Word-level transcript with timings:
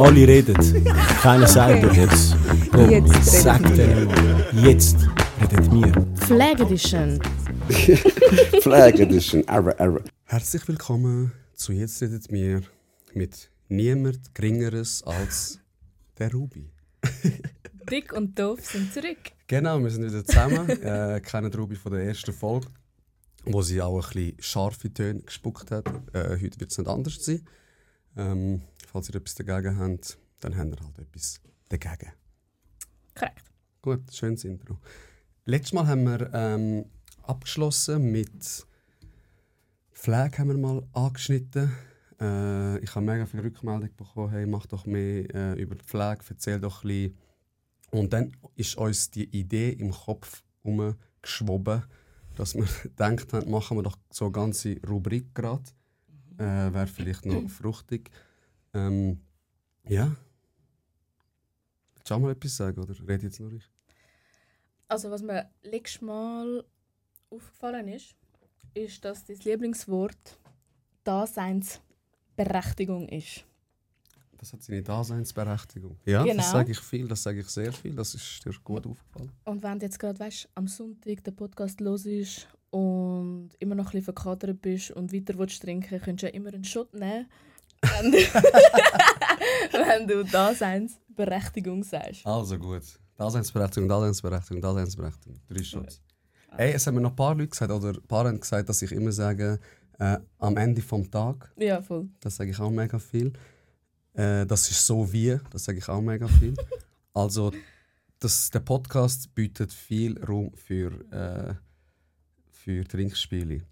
Alle 0.00 0.26
reden. 0.26 0.56
Keiner 1.20 1.46
sagt 1.46 1.84
Okay. 1.84 2.00
jetzt. 2.00 2.34
Jetzt 2.72 2.74
reden 2.74 3.22
Sag 3.22 3.62
wir. 3.68 3.76
denen 3.76 4.06
mal. 4.06 4.46
Jetzt 4.64 4.96
redet 5.42 5.70
wir. 5.70 6.26
Flag 6.26 6.58
Edition. 6.58 7.20
Flag 8.62 8.94
Edition. 8.94 9.46
Arre, 9.46 9.78
arre. 9.78 10.02
Herzlich 10.24 10.66
willkommen 10.68 11.32
zu 11.54 11.74
Jetzt 11.74 12.00
redet 12.00 12.32
mir 12.32 12.62
mit 13.12 13.50
niemand 13.68 14.34
Geringeres 14.34 15.02
als 15.02 15.60
der 16.18 16.32
Ruby. 16.32 16.72
Dick 17.90 18.14
und 18.14 18.38
doof 18.38 18.64
sind 18.64 18.94
zurück. 18.94 19.18
Genau, 19.48 19.82
wir 19.82 19.90
sind 19.90 20.06
wieder 20.06 20.24
zusammen. 20.24 20.66
äh, 20.82 21.20
kennen 21.20 21.52
Ruby 21.52 21.76
von 21.76 21.92
der 21.92 22.04
ersten 22.04 22.32
Folge, 22.32 22.68
wo 23.44 23.60
sie 23.60 23.82
auch 23.82 23.96
ein 23.98 24.14
bisschen 24.14 24.36
scharfe 24.38 24.94
Töne 24.94 25.20
gespuckt 25.20 25.70
hat. 25.70 25.86
Äh, 26.14 26.38
heute 26.42 26.58
wird 26.58 26.70
es 26.70 26.78
nicht 26.78 26.88
anders 26.88 27.22
sein. 27.22 27.42
Ähm, 28.16 28.62
falls 28.90 29.08
ihr 29.08 29.16
etwas 29.16 29.34
dagegen 29.36 29.78
habt, 29.78 30.18
dann 30.40 30.56
habt 30.56 30.70
ihr 30.70 30.84
halt 30.84 30.98
etwas 30.98 31.40
dagegen. 31.68 32.12
Korrekt. 33.14 33.44
Gut, 33.82 34.12
schönes 34.12 34.44
Intro. 34.44 34.78
Letztes 35.44 35.72
Mal 35.72 35.86
haben 35.86 36.04
wir 36.04 36.30
ähm, 36.34 36.84
abgeschlossen 37.22 38.10
mit 38.10 38.66
Flag 39.92 40.38
haben 40.38 40.48
wir 40.48 40.56
mal 40.56 40.82
angeschnitten. 40.92 41.70
Äh, 42.20 42.78
ich 42.78 42.94
habe 42.94 43.04
mega 43.04 43.26
viel 43.26 43.40
Rückmeldung 43.40 43.90
bekommen, 43.96 44.30
hey, 44.30 44.46
mach 44.46 44.66
doch 44.66 44.86
mehr 44.86 45.34
äh, 45.34 45.60
über 45.60 45.74
die 45.74 45.84
Pflege, 45.84 46.24
erzähl 46.28 46.58
doch 46.58 46.84
ein 46.84 46.88
bisschen. 46.88 47.18
Und 47.90 48.12
dann 48.12 48.32
ist 48.56 48.76
uns 48.76 49.10
die 49.10 49.24
Idee 49.24 49.70
im 49.70 49.90
Kopf 49.90 50.42
umgeschwoben, 50.62 51.84
dass 52.34 52.54
wir 52.54 52.64
gedacht 52.82 53.32
haben, 53.32 53.50
machen 53.50 53.76
wir 53.76 53.82
doch 53.82 53.98
so 54.10 54.26
eine 54.26 54.32
ganze 54.32 54.80
Rubrik 54.86 55.34
gerade. 55.34 55.64
Äh, 56.38 56.72
Wäre 56.72 56.86
vielleicht 56.86 57.26
noch 57.26 57.48
fruchtig. 57.48 58.10
Ähm, 58.74 59.20
ja. 59.88 60.14
Willst 61.94 62.10
du 62.10 62.14
auch 62.14 62.18
mal 62.18 62.32
etwas 62.32 62.56
sagen 62.56 62.80
oder 62.80 62.94
rede 63.08 63.24
jetzt 63.26 63.40
nur 63.40 63.52
ich? 63.52 63.64
Also 64.88 65.10
was 65.10 65.22
mir 65.22 65.48
letztes 65.62 66.00
Mal 66.02 66.64
aufgefallen 67.30 67.88
ist, 67.88 68.14
ist, 68.74 69.04
dass 69.04 69.24
das 69.24 69.44
Lieblingswort 69.44 70.38
Daseinsberechtigung 71.04 73.08
ist. 73.08 73.44
Das 74.38 74.52
hat 74.54 74.62
seine 74.62 74.82
Daseinsberechtigung. 74.82 75.98
Ja, 76.06 76.22
Genau. 76.22 76.36
das 76.36 76.50
sage 76.50 76.72
ich 76.72 76.78
viel, 76.80 77.06
das 77.08 77.22
sage 77.22 77.40
ich 77.40 77.48
sehr 77.48 77.72
viel. 77.72 77.94
Das 77.94 78.14
ist 78.14 78.44
dir 78.44 78.52
gut 78.64 78.86
aufgefallen. 78.86 79.30
Und 79.44 79.62
wenn 79.62 79.78
du 79.78 79.84
jetzt 79.86 79.98
gerade 79.98 80.18
weißt, 80.18 80.48
am 80.54 80.66
Sonntag 80.66 81.22
der 81.24 81.32
Podcast 81.32 81.80
los 81.80 82.06
ist 82.06 82.48
und 82.70 83.50
immer 83.58 83.74
noch 83.74 83.86
ein 83.86 83.90
bisschen 83.92 84.04
verkadert 84.14 84.62
bist 84.62 84.92
und 84.92 85.12
weiter 85.12 85.36
willst 85.36 85.60
trinken, 85.62 86.00
könntest 86.00 86.22
du 86.22 86.26
ja 86.28 86.32
immer 86.32 86.54
einen 86.54 86.64
Shot 86.64 86.94
nehmen, 86.94 87.26
wenn 87.82 88.12
du, 88.12 88.18
wenn 89.72 90.06
du 90.06 90.24
Daseinsberechtigung 90.24 91.82
sagst. 91.82 92.26
Also 92.26 92.58
gut. 92.58 92.82
Daseinsberechtigung, 93.16 93.88
Daseinsberechtigung, 93.88 94.62
Daseinsberechtigung. 94.62 95.40
Drei 95.48 95.62
Shots. 95.62 96.00
Ey, 96.56 96.72
es 96.72 96.86
haben 96.86 96.94
mir 96.94 97.00
noch 97.00 97.10
ein 97.10 97.16
paar 97.16 97.34
Leute 97.34 97.48
gesagt, 97.48 97.70
oder 97.70 97.90
ein 97.90 98.06
paar 98.06 98.26
haben 98.26 98.40
gesagt, 98.40 98.68
dass 98.68 98.82
ich 98.82 98.92
immer 98.92 99.12
sage, 99.12 99.60
äh, 99.98 100.18
am 100.38 100.56
Ende 100.56 100.82
vom 100.82 101.10
Tag. 101.10 101.52
Ja, 101.56 101.80
voll. 101.82 102.08
Das 102.20 102.36
sage 102.36 102.50
ich 102.50 102.58
auch 102.58 102.70
mega 102.70 102.98
viel. 102.98 103.32
Äh, 104.14 104.46
das 104.46 104.70
ist 104.70 104.86
so 104.86 105.12
wie, 105.12 105.38
das 105.50 105.64
sage 105.64 105.78
ich 105.78 105.88
auch 105.88 106.00
mega 106.00 106.26
viel. 106.26 106.54
also, 107.14 107.52
das, 108.18 108.50
der 108.50 108.60
Podcast 108.60 109.34
bietet 109.34 109.72
viel 109.72 110.22
Raum 110.22 110.52
für, 110.54 110.92
äh, 111.12 111.54
für 112.50 112.84
Trinkspiele. 112.84 113.62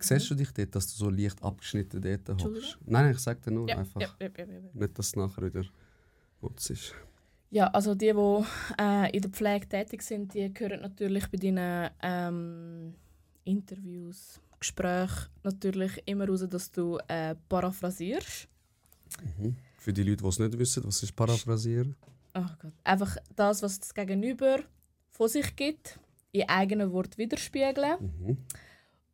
Siehst 0.00 0.30
du 0.30 0.34
dich 0.34 0.52
dort, 0.52 0.74
dass 0.74 0.86
du 0.88 0.94
so 1.04 1.10
leicht 1.10 1.42
abgeschnitten 1.42 2.00
dort 2.00 2.28
hockst? 2.28 2.44
Entschuldigung? 2.44 2.74
Nein, 2.86 3.10
ich 3.12 3.18
sage 3.18 3.40
dir 3.40 3.50
nur 3.52 3.68
Ja, 3.68 3.78
einfach. 3.78 4.00
ja, 4.00 4.08
ja. 4.20 4.46
Nicht, 4.74 4.98
dass 4.98 5.06
es 5.08 5.16
nachher 5.16 5.42
wieder 5.44 5.64
putz 6.40 6.70
ist. 6.70 6.94
Ja, 7.50 7.68
also 7.68 7.94
die, 7.94 8.12
die 8.12 8.44
äh, 8.82 9.10
in 9.16 9.22
der 9.22 9.30
Pflege 9.30 9.68
tätig 9.68 10.02
sind, 10.02 10.34
die 10.34 10.52
hören 10.58 10.80
natürlich 10.80 11.28
bei 11.30 11.38
deinen 11.38 11.90
ähm, 12.02 12.94
Interviews, 13.44 14.40
Gesprächen 14.58 15.28
natürlich 15.44 16.02
immer 16.06 16.26
raus, 16.28 16.44
dass 16.48 16.70
du 16.72 16.98
äh, 17.08 17.34
paraphrasierst. 17.48 18.48
Für 19.78 19.92
die 19.92 20.02
Leute, 20.02 20.22
die 20.22 20.28
es 20.28 20.38
nicht 20.38 20.58
wissen, 20.58 20.84
was 20.84 21.02
ist 21.02 21.14
Paraphrasieren? 21.14 21.94
Ach 22.32 22.58
Gott. 22.58 22.72
Einfach 22.84 23.16
das, 23.34 23.62
was 23.62 23.78
das 23.80 23.94
Gegenüber 23.94 24.58
von 25.10 25.28
sich 25.28 25.54
gibt, 25.54 25.98
in 26.32 26.48
eigenen 26.48 26.92
Wort 26.92 27.16
widerspiegeln. 27.16 27.96
Mhm. 28.00 28.38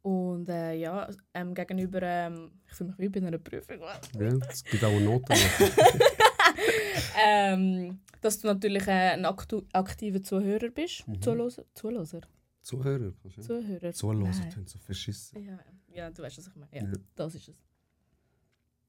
Und 0.02 0.48
äh, 0.48 0.74
ja, 0.74 1.08
ähm, 1.34 1.54
gegenüber, 1.54 2.02
ähm, 2.02 2.50
ich 2.66 2.74
fühle 2.74 2.90
mich 2.90 2.98
wie 2.98 3.08
bei 3.08 3.24
einer 3.26 3.38
Prüfung. 3.38 3.78
Ja, 3.80 4.28
es 4.50 4.64
gibt 4.64 4.82
auch 4.82 4.88
eine 4.90 5.00
Note. 5.00 5.32
ähm, 7.24 8.00
dass 8.20 8.38
du 8.40 8.48
natürlich 8.48 8.86
ein 8.88 9.24
aktu- 9.26 9.64
aktiver 9.72 10.22
Zuhörer 10.22 10.70
bist. 10.70 11.06
Mhm. 11.06 11.20
Zuloser? 11.22 11.64
Zuhörer. 12.62 13.12
kannst 13.22 13.38
du- 13.38 13.42
Zuhörer. 13.42 13.92
Zuhören, 13.92 14.22
Nein. 14.22 14.50
tönt 14.50 14.68
so 14.68 14.78
verschissen. 14.78 15.42
Ja, 15.44 15.58
ja, 15.92 16.10
du 16.10 16.22
weißt, 16.22 16.38
was 16.38 16.46
ich 16.48 16.54
meine. 16.56 16.70
Ja, 16.72 16.82
Ja. 16.84 16.92
das 17.16 17.34
ist 17.34 17.48
es. 17.48 17.54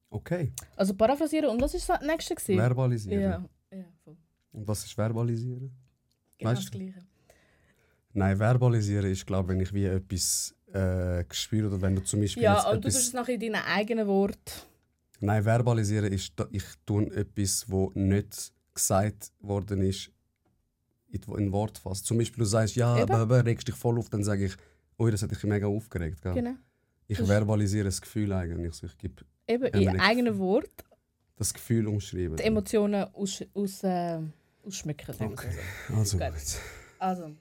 Okay, 0.10 0.54
Also 0.76 0.94
paraphrasieren 0.94 1.50
und 1.50 1.60
was 1.62 1.74
war 1.90 1.98
das 1.98 2.08
nächste? 2.08 2.36
gewesen? 2.36 2.58
verbalisieren. 2.60 3.22
Ja, 3.22 3.50
ja, 3.78 3.86
voll. 4.04 4.16
Und 4.52 4.68
was 4.68 4.84
ist 4.86 4.94
verbalisieren? 4.94 5.72
Genau 6.38 6.52
Weißt 6.52 6.64
das? 6.64 6.72
Gleiche. 6.72 7.00
Nein, 8.16 8.38
verbalisieren 8.38 9.10
ist, 9.12 9.26
glaube 9.26 9.52
ich, 9.54 9.58
wenn 9.58 9.64
ich 9.64 9.74
wie 9.74 9.86
etwas 9.86 10.56
äh, 10.74 11.24
spüre 11.32 11.68
oder 11.68 11.82
wenn 11.82 11.96
du 11.96 12.04
zum 12.04 12.22
Beispiel 12.22 12.44
Ja, 12.44 12.70
und 12.70 12.84
du 12.84 12.90
tust 12.90 12.98
es 13.08 13.14
nachher 13.14 13.36
in 13.36 13.40
deinen 13.40 13.64
eigenen 13.66 14.08
Worten. 14.08 14.38
Nein, 15.20 15.44
verbalisieren 15.44 16.12
ist, 16.12 16.34
ich 16.52 16.64
tue 16.86 17.06
etwas, 17.16 17.66
wo 17.70 17.92
nicht 17.96 18.52
gesagt 18.74 19.32
worden 19.40 19.82
ist, 19.84 20.12
in 21.10 21.22
in 21.38 21.52
Wort 21.52 21.78
fasst. 21.78 22.06
Zum 22.08 22.18
Beispiel, 22.18 22.40
du 22.44 22.50
sagst, 22.50 22.76
ja, 22.76 22.98
Eben. 23.00 23.12
aber, 23.14 23.46
regst 23.46 23.68
dich 23.68 23.76
voll 23.76 24.00
auf, 24.00 24.10
dann 24.10 24.24
sage 24.24 24.46
ich, 24.46 24.56
ui, 25.00 25.12
das 25.12 25.22
hat 25.22 25.32
dich 25.32 25.44
mega 25.44 25.68
aufgeregt. 25.68 26.22
Gell? 26.22 26.34
Genau. 26.34 26.56
Ich 27.08 27.20
Das- 27.20 27.28
verbalisiere 27.28 27.86
das 27.86 28.02
Gefühl 28.02 28.32
eigentlich. 28.34 28.82
Ich 28.82 28.98
gebe 28.98 29.24
Eben, 29.48 29.66
in 29.66 30.00
eigenen 30.00 30.40
Worten 30.40 30.72
das 31.36 31.54
Gefühl 31.54 31.88
umschreiben. 31.88 32.38
die 32.38 32.44
Emotionen 32.44 33.04
aus, 33.14 33.44
aus, 33.54 33.84
äh, 33.84 34.20
ausschmücken. 34.66 35.16
Okay. 35.20 35.52
so. 35.90 35.96
Also 35.96 36.18
gut. 36.18 36.34
Also, 37.00 37.32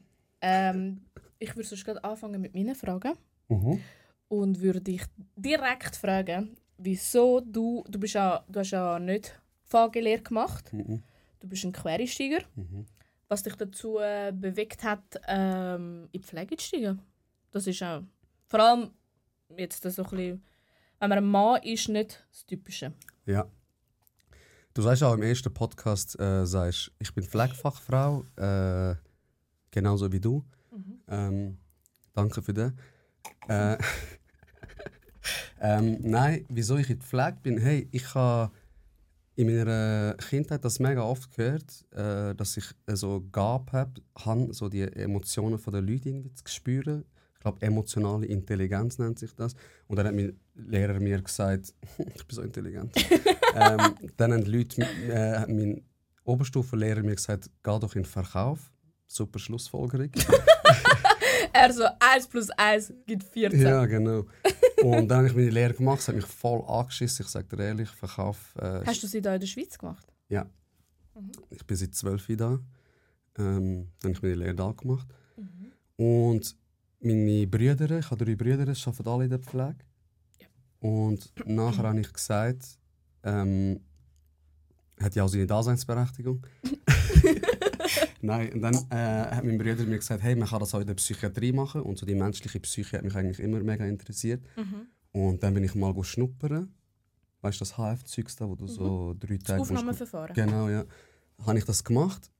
ähm, 0.40 1.00
ich 1.42 1.54
würde 1.56 1.68
sonst 1.68 1.84
gerade 1.84 2.02
anfangen 2.04 2.40
mit 2.40 2.54
meinen 2.54 2.74
Fragen. 2.74 3.14
Mhm. 3.48 3.80
und 4.28 4.60
würde 4.62 4.80
dich 4.80 5.02
direkt 5.36 5.94
fragen, 5.96 6.56
wieso 6.78 7.40
du, 7.40 7.84
du 7.86 7.98
bist 7.98 8.14
ja, 8.14 8.42
du 8.48 8.60
hast 8.60 8.70
ja 8.70 8.98
nicht 8.98 9.38
Fahrgelehre 9.64 10.22
gemacht, 10.22 10.72
Mhm. 10.72 11.02
du 11.40 11.48
bist 11.48 11.64
ein 11.64 11.72
Quereinsteiger, 11.72 12.42
Mhm. 12.54 12.86
was 13.28 13.42
dich 13.42 13.56
dazu 13.56 13.98
äh, 13.98 14.32
bewegt 14.34 14.82
hat, 14.84 15.20
ähm, 15.28 16.08
in 16.12 16.20
die 16.22 16.26
Pflege 16.26 16.56
zu 16.56 16.64
steigen. 16.66 17.02
Das 17.50 17.66
ist 17.66 17.82
auch, 17.82 18.02
vor 18.46 18.60
allem 18.60 18.90
jetzt 19.58 19.82
so 19.82 19.88
ein 20.02 20.08
bisschen, 20.10 20.42
wenn 20.98 21.08
man 21.10 21.18
ein 21.18 21.24
Mann 21.26 21.62
ist, 21.62 21.88
nicht 21.90 22.24
das 22.30 22.46
Typische. 22.46 22.92
Ja. 23.26 23.46
Du 24.72 24.80
sagst 24.80 25.02
auch 25.02 25.12
im 25.12 25.22
ersten 25.22 25.52
Podcast, 25.52 26.18
äh, 26.18 26.46
sagst, 26.46 26.90
ich 26.98 27.12
bin 27.14 27.24
Pflegefachfrau, 27.24 28.24
äh, 28.36 28.94
genauso 29.70 30.10
wie 30.10 30.20
du. 30.20 30.42
Ähm, 31.12 31.58
danke 32.14 32.42
für 32.42 32.54
das. 32.54 32.72
Äh, 33.48 33.76
ähm, 35.60 35.98
nein, 36.00 36.46
wieso 36.48 36.76
ich 36.78 36.88
in 36.88 36.98
der 36.98 37.06
Pflege 37.06 37.36
bin? 37.42 37.58
Hey, 37.58 37.86
ich 37.92 38.14
habe 38.14 38.50
in 39.36 39.46
meiner 39.46 40.14
Kindheit 40.14 40.64
das 40.64 40.78
mega 40.78 41.02
oft 41.02 41.34
gehört, 41.36 41.84
äh, 41.92 42.34
dass 42.34 42.56
ich 42.56 42.64
äh, 42.86 42.96
so 42.96 43.22
Gabe 43.30 43.86
habe, 44.24 44.52
so 44.52 44.68
die 44.68 44.82
Emotionen 44.82 45.60
der 45.62 45.80
Leute 45.80 46.08
irgendwie 46.08 46.32
zu 46.32 46.44
spüren. 46.46 47.04
Ich 47.34 47.40
glaube, 47.40 47.60
emotionale 47.60 48.26
Intelligenz 48.26 48.98
nennt 48.98 49.18
sich 49.18 49.34
das. 49.34 49.54
Und 49.88 49.96
dann 49.96 50.06
hat 50.06 50.14
mein 50.14 50.38
Lehrer 50.54 51.00
mir 51.00 51.20
gesagt, 51.20 51.74
ich 52.14 52.26
bin 52.26 52.36
so 52.36 52.42
intelligent. 52.42 52.94
ähm, 53.54 53.94
dann 54.16 54.32
haben 54.32 54.44
die 54.44 54.50
Leute, 54.50 54.82
äh, 54.82 55.38
hat 55.38 55.48
mein 55.48 55.82
Oberstufenlehrer 56.24 57.02
mir 57.02 57.16
gesagt, 57.16 57.50
geh 57.62 57.78
doch 57.78 57.94
in 57.96 58.02
den 58.02 58.08
Verkauf. 58.08 58.70
Super 59.06 59.38
Schlussfolgerung. 59.38 60.10
Er 61.52 61.72
so 61.72 61.84
1 61.98 62.28
plus 62.28 62.50
1 62.50 62.92
gibt 63.06 63.24
14. 63.24 63.60
Ja, 63.60 63.84
genau. 63.86 64.24
Und 64.82 65.08
dann 65.08 65.18
habe 65.18 65.26
ich 65.28 65.34
meine 65.34 65.50
Lehre 65.50 65.74
gemacht, 65.74 66.00
es 66.00 66.08
hat 66.08 66.16
mich 66.16 66.26
voll 66.26 66.62
angeschissen. 66.66 67.24
Ich 67.24 67.30
sage 67.30 67.56
dir 67.56 67.62
ehrlich, 67.64 67.88
Verkauf. 67.90 68.54
Äh, 68.56 68.84
Hast 68.84 69.02
du 69.02 69.06
sie 69.06 69.20
da 69.20 69.34
in 69.34 69.40
der 69.40 69.46
Schweiz 69.46 69.78
gemacht? 69.78 70.06
Ja. 70.28 70.46
Ich 71.50 71.64
bin 71.66 71.76
seit 71.76 71.94
zwölf 71.94 72.28
Jahren 72.28 72.66
da. 73.36 73.44
Ähm, 73.44 73.88
dann 74.00 74.10
habe 74.10 74.12
ich 74.12 74.22
meine 74.22 74.34
Lehre 74.34 74.54
da 74.54 74.72
gemacht. 74.72 75.06
Und 75.96 76.56
meine 77.00 77.46
Brüder, 77.46 77.98
ich 77.98 78.10
habe 78.10 78.24
drei 78.24 78.34
Brüder, 78.34 78.62
arbeiten 78.62 79.08
alle 79.08 79.24
in 79.24 79.30
der 79.30 79.38
Pflege. 79.38 79.76
Und 80.80 81.32
nachher 81.46 81.84
habe 81.84 82.00
ich 82.00 82.12
gesagt, 82.12 82.78
ähm, 83.22 83.80
hat 85.00 85.14
ja 85.14 85.24
auch 85.24 85.28
seine 85.28 85.46
Daseinsberechtigung. 85.46 86.44
Nein, 88.20 88.52
und 88.52 88.62
dann 88.62 88.74
äh, 88.90 89.34
hat 89.36 89.44
mein 89.44 89.58
Bruder 89.58 89.84
mir 89.84 89.98
gesagt, 89.98 90.22
hey, 90.22 90.34
man 90.36 90.48
kann 90.48 90.60
das 90.60 90.74
auch 90.74 90.80
in 90.80 90.86
der 90.86 90.94
Psychiatrie 90.94 91.52
machen. 91.52 91.82
Und 91.82 91.98
so 91.98 92.06
die 92.06 92.14
menschliche 92.14 92.60
Psyche 92.60 92.96
hat 92.98 93.04
mich 93.04 93.14
eigentlich 93.16 93.40
immer 93.40 93.60
mega 93.60 93.84
interessiert. 93.84 94.44
Und 95.12 95.42
dann 95.42 95.54
bin 95.54 95.64
ich 95.64 95.74
mal 95.74 95.92
go 95.92 96.02
schnuppern. 96.02 96.72
weißt 97.42 97.60
du, 97.60 97.64
das 97.64 97.76
HF-Zeugs 97.76 98.36
da, 98.36 98.48
wo 98.48 98.54
du 98.54 98.66
so 98.66 99.14
drei 99.18 99.36
Das 99.36 99.44
Tage 99.44 99.58
musst- 99.60 99.70
Aufnahmeverfahren. 99.72 100.34
Genau, 100.34 100.68
ja. 100.68 100.84
Habe 101.46 101.58
ich 101.58 101.64
das 101.64 101.82
gemacht 101.82 102.30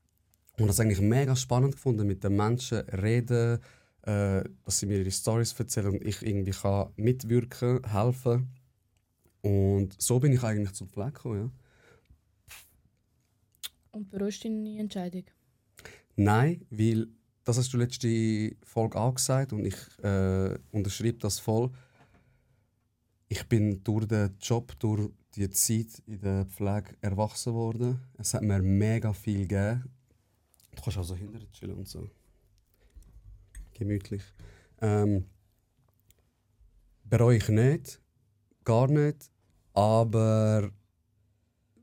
und 0.59 0.67
das 0.69 0.79
eigentlich 0.81 1.01
mega 1.01 1.35
spannend 1.35 1.73
gefunden, 1.75 2.07
mit 2.07 2.23
den 2.23 2.37
Menschen 2.37 2.79
reden, 2.91 3.59
äh, 4.03 4.45
dass 4.65 4.79
sie 4.79 4.87
mir 4.87 4.99
ihre 5.01 5.11
Stories 5.11 5.53
erzählen 5.59 5.89
und 5.93 6.05
ich 6.07 6.23
irgendwie 6.23 6.53
kann 6.53 6.91
mitwirken, 6.97 7.81
helfen. 7.91 8.49
Und 9.43 10.01
so 10.01 10.21
bin 10.21 10.33
ich 10.33 10.43
eigentlich 10.45 10.73
zum 10.73 10.89
Fleck 10.89 11.15
gekommen, 11.15 11.51
ja. 11.51 11.51
Und 13.91 14.09
bereust 14.09 14.45
du 14.45 14.49
deine 14.49 14.79
Entscheidung? 14.79 15.25
Nein, 16.23 16.65
weil 16.71 17.09
das 17.45 17.59
hast 17.59 17.73
du 17.73 17.79
letzte 17.79 18.55
Folge 18.65 18.99
auch 18.99 19.15
gesagt 19.15 19.53
und 19.53 19.65
ich 19.65 19.77
äh, 20.03 20.57
unterschreibe 20.71 21.19
das 21.19 21.41
voll. 21.41 21.71
Ich 23.29 23.49
bin 23.49 23.83
durch 23.83 24.07
den 24.07 24.37
Job, 24.41 24.79
durch 24.79 25.11
die 25.35 25.51
Zeit 25.51 26.01
in 26.07 26.21
der 26.21 26.47
Pflege 26.47 26.97
erwachsen 27.01 27.55
worden. 27.55 27.99
Es 28.19 28.35
hat 28.35 28.43
mir 28.43 28.61
mega 28.63 29.13
viel 29.13 29.49
gegeben. 29.49 29.91
Du 30.75 30.83
kannst 30.83 30.99
auch 30.99 31.05
so 31.05 31.17
hinterher 31.17 31.51
chillen 31.51 31.77
und 31.77 31.89
so. 31.89 32.09
Gemütlich. 33.75 34.23
Ähm, 34.81 35.25
bereue 37.05 37.39
ich 37.39 37.49
nicht, 37.49 38.01
gar 38.65 38.87
nicht. 38.89 39.31
Aber 39.73 40.71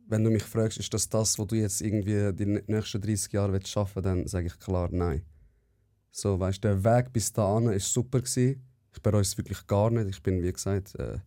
wenn 0.09 0.23
du 0.23 0.31
mich 0.31 0.43
fragst, 0.43 0.79
ist 0.79 0.93
das 0.93 1.07
das, 1.07 1.37
was 1.37 1.47
du 1.47 1.55
jetzt 1.55 1.81
irgendwie 1.81 2.33
die 2.33 2.61
nächsten 2.67 2.99
30 3.01 3.31
Jahre 3.31 3.53
willst 3.53 3.69
schaffen 3.69 4.03
dann 4.03 4.27
sage 4.27 4.47
ich 4.47 4.59
klar 4.59 4.89
nein. 4.91 5.23
So, 6.11 6.39
weißt, 6.39 6.63
der 6.63 6.83
Weg 6.83 7.13
bis 7.13 7.31
dahin 7.31 7.69
war 7.69 7.79
super. 7.79 8.19
Gewesen. 8.19 8.65
Ich 8.91 9.01
bereue 9.01 9.21
es 9.21 9.37
wirklich 9.37 9.65
gar 9.67 9.91
nicht. 9.91 10.09
Ich 10.09 10.23
bin, 10.23 10.41
wie 10.41 10.51
gesagt, 10.51 10.95
äh, 10.95 11.19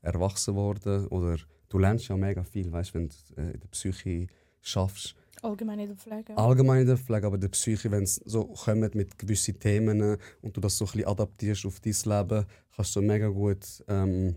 erwachsen 0.00 0.54
worden. 0.54 1.08
Oder 1.08 1.38
du 1.68 1.78
lernst 1.78 2.08
ja 2.08 2.16
mega 2.16 2.44
viel, 2.44 2.70
weißt, 2.70 2.94
wenn 2.94 3.08
du 3.08 3.14
äh, 3.36 3.50
in 3.50 3.60
der 3.60 3.68
Psyche 3.68 4.28
schaffst. 4.62 5.16
Allgemein 5.42 5.80
in 5.80 5.86
der 5.88 5.96
Pflege. 5.96 6.36
Allgemein 6.36 6.80
in 6.82 6.86
der 6.86 6.96
Pflege, 6.96 7.26
aber 7.26 7.38
der 7.38 7.48
Psyche, 7.48 7.90
wenn 7.90 8.02
es 8.02 8.16
so 8.16 8.44
kommt 8.44 8.94
mit 8.94 9.18
gewissen 9.18 9.58
Themen 9.58 10.16
und 10.40 10.56
du 10.56 10.60
das 10.60 10.76
so 10.76 10.84
ein 10.84 10.92
bisschen 10.92 11.08
adaptierst 11.08 11.66
auf 11.66 11.80
dein 11.80 11.92
Leben, 11.92 12.46
kannst 12.74 12.96
du 12.96 13.00
so 13.00 13.02
mega 13.02 13.28
gut 13.28 13.84
ähm, 13.86 14.36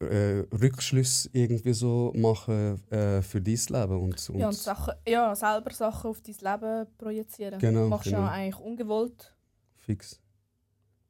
äh, 0.00 0.44
Rückschlüsse 0.54 1.28
irgendwie 1.32 1.72
so 1.72 2.12
machen 2.14 2.80
äh, 2.90 3.20
für 3.22 3.40
dein 3.40 3.54
Leben. 3.68 4.00
Und, 4.00 4.30
und 4.30 4.38
Ja, 4.38 4.46
und 4.48 4.54
Sachen, 4.54 4.94
ja, 5.06 5.34
selber 5.34 5.72
Sachen 5.72 6.10
auf 6.10 6.20
dein 6.20 6.34
Leben 6.40 6.86
projizieren. 6.96 7.58
Genau, 7.58 7.88
Machst 7.88 8.06
du 8.06 8.10
genau. 8.10 8.22
ja 8.22 8.30
eigentlich 8.30 8.60
ungewollt. 8.60 9.34
fix. 9.76 10.20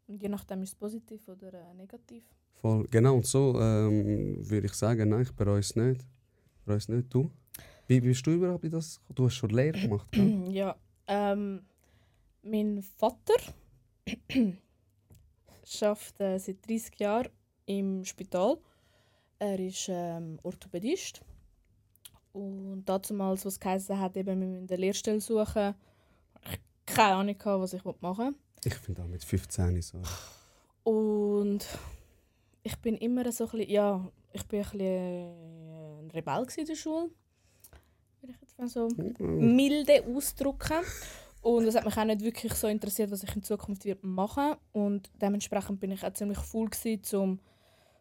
Und 0.06 0.23
je 0.23 0.29
nachdem 0.29 0.62
ist 0.62 0.70
es 0.70 0.75
positiv 0.75 1.29
oder 1.29 1.52
äh, 1.52 1.75
negativ. 1.75 2.25
Voll. 2.55 2.88
Genau, 2.90 3.14
und 3.17 3.26
so 3.26 3.61
ähm, 3.61 4.38
würde 4.49 4.67
ich 4.67 4.73
sagen, 4.75 5.11
nein, 5.11 5.23
ich 5.23 5.32
bereue 5.32 5.61
es 5.61 5.76
nicht. 5.76 6.00
Ich 6.56 6.62
bereue 6.64 6.79
es 6.79 6.88
nicht. 6.88 7.12
Du? 7.12 7.31
Wie 7.87 8.02
wie 8.02 8.08
bist 8.08 8.26
du 8.26 8.31
überhaupt 8.32 8.64
in 8.64 8.70
das? 8.70 9.00
Du 9.14 9.26
hast 9.26 9.35
schon 9.35 9.50
Lehre 9.50 9.79
gemacht, 9.79 10.08
gell? 10.11 10.44
ja. 10.50 10.75
Ähm, 11.06 11.62
mein 12.43 12.82
Vater 12.82 13.35
arbeitet 15.82 16.20
äh, 16.20 16.38
seit 16.38 16.67
30 16.69 16.99
Jahren 17.00 17.29
im 17.67 18.05
Spital. 18.05 18.58
Er 19.38 19.58
ist 19.58 19.88
ähm, 19.88 20.38
Orthopädist. 20.43 21.20
Und 22.32 22.85
damals, 22.85 23.44
was 23.44 23.58
geheißen 23.58 23.99
hat, 23.99 24.17
eben, 24.17 24.40
wir 24.40 24.46
müssen 24.46 24.69
eine 24.69 24.76
Lehrstelle 24.76 25.20
suchen, 25.20 25.75
ich 26.44 26.61
keine 26.87 27.17
Ahnung, 27.17 27.37
was 27.44 27.73
ich 27.73 27.85
machen 27.85 28.26
will. 28.26 28.35
Ich 28.64 28.75
finde 28.75 29.02
auch 29.02 29.06
mit 29.06 29.25
15 29.25 29.82
so. 29.82 30.02
Und 30.85 31.67
ich 32.62 32.76
bin 32.79 32.96
immer 32.96 33.31
so 33.31 33.44
ein 33.44 33.50
bisschen, 33.50 33.70
ja, 33.70 34.11
ich 34.32 34.46
bin 34.46 34.61
ein 34.61 34.64
bisschen 34.64 34.81
äh, 34.81 36.00
ein 36.00 36.11
Rebell 36.12 36.46
in 36.56 36.67
der 36.67 36.75
Schule. 36.75 37.11
Würde 38.20 38.35
ich 38.35 38.40
jetzt 38.40 38.58
mal 38.58 38.69
so 38.69 38.88
milde 39.19 40.05
ausdrücken. 40.06 40.85
Und 41.40 41.67
es 41.67 41.76
hat 41.76 41.85
mich 41.85 41.96
auch 41.96 42.05
nicht 42.05 42.23
wirklich 42.23 42.52
so 42.55 42.67
interessiert, 42.67 43.11
was 43.11 43.23
ich 43.23 43.35
in 43.35 43.43
Zukunft 43.43 43.87
machen 44.02 44.56
Und 44.73 45.08
dementsprechend 45.20 45.81
bin 45.81 45.93
ich 45.93 46.05
auch 46.05 46.12
ziemlich 46.12 46.38
faul 46.38 46.69
gewesen, 46.69 47.17
um 47.17 47.40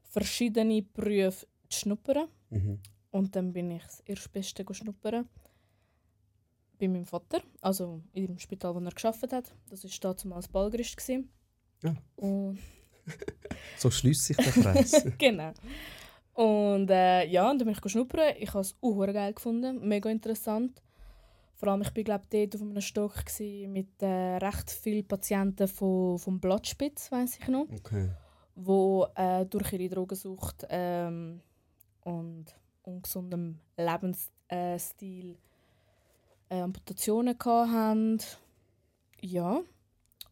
verschiedene 0.09 0.81
Berufe 0.81 1.47
zu 1.69 1.79
schnuppern. 1.79 2.27
Mhm. 2.49 2.79
Und 3.11 3.35
dann 3.35 3.53
bin 3.53 3.71
ich 3.71 3.83
das 3.83 4.01
Erstbeste 4.01 4.65
schnuppern. 4.71 5.27
Bei 6.79 6.87
meinem 6.87 7.05
Vater, 7.05 7.41
also 7.61 8.03
im 8.13 8.37
Spital, 8.37 8.75
wo 8.75 8.79
er 8.79 8.91
geschafft 8.91 9.31
hat. 9.31 9.55
Das 9.69 9.83
war 9.83 10.13
damals 10.13 10.47
Ballgerist. 10.47 10.95
gewesen. 10.97 11.29
Ja. 11.81 11.95
Und 12.15 12.59
So 13.77 13.91
schließt 13.91 14.25
sich 14.25 14.37
der 14.37 14.51
Kreis. 14.51 15.05
genau. 15.17 15.53
Und 16.33 16.89
äh, 16.89 17.25
ja, 17.27 17.49
und 17.49 17.59
dann 17.59 17.67
bin 17.67 17.77
ich 17.83 17.91
schnuppern. 17.91 18.35
Ich 18.39 18.49
habe 18.49 18.61
es 18.61 18.75
auch 18.81 19.05
geil 19.05 19.33
gefunden, 19.33 19.87
mega 19.87 20.09
interessant. 20.09 20.81
Vor 21.55 21.69
allem, 21.69 21.81
ich 21.81 21.91
bin 21.91 22.03
glaube 22.03 22.25
dort 22.29 22.55
auf 22.55 22.61
einem 22.61 22.81
Stock 22.81 23.15
mit 23.39 24.01
äh, 24.01 24.37
recht 24.37 24.69
vielen 24.69 25.07
Patienten 25.07 25.67
von, 25.67 26.19
vom 26.19 26.39
Blattspitz, 26.39 27.11
weiß 27.11 27.39
ich 27.39 27.47
noch, 27.47 27.65
okay. 27.71 28.11
Wo 28.57 29.07
äh, 29.15 29.45
durch 29.45 29.71
ihre 29.73 29.87
Drogensucht 29.87 30.65
ähm, 30.69 31.41
und 32.01 32.45
ungesundem 32.81 33.59
Lebensstil 33.77 35.37
äh, 36.49 36.59
Amputationen 36.59 37.37
hatten. 37.39 38.19
Ja. 39.21 39.61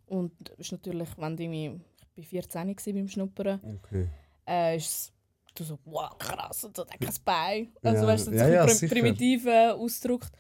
Und 0.08 0.50
ist 0.58 0.72
natürlich, 0.72 1.10
wenn 1.18 1.38
du 1.38 1.44
irgendwie, 1.44 1.80
ich 2.16 2.26
war 2.26 2.42
14 2.42 2.76
gewesen 2.76 2.96
beim 2.96 3.08
Schnuppern, 3.08 3.60
okay. 3.64 4.10
äh, 4.48 4.78
ist 4.78 4.90
es 4.90 5.14
du 5.56 5.64
so, 5.64 5.80
wow, 5.86 6.18
krass, 6.18 6.64
und 6.66 6.76
so 6.76 6.84
denke 6.84 7.08
ich 7.10 7.22
bei. 7.22 7.70
Also 7.82 8.02
Ja, 8.04 8.08
weißt 8.08 8.28
du, 8.28 8.32
so 8.32 8.38
ja, 8.38 8.64
ein 8.64 8.70
ja, 8.70 8.88
primitiv 8.88 9.46
äh, 9.46 9.70
ausgedrückt. 9.70 10.32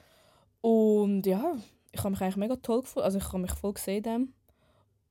Und 0.61 1.25
ja, 1.25 1.55
ich 1.91 1.99
habe 1.99 2.11
mich 2.11 2.21
eigentlich 2.21 2.35
mega 2.35 2.55
toll 2.57 2.81
gefunden, 2.81 3.05
also 3.05 3.17
ich 3.17 3.27
habe 3.27 3.39
mich 3.39 3.53
voll 3.53 3.73
gesehen 3.73 4.03
dem. 4.03 4.33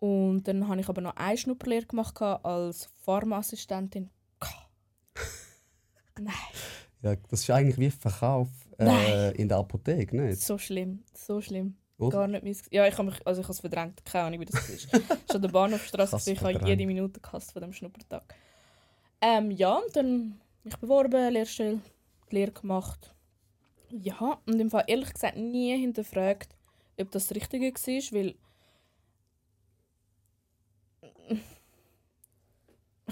Und 0.05 0.43
dann 0.45 0.69
habe 0.69 0.79
ich 0.83 0.89
aber 0.91 1.01
noch 1.01 1.17
eine 1.17 1.39
Schnupperlehre 1.39 1.87
gemacht 1.87 2.21
als 2.21 2.91
Pharmaassistentin. 3.07 4.11
Nein, 6.19 6.35
Ja, 7.01 7.17
das 7.17 7.41
ist 7.41 7.51
eigentlich 7.51 7.79
wie 7.79 7.91
Verkauf 7.91 8.49
äh, 8.79 9.35
in 9.35 9.49
der 9.49 9.57
Apotheke, 9.57 10.15
nicht? 10.15 10.43
so 10.43 10.59
schlimm, 10.59 11.03
so 11.15 11.41
schlimm. 11.41 11.79
Oder? 11.97 12.19
Gar 12.19 12.29
nicht 12.29 12.45
meins. 12.45 12.65
Ja, 12.71 12.87
ich 12.87 12.99
habe 12.99 13.05
mich, 13.05 13.27
also 13.27 13.41
ich 13.41 13.47
habe 13.47 13.53
es 13.55 13.61
verdrängt, 13.61 14.05
keine 14.05 14.25
Ahnung, 14.27 14.41
wie 14.41 14.45
das 14.45 14.93
war. 14.93 15.01
Schon 15.33 15.41
der 15.41 15.49
Bahnhofstrasse, 15.49 16.11
Krass 16.11 16.25
gewesen, 16.27 16.49
ich 16.51 16.55
habe 16.55 16.69
jede 16.69 16.85
Minute 16.87 17.19
gehasst 17.21 17.53
von 17.53 17.63
dem 17.63 17.73
Schnuppertag. 17.73 18.25
Ähm, 19.23 19.53
ja, 19.53 19.77
und 19.77 19.97
dann 19.97 20.39
mich 20.65 20.77
beworben, 20.77 21.33
Lehrstelle, 21.33 21.81
die 22.31 22.35
Lehre 22.35 22.53
gemacht. 22.53 23.15
Ja, 23.89 24.39
und 24.45 24.61
im 24.61 24.69
Fall 24.69 24.85
ehrlich 24.87 25.15
gesagt 25.15 25.39
nie 25.39 25.75
hinterfragt, 25.79 26.55
ob 27.01 27.11
das 27.11 27.29
das 27.29 27.37
Richtige 27.37 27.73
war, 27.73 28.19
weil 28.19 28.35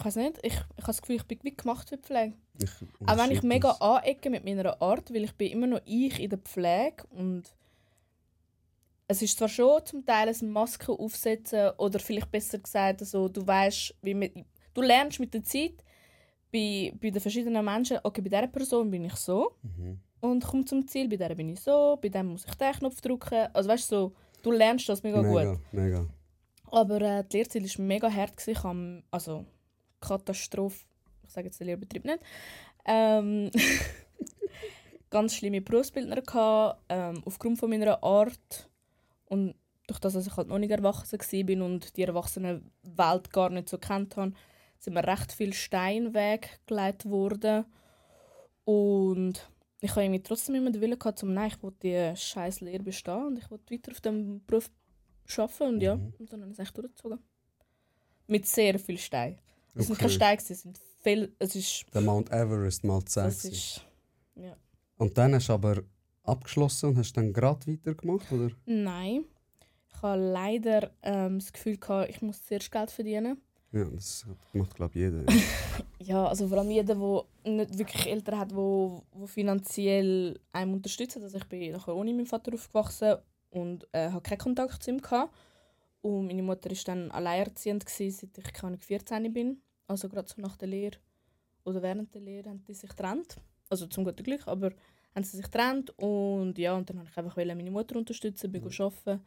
ich 0.02 0.06
weiß 0.06 0.16
nicht, 0.16 0.38
ich, 0.42 0.52
ich 0.54 0.58
habe 0.58 0.86
das 0.86 1.00
Gefühl, 1.00 1.16
ich 1.16 1.24
bin 1.24 1.38
wie 1.42 1.54
gemacht 1.56 1.88
für 1.88 1.96
die 1.96 2.02
Pflege. 2.02 2.34
Ich 2.60 2.70
Auch 3.06 3.16
wenn 3.18 3.30
ich 3.30 3.42
mega 3.42 3.68
das. 3.68 3.80
anecke 3.80 4.30
mit 4.30 4.44
meiner 4.44 4.80
Art, 4.82 5.12
weil 5.14 5.24
ich 5.24 5.32
bin 5.34 5.52
immer 5.52 5.66
noch 5.68 5.80
ich 5.84 6.18
in 6.20 6.30
der 6.30 6.38
Pflege 6.38 7.04
und 7.10 7.44
es 9.08 9.22
ist 9.22 9.38
zwar 9.38 9.48
schon 9.48 9.84
zum 9.84 10.04
Teil 10.04 10.28
eine 10.28 10.48
Maske 10.50 10.92
aufsetzen 10.92 11.70
oder 11.78 11.98
vielleicht 11.98 12.30
besser 12.30 12.58
gesagt, 12.58 13.00
also, 13.00 13.28
du 13.28 13.46
weißt, 13.46 13.94
wie 14.02 14.14
man, 14.14 14.30
du 14.74 14.82
lernst 14.82 15.20
mit 15.20 15.34
der 15.34 15.44
Zeit 15.44 15.74
bei, 16.52 16.92
bei 17.00 17.10
den 17.10 17.20
verschiedenen 17.20 17.64
Menschen, 17.64 17.98
okay, 18.02 18.20
bei 18.22 18.28
dieser 18.30 18.46
Person 18.46 18.90
bin 18.90 19.04
ich 19.04 19.14
so 19.16 19.56
Mhm. 19.62 20.00
und 20.20 20.44
komme 20.44 20.64
zum 20.64 20.86
Ziel, 20.86 21.08
bei 21.08 21.16
der 21.16 21.34
bin 21.34 21.48
ich 21.50 21.60
so, 21.60 21.98
bei 22.00 22.08
dem 22.08 22.26
muss 22.28 22.44
ich 22.46 22.54
den 22.54 22.72
Knopf 22.72 23.00
drücken. 23.00 23.48
Also 23.52 23.68
weißt 23.68 23.90
du, 23.92 23.96
so, 23.96 24.12
du 24.42 24.50
lernst 24.52 24.88
das 24.88 25.02
mega, 25.02 25.20
gut. 25.20 25.28
Mega, 25.42 25.58
mega. 25.72 26.06
Aber 26.70 27.00
äh, 27.02 27.24
die 27.30 27.36
Lehrzeit 27.38 27.78
war 27.78 27.84
mega 27.84 28.10
hart. 28.10 28.36
gewesen. 28.36 29.02
Ich 29.02 29.04
also 29.10 29.44
Katastrophe, 30.02 30.84
ich 31.24 31.30
sage 31.30 31.46
jetzt 31.46 31.60
den 31.60 31.68
Lehrbetrieb 31.68 32.04
nicht, 32.04 32.20
ähm, 32.84 33.50
ganz 35.10 35.34
schlimme 35.34 35.60
Berufsbildner 35.60 36.20
gehabt, 36.22 36.82
ähm, 36.88 37.22
aufgrund 37.24 37.58
von 37.58 37.70
meiner 37.70 38.02
Art 38.02 38.68
und 39.26 39.54
durch 39.86 39.98
das, 39.98 40.14
dass 40.14 40.26
ich 40.26 40.36
halt 40.36 40.48
noch 40.48 40.58
nicht 40.58 40.70
erwachsen 40.70 41.18
war 41.20 41.66
und 41.66 41.96
die 41.96 42.02
Erwachsenenwelt 42.02 43.32
gar 43.32 43.50
nicht 43.50 43.68
so 43.68 43.78
kennt 43.78 44.16
habe, 44.16 44.32
sind 44.78 44.94
mir 44.94 45.06
recht 45.06 45.32
viele 45.32 45.52
Steine 45.52 46.14
weggelegt 46.14 47.04
worden. 47.08 47.64
Und 48.64 49.48
ich 49.80 49.90
habe 49.90 50.04
irgendwie 50.04 50.22
trotzdem 50.22 50.54
immer 50.54 50.70
den 50.70 50.80
Willen 50.80 50.98
gehabt, 50.98 51.22
um, 51.22 51.34
nein, 51.34 51.48
ich 51.48 51.62
wollte 51.62 51.78
die 51.82 52.16
scheiß 52.16 52.60
Lehre 52.60 52.82
bestehen 52.82 53.26
und 53.26 53.38
ich 53.38 53.50
wollte 53.50 53.74
weiter 53.74 53.90
auf 53.92 54.00
dem 54.00 54.40
Beruf 54.46 54.70
arbeiten 55.36 55.74
und 55.74 55.80
ja, 55.80 55.96
Mhm. 55.96 56.14
und 56.18 56.32
dann 56.32 56.40
habe 56.42 56.52
ich 56.52 56.58
es 56.58 56.64
echt 56.64 56.76
durchgezogen. 56.76 57.18
Mit 58.28 58.46
sehr 58.46 58.78
viel 58.78 58.98
Stein. 58.98 59.38
Es 59.74 59.86
sind 59.86 59.94
Okay. 59.94 60.00
keine 60.02 60.12
Steine, 60.12 60.38
es 60.38 60.62
sind 60.62 60.78
viel, 61.02 61.34
es 61.38 61.54
ist, 61.56 61.84
Der 61.94 62.00
Mount 62.02 62.30
Everest 62.30 62.84
mal 62.84 63.00
das 63.02 63.40
10. 63.40 63.52
ist, 63.52 63.86
ja. 64.34 64.56
Und 64.98 65.16
dann 65.18 65.34
hast 65.34 65.48
du 65.48 65.52
aber 65.54 65.82
abgeschlossen 66.22 66.90
und 66.90 66.98
hast 66.98 67.14
dann 67.16 67.32
gerade 67.32 67.66
weitergemacht, 67.66 68.30
oder? 68.30 68.50
Nein. 68.66 69.24
Ich 69.88 70.02
habe 70.02 70.20
leider 70.20 70.90
ähm, 71.02 71.38
das 71.38 71.52
Gefühl 71.52 71.76
gehabt, 71.78 72.10
ich 72.10 72.22
muss 72.22 72.44
zuerst 72.44 72.70
Geld 72.70 72.90
verdienen. 72.90 73.40
Ja, 73.72 73.84
das 73.84 74.26
macht, 74.52 74.74
glaube 74.74 74.92
ich, 74.94 75.00
jeder. 75.00 75.24
ja, 75.98 76.26
also 76.26 76.46
vor 76.48 76.58
allem 76.58 76.70
jeder, 76.70 76.94
der 76.94 77.24
nicht 77.50 77.78
wirklich 77.78 78.06
Eltern 78.06 78.38
hat, 78.38 78.54
wo, 78.54 79.02
wo 79.12 79.26
finanziell 79.26 80.38
einem 80.52 80.74
unterstützen. 80.74 81.22
Also 81.22 81.38
ich 81.38 81.44
bin 81.44 81.72
nachher 81.72 81.94
ohne 81.96 82.12
meinen 82.12 82.26
Vater 82.26 82.52
aufgewachsen 82.52 83.16
und 83.50 83.86
äh, 83.92 84.10
hatte 84.10 84.28
keinen 84.28 84.38
Kontakt 84.38 84.82
zu 84.82 84.90
ihm. 84.90 85.00
Gehabt. 85.00 85.32
Und 86.02 86.26
meine 86.26 86.42
Mutter 86.42 86.70
war 86.70 86.78
dann 86.84 87.10
alleinerziehend, 87.10 87.86
gewesen, 87.86 88.28
seit 88.34 88.46
ich 88.46 88.52
keine 88.52 88.76
14 88.76 89.32
bin. 89.32 89.62
Also 89.86 90.08
gerade 90.08 90.28
so 90.28 90.40
nach 90.40 90.56
der 90.56 90.68
Lehre 90.68 90.98
oder 91.64 91.82
während 91.82 92.14
der 92.14 92.22
Lehre 92.22 92.50
haben 92.50 92.64
die 92.64 92.74
sich 92.74 92.90
getrennt. 92.90 93.36
Also 93.68 93.86
zum 93.86 94.04
guten 94.04 94.22
Glück, 94.22 94.46
aber 94.46 94.72
haben 95.14 95.24
sie 95.24 95.36
sich 95.36 95.44
getrennt. 95.44 95.90
Und 95.98 96.58
ja, 96.58 96.74
und 96.74 96.88
dann 96.90 96.98
habe 96.98 97.08
ich 97.08 97.16
einfach 97.16 97.36
meine 97.36 97.70
Mutter 97.70 97.96
unterstützen, 97.96 98.50
bin 98.50 98.64
mhm. 98.64 98.70
arbeiten. 98.78 99.20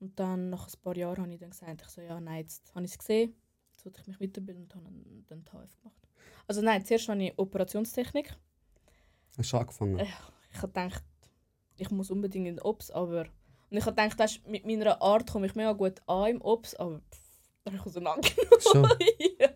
Und 0.00 0.18
dann, 0.18 0.50
nach 0.50 0.66
ein 0.66 0.80
paar 0.82 0.96
Jahren, 0.96 1.22
habe 1.22 1.32
ich 1.32 1.40
dann 1.40 1.50
gesagt, 1.50 1.82
ich 1.82 1.88
so, 1.88 2.00
ja, 2.00 2.20
nein, 2.20 2.40
jetzt 2.40 2.74
habe 2.74 2.84
ich 2.84 2.92
es 2.92 2.98
gesehen, 2.98 3.34
jetzt 3.70 3.84
wollte 3.84 4.00
ich 4.00 4.06
mich 4.06 4.20
weiterbilden 4.20 4.64
und 4.64 4.74
habe 4.74 4.84
dann 5.28 5.44
die 5.44 5.50
HF 5.50 5.76
gemacht. 5.78 6.08
Also 6.46 6.60
nein, 6.60 6.84
zuerst 6.84 7.08
habe 7.08 7.22
ich 7.22 7.38
Operationstechnik. 7.38 8.36
Hast 9.36 9.52
du 9.52 9.56
angefangen? 9.56 10.00
Ich 10.00 10.58
habe 10.58 10.68
gedacht, 10.68 11.04
ich 11.76 11.90
muss 11.90 12.10
unbedingt 12.10 12.46
in 12.46 12.56
den 12.56 12.62
Ops, 12.62 12.90
aber... 12.90 13.26
Und 13.74 13.78
ich 13.78 13.86
habe 13.86 14.08
gedacht, 14.08 14.40
mit 14.46 14.64
meiner 14.64 15.02
Art 15.02 15.28
komme 15.28 15.46
ich 15.46 15.56
mega 15.56 15.72
gut 15.72 16.00
an 16.06 16.30
im 16.30 16.40
Ops, 16.42 16.76
aber 16.76 17.00
pff, 17.00 17.18
da 17.64 17.72
habe 17.72 17.76
ich 17.80 17.84
auseinandergenommen. 17.84 18.60
So. 18.60 18.82
ja. 19.40 19.50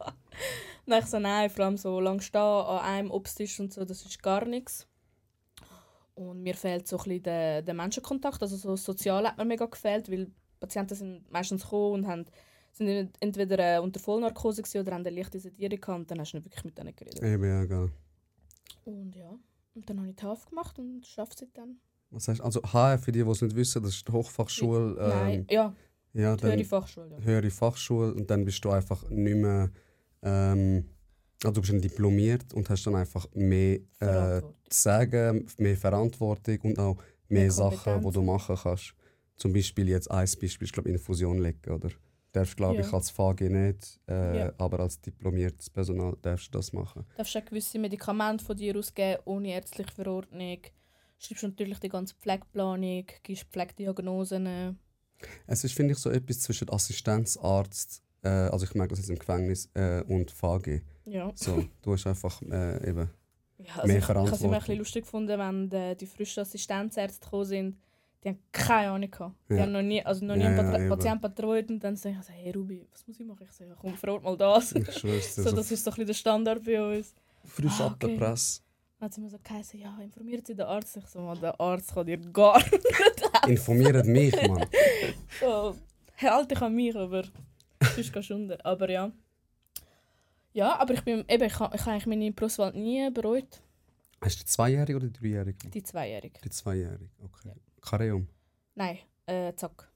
Dann 0.87 0.99
ich 0.99 1.07
so, 1.07 1.21
nein, 1.21 1.49
vor 1.49 1.65
allem 1.65 1.77
so 1.77 2.01
lange 2.01 2.21
stehen 2.21 2.41
an 2.41 2.81
einem 2.81 3.11
Obsttisch 3.13 3.61
und 3.61 3.73
so, 3.73 3.85
das 3.85 4.05
ist 4.05 4.21
gar 4.21 4.45
nichts. 4.45 4.89
Und 6.17 6.43
mir 6.43 6.55
fehlt 6.57 6.89
so 6.89 6.97
ein 6.97 7.05
bisschen 7.05 7.23
der, 7.23 7.63
der 7.63 7.75
Menschenkontakt, 7.75 8.43
also 8.43 8.57
so 8.57 8.75
sozial 8.75 9.25
hat 9.25 9.39
mir 9.39 9.45
mega 9.45 9.67
gefehlt, 9.67 10.11
weil 10.11 10.33
Patienten 10.59 10.97
sind 10.97 11.31
meistens 11.31 11.63
gekommen 11.63 12.03
und 12.03 12.09
haben 12.09 12.25
sind 12.73 13.13
entweder 13.21 13.77
äh, 13.77 13.79
unter 13.79 14.01
Vollnarkose 14.01 14.63
oder 14.81 14.95
haben 14.95 15.07
eine 15.07 15.15
leichte 15.15 15.39
Sedierung 15.39 15.81
gehabt 15.81 16.01
und 16.01 16.11
dann 16.11 16.19
hast 16.19 16.33
du 16.33 16.39
nicht 16.39 16.47
wirklich 16.47 16.65
mit 16.65 16.77
denen 16.77 16.97
geredet. 16.97 17.23
Eben, 17.23 17.45
ja, 17.45 17.65
geil. 17.67 17.93
Und 18.85 19.15
ja, 19.15 19.31
und 19.77 19.89
dann 19.89 20.01
habe 20.01 20.11
ich 20.11 20.17
die 20.17 20.25
HF 20.25 20.47
gemacht 20.47 20.77
und 20.81 21.07
schaffe 21.07 21.35
seitdem. 21.37 21.79
Was 22.11 22.29
heißt, 22.29 22.41
also 22.41 22.61
HF, 22.63 23.05
für 23.05 23.13
die, 23.13 23.23
die 23.23 23.31
es 23.31 23.43
nicht 23.43 23.55
wissen, 23.55 23.83
das 23.83 23.93
ist 23.93 24.09
die 24.09 24.13
Hochfachschule. 24.13 24.97
Ähm, 24.99 25.09
Nein, 25.09 25.47
ja, 25.51 25.75
ja 26.15 26.37
die 26.37 26.45
höhere 26.45 26.65
Fachschule. 26.65 27.11
Ja. 27.19 27.25
Höhere 27.25 27.51
Fachschule 27.51 28.15
und 28.15 28.31
dann 28.31 28.45
bist 28.45 28.65
du 28.65 28.71
einfach 28.71 29.09
nicht 29.11 29.37
mehr... 29.37 29.71
Ähm, 30.23 30.85
also 31.45 31.55
du 31.55 31.61
bist 31.61 31.73
dann 31.73 31.81
diplomiert 31.81 32.53
und 32.53 32.69
hast 32.69 32.85
dann 32.85 32.97
einfach 32.97 33.27
mehr 33.33 33.79
äh, 34.01 34.41
zu 34.41 34.83
sagen, 34.83 35.47
mehr 35.59 35.77
Verantwortung 35.77 36.59
und 36.63 36.79
auch 36.81 36.97
mehr, 37.29 37.43
mehr 37.43 37.51
Sachen, 37.53 38.03
die 38.03 38.11
du 38.11 38.23
machen 38.23 38.57
kannst. 38.61 38.95
Zum 39.37 39.53
Beispiel 39.53 39.89
jetzt 39.89 40.11
ein 40.11 40.27
Beispiel, 40.41 40.67
ich 40.67 40.73
glaube 40.73 40.89
Infusion 40.89 41.39
legen, 41.39 41.71
oder? 41.71 41.91
darfst 42.33 42.57
glaube 42.57 42.77
ja. 42.77 42.81
ich 42.81 42.93
als 42.93 43.11
VG 43.11 43.49
nicht, 43.49 44.01
äh, 44.09 44.39
ja. 44.39 44.53
aber 44.59 44.81
als 44.81 45.01
diplomiertes 45.01 45.71
Personal 45.71 46.17
darfst 46.23 46.55
du 46.55 46.59
das 46.59 46.73
machen. 46.73 47.05
Du 47.11 47.17
darfst 47.17 47.37
auch 47.37 47.45
gewisse 47.45 47.79
Medikamente 47.79 48.45
von 48.45 48.57
dir 48.57 48.77
ausgeben 48.77 49.21
ohne 49.25 49.53
ärztliche 49.53 49.93
Verordnung. 49.93 50.59
Schreibst 51.19 51.43
natürlich 51.43 51.81
die 51.81 51.89
ganze 51.89 52.15
Pflegeplanung, 52.15 53.07
gibst 53.23 53.45
Pflegediagnosen. 53.51 54.79
Es 55.47 55.65
ist, 55.65 55.75
finde 55.75 55.93
ich, 55.93 55.99
so 55.99 56.11
etwas 56.11 56.41
zwischen 56.41 56.71
Assistenzarzt, 56.71 58.03
äh, 58.23 58.29
also 58.29 58.65
ich 58.65 58.75
merke 58.75 58.91
das 58.91 59.01
jetzt 59.01 59.11
im 59.11 59.19
Gefängnis, 59.19 59.69
äh, 59.75 60.03
und 60.07 60.31
VG. 60.31 60.83
Ja. 61.07 61.33
So, 61.35 61.65
du 61.83 61.93
hast 61.93 62.07
einfach 62.07 62.41
äh, 62.43 62.89
eben 62.89 63.11
ja, 63.59 63.75
also 63.75 63.89
mehr 63.89 63.99
ich, 63.99 64.05
Verantwortung. 64.05 64.25
Ich 64.25 64.31
habe 64.31 64.35
es 64.35 64.41
immer 64.43 64.53
ein 64.53 64.61
bisschen 64.61 64.79
lustig 64.79 65.05
gefunden, 65.05 65.39
wenn 65.39 65.69
die, 65.69 65.97
die 65.97 66.07
frischen 66.07 66.43
Assistenzärzte 66.43 67.25
gekommen 67.25 67.45
sind 67.45 67.79
die 68.23 68.31
haben 68.31 68.39
keine 68.51 68.91
Ahnung 68.91 69.11
gehabt. 69.11 69.35
Die 69.49 69.55
ja. 69.55 69.63
haben 69.63 69.73
noch 69.73 69.83
nie, 69.83 70.05
also 70.05 70.25
noch 70.25 70.35
nie 70.35 70.43
ja, 70.43 70.49
einen 70.49 70.71
Pat 70.71 70.81
ja, 70.81 70.89
Patient 70.89 71.23
betreut 71.23 71.71
und 71.71 71.81
dann 71.81 71.97
sagen 71.97 72.15
ich, 72.15 72.19
also, 72.19 72.33
hey 72.33 72.51
Ruby, 72.51 72.87
was 72.91 73.07
muss 73.07 73.21
ich 73.21 73.27
machen? 73.27 73.47
Ich 73.49 73.53
sage, 73.53 73.77
komm, 73.81 73.95
frag 73.95 74.23
mal 74.23 74.37
das. 74.37 74.73
Ich 74.73 74.93
schwör's 74.93 75.35
so, 75.37 75.53
das 75.53 75.71
ist 75.71 75.85
so 75.85 75.91
ein 75.91 75.95
bisschen 75.95 76.07
der 76.07 76.15
Standard 76.15 76.65
bei 76.65 76.99
uns. 76.99 77.15
Frisch 77.45 77.81
ah, 77.81 77.87
ab 77.87 78.01
der 78.01 78.09
Presse. 78.09 78.61
Hat 79.01 79.15
sie 79.15 79.21
mir 79.21 79.31
so 79.31 79.39
geheißen, 79.43 79.79
ja, 79.79 79.97
informiert 80.01 80.47
Sie 80.47 80.57
den 80.57 80.67
Arzt. 80.67 80.97
Ich 80.97 81.07
so, 81.07 81.21
man, 81.21 81.41
der 81.41 81.59
Arzt 81.61 81.95
kann 81.95 82.07
dir 82.07 82.19
gar 82.19 82.59
nicht 82.71 83.47
Informiert 83.47 84.05
mich, 84.07 84.35
Mann. 84.49 84.67
so, 85.41 85.77
halt 86.17 86.51
dich 86.51 86.61
an 86.61 86.75
mich, 86.75 86.97
aber 86.97 87.23
sonst 87.95 88.13
gehst 88.13 88.31
du 88.31 88.35
unter. 88.35 88.59
Aber 88.67 88.91
ja. 88.91 89.13
Ja, 90.53 90.81
aber 90.81 90.95
ich 90.95 91.03
bin, 91.03 91.25
eben, 91.29 91.45
ich 91.45 91.59
habe 91.61 91.77
ich 91.77 91.87
eigentlich 91.87 92.07
meine 92.07 92.33
Berufswahl 92.33 92.73
nie 92.73 93.09
bereut. 93.11 93.63
Hast 94.21 94.41
du 94.41 94.45
die 94.45 94.47
zweijährige 94.47 94.97
oder 94.97 95.07
die 95.07 95.13
dreijährige? 95.13 95.71
Die 95.71 95.83
zweijährige. 95.83 96.41
Die 96.43 96.51
zweijährige, 96.51 97.09
okay. 97.23 97.49
Ja. 97.49 97.55
Kareum? 97.81 98.29
Nein, 98.75 98.99
äh, 99.27 99.53
Zack. 99.55 99.89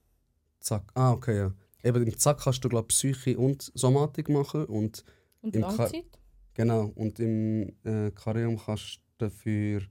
Zack, 0.61 0.83
ah, 0.93 1.11
okay, 1.11 1.37
ja. 1.37 1.53
Eben 1.83 2.07
im 2.07 2.17
Zack 2.17 2.39
kannst 2.39 2.63
du, 2.63 2.69
glaube 2.69 2.87
Psyche 2.87 3.37
und 3.37 3.69
Somatik 3.75 4.29
machen. 4.29 4.65
Und, 4.65 5.03
und 5.41 5.55
Langzeit? 5.57 5.91
Ka 5.91 6.22
genau, 6.53 6.91
und 6.95 7.19
im 7.19 7.73
äh, 7.83 8.11
Kareum 8.11 8.57
kannst 8.57 8.99
du 9.17 9.25
dafür, 9.25 9.81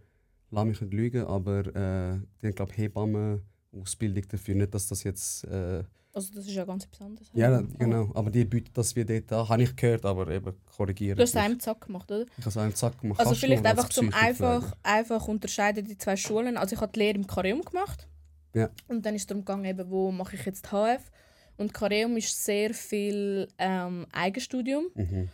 lass 0.51 0.65
mich 0.65 0.81
nicht 0.81 0.93
lügen, 0.93 1.25
aber 1.25 1.67
äh, 1.75 2.21
die 2.43 2.53
glaube 2.53 2.73
Hebammen 2.75 3.43
Ausbildung 3.73 4.25
dafür. 4.29 4.55
Nicht, 4.55 4.75
dass 4.75 4.87
das 4.87 5.03
jetzt. 5.05 5.45
Äh, 5.45 5.85
also, 6.15 6.35
das 6.35 6.47
ist 6.47 6.53
ja 6.53 6.65
ganz 6.65 6.87
besonders. 6.87 7.31
Ja, 7.33 7.63
genau. 7.79 8.11
Aber 8.15 8.31
die 8.31 8.45
bieten 8.45 8.71
das 8.75 8.95
wie 8.95 9.05
dort 9.05 9.33
an. 9.33 9.49
Habe 9.49 9.63
ich 9.63 9.75
gehört, 9.75 10.05
aber 10.05 10.29
eben 10.29 10.53
korrigieren. 10.77 11.17
Du 11.17 11.23
hast 11.23 11.31
es 11.31 11.37
einem 11.37 11.59
Zack 11.59 11.87
gemacht, 11.87 12.11
oder? 12.11 12.27
Ich 12.37 12.39
habe 12.39 12.51
es 12.51 12.57
einem 12.59 12.75
Zack 12.75 13.01
gemacht. 13.01 13.19
Also, 13.19 13.31
Kannst 13.31 13.41
vielleicht 13.41 13.65
einfach 13.65 13.89
zum 13.89 14.13
einfach, 14.13 14.77
einfach 14.83 15.27
unterscheiden 15.27 15.87
die 15.87 15.97
zwei 15.97 16.17
Schulen. 16.17 16.59
Also, 16.59 16.75
ich 16.75 16.83
habe 16.83 16.93
die 16.93 16.99
Lehre 16.99 17.17
im 17.17 17.27
Kareum 17.27 17.63
gemacht. 17.63 18.09
Ja. 18.55 18.69
Und 18.89 19.07
dann 19.07 19.15
ist 19.15 19.23
es 19.23 19.27
darum 19.29 19.45
gegangen, 19.45 19.65
eben, 19.65 19.91
wo 19.91 20.13
mache 20.13 20.37
ich 20.37 20.45
jetzt 20.45 20.71
HF. 20.71 21.11
Und 21.57 21.73
Kareum 21.73 22.17
ist 22.19 22.45
sehr 22.45 22.75
viel 22.75 23.49
ähm, 23.57 24.07
Eigenstudium. 24.13 24.85
Mhm. 24.95 25.29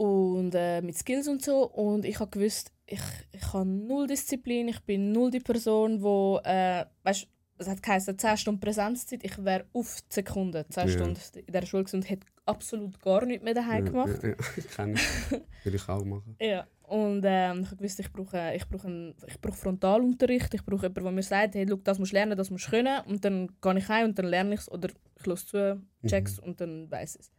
Und 0.00 0.54
äh, 0.54 0.80
mit 0.80 0.96
Skills 0.96 1.28
und 1.28 1.42
so. 1.42 1.68
Und 1.68 2.06
ich 2.06 2.20
habe 2.20 2.30
gewusst, 2.30 2.72
ich, 2.86 3.02
ich 3.32 3.52
habe 3.52 3.68
null 3.68 4.06
Disziplin, 4.06 4.68
ich 4.68 4.80
bin 4.80 5.12
null 5.12 5.30
die 5.30 5.40
Person, 5.40 5.98
die, 5.98 6.48
äh, 6.48 6.86
weißt, 7.02 7.28
es 7.58 7.68
hat 7.68 7.82
geheißen, 7.82 8.18
10 8.18 8.38
Stunden 8.38 8.60
Präsenzzeit, 8.60 9.22
ich 9.22 9.44
wäre 9.44 9.66
auf 9.74 10.00
die 10.00 10.14
Sekunde 10.14 10.64
10 10.70 10.88
ja. 10.88 10.94
Stunden 10.94 11.20
in 11.46 11.52
der 11.52 11.66
Schule 11.66 11.84
und 11.92 12.08
hätte 12.08 12.26
absolut 12.46 12.98
gar 13.02 13.26
nichts 13.26 13.44
mehr 13.44 13.52
daheim 13.52 13.84
ja, 13.84 13.90
gemacht. 13.90 14.22
Ja, 14.22 14.30
ja. 14.30 14.36
ich 14.56 14.68
kenne 14.70 14.94
Würde 15.64 15.76
ich 15.76 15.86
auch 15.86 16.02
machen. 16.02 16.34
Ja, 16.40 16.66
und 16.84 17.22
ähm, 17.26 17.66
ich 17.70 17.78
wusste, 17.78 18.00
ich 18.00 18.10
brauche, 18.10 18.54
ich 18.54 18.66
brauche, 18.66 18.86
einen, 18.86 19.14
ich 19.26 19.38
brauche 19.38 19.58
Frontalunterricht, 19.58 20.54
ich 20.54 20.64
brauche 20.64 20.86
jemanden, 20.86 21.04
der 21.04 21.12
mir 21.12 21.22
sagt, 21.22 21.56
hey, 21.56 21.64
look, 21.64 21.84
das 21.84 21.98
musst 21.98 22.12
du 22.12 22.16
lernen, 22.16 22.38
das 22.38 22.48
musst 22.48 22.68
du 22.68 22.70
können. 22.70 23.04
Und 23.04 23.22
dann 23.22 23.50
gehe 23.60 23.76
ich 23.76 23.88
heim 23.88 24.06
und 24.06 24.18
dann 24.18 24.26
lerne 24.26 24.54
ich 24.54 24.60
es 24.60 24.72
oder 24.72 24.88
ich 24.88 25.26
höre 25.26 25.36
zu, 25.36 25.82
check's 26.06 26.40
mhm. 26.40 26.44
und 26.48 26.60
dann 26.62 26.90
weiß 26.90 27.16
es. 27.16 27.30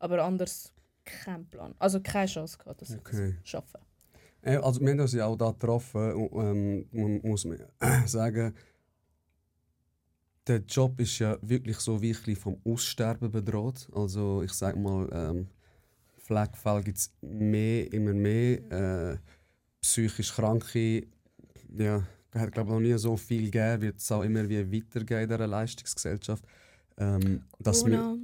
Aber 0.00 0.24
anders 0.24 0.74
kein 1.24 1.46
Plan. 1.46 1.74
Also 1.78 2.00
keine 2.00 2.26
Chance 2.26 2.58
gehabt, 2.58 2.82
das 2.82 2.90
okay. 2.90 3.34
zu 3.42 3.46
schaffen. 3.46 3.80
Also 4.42 4.80
wir 4.80 4.90
haben 4.90 5.00
uns 5.00 5.12
ja 5.12 5.26
auch 5.26 5.36
da 5.36 5.50
getroffen 5.50 6.12
und 6.12 6.56
ähm, 6.56 6.86
man 6.92 7.20
muss 7.22 7.44
man 7.44 7.58
sagen, 8.06 8.54
der 10.46 10.60
Job 10.60 10.98
ist 11.00 11.18
ja 11.18 11.36
wirklich 11.42 11.78
so 11.78 12.00
wie 12.00 12.14
vom 12.14 12.56
Aussterben 12.64 13.30
bedroht. 13.30 13.88
Also 13.92 14.42
ich 14.42 14.52
sage 14.52 14.78
mal, 14.78 15.08
ähm, 15.12 15.48
Pflegefälle 16.18 16.82
gibt 16.82 16.98
es 16.98 17.12
mehr, 17.20 17.92
immer 17.92 18.14
mehr. 18.14 19.12
Äh, 19.12 19.18
psychisch 19.80 20.32
Kranke, 20.32 21.06
ja, 21.76 22.02
hat 22.34 22.52
glaube 22.52 22.72
noch 22.72 22.80
nie 22.80 22.96
so 22.98 23.16
viel 23.16 23.50
gegeben, 23.50 23.82
wird 23.82 23.98
es 23.98 24.10
auch 24.12 24.22
immer 24.22 24.48
wie 24.48 24.72
weitergehen 24.72 25.22
in 25.22 25.28
dieser 25.28 25.46
Leistungsgesellschaft. 25.46 26.44
Ähm, 26.96 27.42
Corona. 27.62 28.16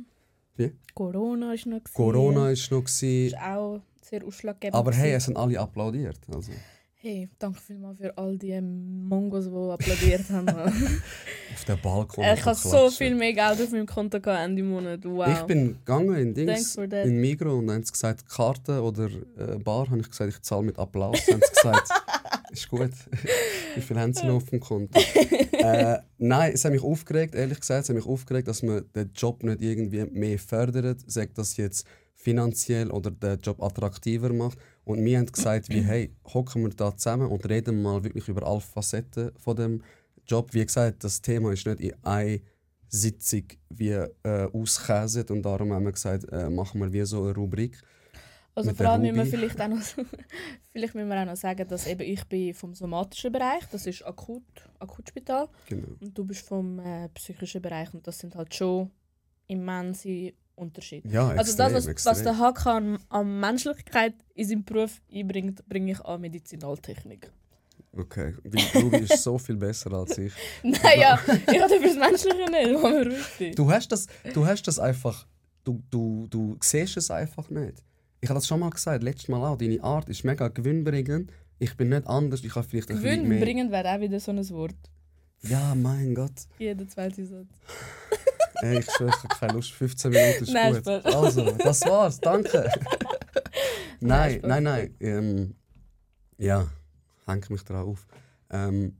Wie? 0.56 0.72
Corona 0.94 1.54
ist 1.54 1.66
noch 1.66 1.78
gewesen. 1.78 1.94
Corona 1.94 2.50
ist 2.50 2.70
noch 2.70 2.84
gewesen. 2.84 3.26
Ist 3.26 3.38
auch 3.38 3.80
sehr 4.02 4.24
ausschlaggebend. 4.24 4.74
Aber 4.74 4.92
hey, 4.92 5.12
es 5.12 5.24
sind 5.24 5.36
alle 5.36 5.58
applaudiert. 5.58 6.20
Also. 6.32 6.52
Hey, 6.96 7.28
danke 7.38 7.60
vielmals 7.60 7.98
für 7.98 8.16
all 8.16 8.38
die 8.38 8.58
Mongos, 8.60 9.44
die 9.44 9.50
applaudiert 9.50 10.30
haben. 10.30 10.48
auf 11.54 11.64
dem 11.66 11.80
Balkon. 11.80 12.24
Ich 12.24 12.44
habe 12.44 12.56
so 12.56 12.90
viel 12.90 13.14
mehr 13.14 13.32
Geld 13.32 13.60
auf 13.60 13.70
meinem 13.72 13.86
Konto 13.86 14.18
Ende 14.30 14.62
Monat. 14.62 15.04
Wow. 15.04 15.28
Ich 15.28 15.42
bin 15.42 15.72
gegangen 15.72 16.14
in 16.14 16.34
Dings, 16.34 16.76
in 16.76 17.20
Migro 17.20 17.58
und 17.58 17.70
haben 17.70 17.82
gesagt, 17.82 18.28
Karte 18.28 18.82
oder 18.82 19.10
äh, 19.38 19.58
Bar, 19.58 19.90
habe 19.90 20.00
ich 20.00 20.08
gesagt, 20.08 20.32
ich 20.32 20.40
zahle 20.42 20.62
mit 20.62 20.78
Applaus. 20.78 21.20
haben 21.28 21.40
sie 21.42 21.54
gesagt, 21.54 21.90
ist 22.54 22.68
gut. 22.68 22.92
Wie 23.74 23.80
viel 23.80 23.98
haben 23.98 24.14
sie 24.14 24.26
noch 24.26 24.36
auf 24.36 24.44
dem 24.46 24.60
Konto? 24.60 24.98
äh, 25.52 25.98
nein, 26.18 26.52
es 26.52 26.64
hat 26.64 26.72
mich 26.72 26.82
aufgeregt, 26.82 27.34
ehrlich 27.34 27.60
gesagt, 27.60 27.84
es 27.84 27.88
hat 27.88 27.96
mich 27.96 28.06
aufgeregt, 28.06 28.48
dass 28.48 28.62
man 28.62 28.84
den 28.94 29.10
Job 29.14 29.42
nicht 29.42 29.60
irgendwie 29.62 30.04
mehr 30.04 30.38
fördert, 30.38 31.00
sagt 31.06 31.38
das 31.38 31.56
jetzt 31.56 31.86
finanziell 32.14 32.90
oder 32.90 33.10
den 33.10 33.38
Job 33.40 33.62
attraktiver 33.62 34.32
macht. 34.32 34.58
Und 34.84 35.04
wir 35.04 35.18
haben 35.18 35.26
gesagt, 35.26 35.68
wie, 35.68 35.82
hey, 35.82 36.14
hocken 36.32 36.62
wir 36.62 36.70
da 36.70 36.96
zusammen 36.96 37.28
und 37.28 37.48
reden 37.48 37.82
mal 37.82 38.02
wirklich 38.04 38.28
über 38.28 38.46
alle 38.46 38.60
Facetten 38.60 39.32
von 39.36 39.56
dem 39.56 39.82
Job. 40.26 40.52
Wie 40.52 40.64
gesagt, 40.64 41.04
das 41.04 41.20
Thema 41.20 41.52
ist 41.52 41.66
nicht 41.66 41.80
in 41.80 41.94
einer 42.02 42.38
Sitzung 42.88 43.44
wie 43.70 43.90
äh, 43.90 44.08
auskäset 44.52 45.30
und 45.30 45.42
darum 45.42 45.72
haben 45.72 45.84
wir 45.84 45.92
gesagt, 45.92 46.30
äh, 46.30 46.48
machen 46.48 46.80
wir 46.80 46.92
wie 46.92 47.04
so 47.04 47.24
eine 47.24 47.34
Rubrik. 47.34 47.80
Also 48.56 48.72
vor 48.72 48.86
allem 48.86 49.02
müssen 49.02 49.16
wir 49.16 49.26
vielleicht 49.26 49.60
auch 49.60 49.68
noch, 49.68 49.82
vielleicht 50.72 50.94
müssen 50.94 51.08
wir 51.08 51.20
auch 51.20 51.26
noch 51.26 51.36
sagen, 51.36 51.66
dass 51.66 51.86
eben 51.86 52.02
ich 52.02 52.24
bin 52.24 52.54
vom 52.54 52.74
somatischen 52.74 53.32
Bereich, 53.32 53.64
das 53.72 53.86
ist 53.86 54.04
Akut, 54.06 54.44
Akutspital. 54.78 55.48
Genau. 55.68 55.88
Und 56.00 56.16
du 56.16 56.24
bist 56.24 56.46
vom 56.46 56.78
äh, 56.78 57.08
psychischen 57.10 57.60
Bereich 57.60 57.92
und 57.92 58.06
das 58.06 58.18
sind 58.18 58.36
halt 58.36 58.54
schon 58.54 58.90
immense 59.48 60.32
Unterschied. 60.54 61.04
Ja, 61.10 61.28
Also 61.28 61.40
extrem, 61.40 61.56
das, 61.56 61.74
was, 61.74 61.86
extrem. 61.86 62.10
was 62.12 62.22
der 62.22 62.38
Hack 62.38 62.66
an, 62.66 62.98
an 63.08 63.40
Menschlichkeit 63.40 64.14
in 64.34 64.48
seinem 64.48 64.64
Beruf 64.64 65.02
einbringt, 65.12 65.66
bringe 65.68 65.92
ich 65.92 66.00
an 66.00 66.20
Medizinaltechnik. 66.20 67.32
Okay, 67.96 68.34
weil 68.44 68.82
du 68.82 68.90
bist 68.90 69.22
so 69.22 69.38
viel 69.38 69.56
besser 69.56 69.92
als 69.92 70.16
ich. 70.18 70.32
naja, 70.62 71.18
ich 71.26 71.60
habe 71.60 71.74
dafür 71.74 71.80
das 71.80 71.96
Menschliche 71.96 72.50
nicht, 72.50 73.58
Du 73.58 73.70
hast 73.70 73.90
das, 73.90 74.06
du 74.32 74.46
hast 74.46 74.62
das 74.62 74.78
einfach, 74.78 75.26
du, 75.64 75.82
du, 75.90 76.26
du 76.28 76.56
siehst 76.60 76.96
es 76.96 77.10
einfach 77.10 77.50
nicht. 77.50 77.82
Ich 78.24 78.30
habe 78.30 78.38
das 78.38 78.46
schon 78.46 78.60
mal 78.60 78.70
gesagt, 78.70 79.02
letztes 79.02 79.28
Mal 79.28 79.46
auch, 79.46 79.58
deine 79.58 79.84
Art 79.84 80.08
ist 80.08 80.24
mega 80.24 80.48
gewinnbringend. 80.48 81.30
Ich 81.58 81.76
bin 81.76 81.90
nicht 81.90 82.06
anders, 82.06 82.42
ich 82.42 82.54
habe 82.54 82.66
vielleicht 82.66 82.88
ein. 82.88 82.96
Gewinnbringend 82.96 83.70
wäre 83.70 83.94
auch 83.94 84.00
wieder 84.00 84.18
so 84.18 84.30
ein 84.30 84.48
Wort. 84.48 84.74
Ja, 85.42 85.74
mein 85.74 86.14
Gott. 86.14 86.32
Jeder 86.58 86.88
zweite 86.88 87.26
Satz. 87.26 87.48
Ey, 88.62 88.78
ich 88.78 88.90
schwöre, 88.90 89.10
ich 89.10 89.24
habe 89.24 89.28
keine 89.28 89.52
Lust, 89.52 89.72
15 89.72 90.10
Minuten 90.10 90.44
ist 90.44 90.54
Nein, 90.54 90.72
gut. 90.72 90.80
Spaß. 90.80 91.04
Also, 91.04 91.50
das 91.50 91.82
war's, 91.82 92.18
danke. 92.18 92.70
nein, 94.00 94.40
nein, 94.42 94.62
nein. 94.62 94.94
Ähm, 95.00 95.54
ja, 96.38 96.66
hänge 97.26 97.44
mich 97.50 97.62
drauf 97.62 97.88
auf. 97.88 98.06
Ähm, 98.48 98.96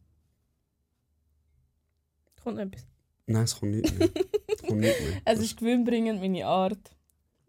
Kommt 2.43 2.57
noch 2.57 2.65
etwas. 2.65 2.87
nein, 3.25 3.45
es 3.45 3.59
kommt 3.59 3.73
nicht 3.73 3.99
mehr. 3.99 4.11
Es 4.49 4.63
kommt 4.63 4.81
nicht 4.81 5.01
mehr. 5.01 5.23
Es 5.25 5.39
ist 5.41 5.57
gewinnbringend, 5.57 6.21
meine 6.21 6.45
Art. 6.45 6.95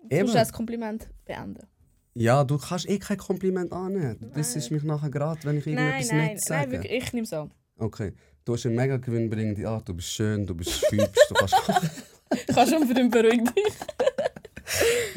Du 0.09 0.15
Eben. 0.15 0.23
musst 0.23 0.35
das 0.35 0.53
Kompliment 0.53 1.09
beenden. 1.25 1.67
Ja, 2.13 2.43
du 2.43 2.57
kannst 2.57 2.87
eh 2.89 2.97
kein 2.97 3.17
Kompliment 3.17 3.71
annehmen. 3.73 4.17
Du 4.21 4.27
dissest 4.29 4.71
mich 4.71 4.83
nachher 4.83 5.09
gerade, 5.09 5.43
wenn 5.43 5.57
ich 5.57 5.65
Nein, 5.65 5.77
irgendetwas 5.77 6.11
nein, 6.11 6.33
nicht 6.33 6.45
sage. 6.45 6.61
nein, 6.61 6.71
wirklich, 6.71 6.91
ich 7.03 7.13
nehme 7.13 7.25
es 7.25 7.33
an. 7.33 7.51
Okay, 7.77 8.13
du 8.45 8.53
hast 8.53 8.65
eine 8.65 8.75
mega 8.75 8.97
gewinnbringende 8.97 9.67
Art. 9.67 9.89
Du 9.89 9.93
bist 9.93 10.09
schön, 10.09 10.45
du 10.45 10.55
bist 10.55 10.81
hübsch, 10.91 11.19
du 11.29 11.33
kannst... 11.35 11.55
Ich 12.31 12.55
kann 12.55 12.67
schon 12.67 12.87
für 12.87 12.93
den 12.95 13.09
beruhigen 13.11 13.45
dich. 13.45 13.73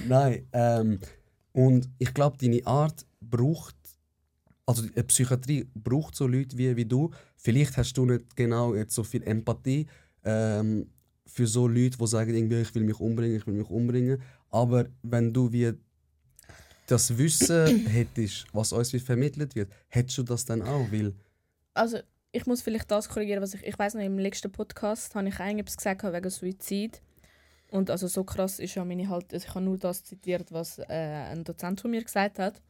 Nein, 0.07 0.47
ähm, 0.52 0.99
und 1.52 1.88
ich 1.99 2.12
glaube, 2.12 2.37
deine 2.38 2.64
Art 2.66 3.07
braucht, 3.21 3.75
also 4.66 4.83
die 4.83 5.02
Psychiatrie 5.04 5.66
braucht 5.75 6.14
so 6.14 6.26
Leute 6.26 6.57
wie, 6.59 6.76
wie 6.76 6.85
du. 6.85 7.11
Vielleicht 7.37 7.76
hast 7.76 7.95
du 7.95 8.04
nicht 8.04 8.37
genau 8.37 8.75
jetzt 8.75 8.95
so 8.95 9.02
viel 9.04 9.23
Empathie 9.23 9.87
ähm, 10.23 10.90
für 11.26 11.47
so 11.47 11.66
Leute, 11.66 11.97
die 11.99 12.07
sagen, 12.07 12.35
irgendwie, 12.35 12.61
ich 12.61 12.75
will 12.75 12.85
mich 12.85 13.00
umbringen, 13.00 13.37
ich 13.37 13.47
will 13.47 13.54
mich 13.54 13.71
umbringen. 13.71 14.21
Aber 14.50 14.86
wenn 15.02 15.32
du 15.32 15.52
wie 15.52 15.72
das 16.86 17.16
Wissen 17.16 17.86
hättest, 17.86 18.46
was 18.52 18.72
uns 18.72 18.92
wie 18.92 19.00
vermittelt 19.00 19.54
wird, 19.54 19.70
hättest 19.88 20.18
du 20.18 20.22
das 20.22 20.44
dann 20.44 20.62
auch, 20.62 20.90
weil 20.90 21.14
Also, 21.74 21.98
ich 22.32 22.46
muss 22.46 22.62
vielleicht 22.62 22.90
das 22.90 23.08
korrigieren, 23.08 23.42
was 23.42 23.54
ich. 23.54 23.64
Ich 23.64 23.78
weiß 23.78 23.94
noch, 23.94 24.02
im 24.02 24.18
letzten 24.18 24.52
Podcast 24.52 25.14
habe 25.14 25.28
ich 25.28 25.40
eigentlich 25.40 25.76
gesagt 25.76 26.02
wegen 26.02 26.30
Suizid. 26.30 27.02
Und 27.70 27.90
also 27.90 28.06
so 28.06 28.24
krass 28.24 28.58
ist 28.58 28.74
ja 28.74 28.84
meine 28.84 29.08
halt. 29.08 29.32
Also 29.32 29.46
ich 29.46 29.54
habe 29.54 29.64
nur 29.64 29.78
das 29.78 30.02
zitiert, 30.02 30.52
was 30.52 30.78
äh, 30.78 30.84
ein 30.88 31.44
Dozent 31.44 31.80
von 31.80 31.90
mir 31.90 32.02
gesagt 32.02 32.38
hat. 32.38 32.62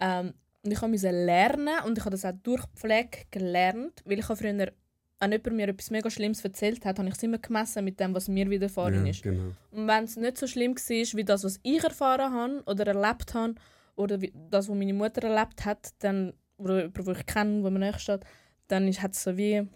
Ähm, 0.00 0.34
und 0.62 0.72
ich 0.72 0.80
musste 0.82 1.10
lernen 1.10 1.82
und 1.86 1.96
ich 1.96 2.04
habe 2.04 2.10
das 2.10 2.24
auch 2.24 2.32
durch 2.42 2.64
Pflege 2.74 3.24
gelernt, 3.30 4.02
weil 4.04 4.18
ich 4.18 4.28
habe 4.28 4.36
früher, 4.36 4.72
wenn 5.20 5.32
jemand 5.32 5.56
mir 5.56 5.68
etwas 5.68 5.90
mega 5.90 6.10
Schlimmes 6.10 6.44
erzählt 6.44 6.84
hat, 6.84 6.98
habe 6.98 7.08
ich 7.08 7.14
es 7.14 7.22
immer 7.22 7.38
gemessen 7.38 7.84
mit 7.84 7.98
dem, 7.98 8.14
was 8.14 8.28
mir 8.28 8.48
widerfahren 8.48 9.04
ja, 9.04 9.10
ist. 9.10 9.22
genau. 9.22 9.52
Und 9.72 9.88
wenn 9.88 10.04
es 10.04 10.16
nicht 10.16 10.38
so 10.38 10.46
schlimm 10.46 10.76
war, 10.76 11.16
wie 11.18 11.24
das, 11.24 11.44
was 11.44 11.58
ich 11.62 11.82
erfahren 11.82 12.32
habe 12.32 12.62
oder 12.66 12.86
erlebt 12.86 13.34
habe, 13.34 13.54
oder 13.98 14.20
wie 14.20 14.32
das, 14.50 14.68
was 14.68 14.76
meine 14.76 14.94
Mutter 14.94 15.24
erlebt 15.24 15.64
hat, 15.64 15.92
dann, 15.98 16.32
oder 16.56 16.84
jemand, 16.84 17.06
den 17.06 17.16
ich 17.16 17.26
kenne, 17.26 17.64
wo 17.64 17.70
mir 17.70 17.80
näher 17.80 17.98
steht, 17.98 18.24
dann 18.68 18.90
hat 18.92 19.12
es 19.12 19.22
so 19.22 19.36
wie... 19.36 19.66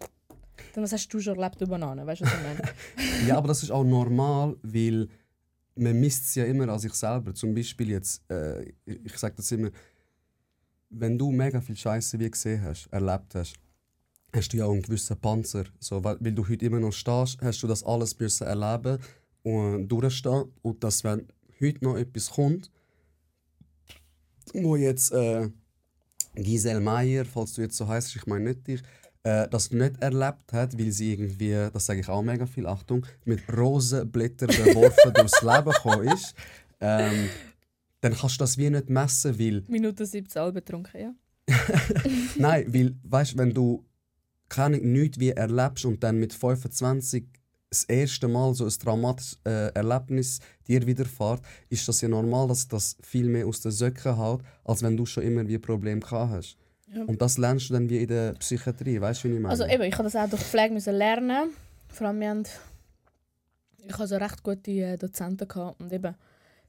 Dann, 0.73 0.83
was 0.83 0.93
hast 0.93 1.09
du 1.09 1.19
schon 1.19 1.35
erlebt, 1.35 1.59
du 1.59 1.67
Banane? 1.67 2.05
Weißt 2.05 2.21
du, 2.21 2.25
was 2.25 2.33
ich 2.33 2.43
meine? 2.43 2.61
Ja, 3.27 3.37
aber 3.37 3.49
das 3.49 3.63
ist 3.63 3.71
auch 3.71 3.83
normal, 3.83 4.55
weil 4.61 5.09
man 5.75 5.99
misst 5.99 6.25
es 6.25 6.35
ja 6.35 6.45
immer 6.45 6.69
an 6.69 6.79
sich 6.79 6.93
selber. 6.93 7.33
Zum 7.33 7.53
Beispiel 7.53 7.89
jetzt, 7.89 8.23
äh, 8.31 8.71
ich 8.85 9.17
sage 9.17 9.35
das 9.35 9.51
immer, 9.51 9.71
wenn 10.89 11.17
du 11.17 11.31
mega 11.31 11.59
viel 11.59 11.75
Scheiße 11.75 12.19
wie 12.19 12.29
gesehen 12.29 12.61
hast, 12.61 12.87
erlebt 12.91 13.35
hast, 13.35 13.55
hast 14.33 14.49
du 14.49 14.57
ja 14.57 14.65
auch 14.65 14.71
einen 14.71 14.81
gewissen 14.81 15.17
Panzer. 15.17 15.65
So, 15.79 16.03
weil, 16.03 16.17
weil 16.19 16.33
du 16.33 16.47
heute 16.47 16.65
immer 16.65 16.79
noch 16.79 16.91
stehst, 16.91 17.41
hast 17.41 17.61
du 17.63 17.67
das 17.67 17.83
alles 17.83 18.17
müssen 18.19 18.47
erleben 18.47 18.99
und 19.43 19.87
durchstehen. 19.87 20.45
Und 20.61 20.83
dass, 20.83 21.03
wenn 21.03 21.27
heute 21.61 21.83
noch 21.83 21.97
etwas 21.97 22.31
kommt, 22.31 22.71
wo 24.53 24.75
jetzt 24.75 25.11
äh, 25.11 25.49
Giselle 26.35 26.79
Meyer, 26.79 27.25
falls 27.25 27.53
du 27.53 27.61
jetzt 27.61 27.77
so 27.77 27.87
heißt, 27.87 28.15
ich 28.15 28.25
meine 28.25 28.45
nicht 28.45 28.67
dich, 28.67 28.81
äh, 29.23 29.47
das 29.47 29.71
nicht 29.71 30.01
erlebt 30.01 30.51
hat, 30.51 30.77
weil 30.77 30.91
sie 30.91 31.13
irgendwie, 31.13 31.69
das 31.71 31.85
sage 31.85 32.01
ich 32.01 32.09
auch 32.09 32.23
mega 32.23 32.45
viel, 32.45 32.67
Achtung, 32.67 33.05
mit 33.25 33.41
Rosenblättern 33.55 34.49
beworfen 34.49 35.13
durchs 35.13 35.41
Leben 35.41 35.71
gekommen 35.71 36.07
ist, 36.07 36.35
ähm, 36.81 37.29
dann 38.01 38.13
kannst 38.15 38.35
du 38.35 38.39
das 38.39 38.57
wie 38.57 38.69
nicht 38.69 38.89
messen, 38.89 39.39
weil 39.39 39.63
Minute 39.67 40.05
17 40.05 40.41
Alben 40.41 40.55
betrunken, 40.55 40.99
ja? 40.99 41.15
Nein, 42.37 42.73
weil, 42.73 42.95
weißt 43.03 43.37
wenn 43.37 43.53
du 43.53 43.85
keine 44.53 44.77
nichts 44.77 45.19
wie 45.19 45.31
erlebst 45.31 45.85
und 45.85 46.03
dann 46.03 46.19
mit 46.19 46.33
25 46.33 47.25
das 47.69 47.85
erste 47.85 48.27
Mal 48.27 48.53
so 48.53 48.65
ein 48.65 48.69
traumatisches 48.69 49.39
äh, 49.45 49.73
Erlebnis 49.73 50.39
dir 50.67 50.85
widerfährt, 50.85 51.41
ist 51.69 51.87
das 51.87 52.01
ja 52.01 52.07
normal, 52.07 52.47
dass 52.47 52.67
das 52.67 52.95
viel 53.01 53.27
mehr 53.27 53.47
aus 53.47 53.61
den 53.61 53.71
Söcken 53.71 54.15
haut, 54.15 54.43
als 54.63 54.83
wenn 54.83 54.95
du 54.95 55.07
schon 55.07 55.23
immer 55.23 55.47
wie 55.47 55.57
Probleme 55.57 56.01
gehabt 56.01 56.31
hast. 56.31 56.57
Ja. 56.93 57.03
Und 57.05 57.19
das 57.19 57.39
lernst 57.39 57.69
du 57.69 57.73
dann 57.73 57.89
wie 57.89 57.97
in 57.97 58.07
der 58.07 58.33
Psychiatrie, 58.33 59.01
weißt 59.01 59.23
du, 59.23 59.29
wie 59.29 59.33
ich 59.33 59.39
meine? 59.39 59.49
Also 59.49 59.65
eben, 59.65 59.83
ich 59.83 59.93
habe 59.93 60.03
das 60.03 60.15
auch 60.15 60.29
durch 60.29 60.43
Pflege 60.43 60.75
müssen 60.75 60.93
lernen. 60.93 61.49
Vor 61.87 62.07
allem, 62.07 62.19
wir 62.19 62.29
haben, 62.29 62.43
ich 63.79 63.93
hatte 63.93 64.07
so 64.07 64.17
recht 64.17 64.43
gute 64.43 64.71
äh, 64.71 64.97
Dozenten 64.97 65.47
gehabt 65.47 65.81
und 65.81 65.91
eben, 65.91 66.15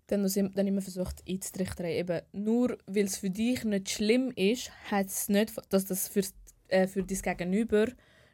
dann, 0.07 0.53
dann 0.55 0.67
immer 0.67 0.83
versucht 0.83 1.23
einzutrichtern, 1.29 1.87
eben, 1.87 2.21
nur 2.33 2.79
weil 2.87 3.05
es 3.05 3.19
für 3.19 3.31
dich 3.31 3.65
nicht 3.65 3.91
schlimm 3.91 4.33
ist, 4.37 4.71
heißt 4.91 5.11
es 5.11 5.29
nicht, 5.29 5.53
dass 5.71 5.85
das 5.85 6.09
für, 6.09 6.23
äh, 6.69 6.87
für 6.87 7.03
dein 7.03 7.19
Gegenüber 7.19 7.87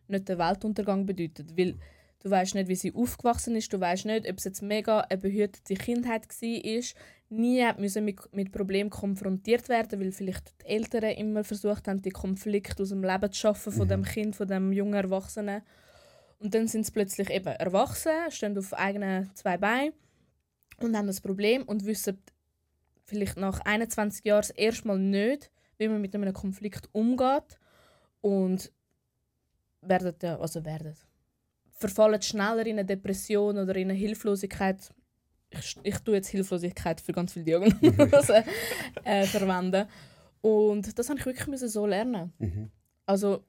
nicht 0.08 0.28
den 0.28 0.38
Weltuntergang 0.38 1.06
bedeutet. 1.06 1.56
Weil 1.56 1.76
du 2.22 2.30
weißt 2.30 2.54
nicht, 2.54 2.68
wie 2.68 2.74
sie 2.74 2.94
aufgewachsen 2.94 3.56
ist, 3.56 3.72
du 3.72 3.80
weißt 3.80 4.06
nicht, 4.06 4.28
ob 4.28 4.38
es 4.38 4.44
jetzt 4.44 4.62
mega 4.62 5.00
eine 5.00 5.18
behütete 5.18 5.74
Kindheit 5.74 6.28
war, 6.28 6.82
nie 7.30 7.62
hat 7.62 7.78
müssen 7.78 8.04
mit, 8.04 8.20
mit 8.34 8.52
Problemen 8.52 8.90
konfrontiert 8.90 9.68
werden, 9.68 10.00
weil 10.00 10.12
vielleicht 10.12 10.52
die 10.62 10.66
Eltern 10.66 11.04
immer 11.12 11.44
versucht 11.44 11.86
haben, 11.86 12.02
die 12.02 12.10
Konflikte 12.10 12.82
aus 12.82 12.88
dem 12.88 13.04
Leben 13.04 13.32
zu 13.32 13.38
schaffen 13.38 13.72
von 13.72 13.88
dem 13.88 14.02
Kind, 14.02 14.34
von 14.34 14.48
dem 14.48 14.72
jungen 14.72 14.94
Erwachsenen. 14.94 15.62
Und 16.40 16.54
dann 16.54 16.66
sind 16.66 16.86
sie 16.86 16.92
plötzlich 16.92 17.30
eben 17.30 17.46
erwachsen, 17.46 18.12
stehen 18.30 18.58
auf 18.58 18.74
eigenen 18.74 19.30
zwei 19.34 19.58
Beinen 19.58 19.92
und 20.80 20.96
haben 20.96 21.06
das 21.06 21.20
Problem 21.20 21.62
und 21.62 21.84
wissen 21.84 22.18
vielleicht 23.04 23.36
nach 23.36 23.60
21 23.60 24.24
Jahren 24.24 24.40
das 24.40 24.50
erste 24.50 24.88
Mal 24.88 24.98
nicht, 24.98 25.50
wie 25.78 25.88
man 25.88 26.00
mit 26.00 26.14
einem 26.14 26.32
Konflikt 26.32 26.88
umgeht 26.92 27.59
und 28.20 28.72
werden, 29.82 30.14
ja, 30.22 30.38
also 30.38 30.64
werden, 30.64 30.94
verfallen 31.70 32.20
schneller 32.22 32.66
in 32.66 32.78
eine 32.78 32.84
Depression 32.84 33.58
oder 33.58 33.74
in 33.76 33.90
eine 33.90 33.98
Hilflosigkeit. 33.98 34.92
Ich, 35.50 35.76
ich 35.82 35.98
tue 35.98 36.14
jetzt 36.14 36.28
Hilflosigkeit 36.28 37.00
für 37.00 37.12
ganz 37.12 37.32
viele 37.32 37.44
Diagnosen 37.44 38.44
äh, 39.04 39.24
verwenden. 39.24 39.88
Und 40.42 40.98
das 40.98 41.08
habe 41.08 41.18
ich 41.18 41.26
wirklich 41.26 41.46
müssen 41.48 41.68
so 41.68 41.86
lernen. 41.86 42.32
Mhm. 42.38 42.70
Also 43.06 43.44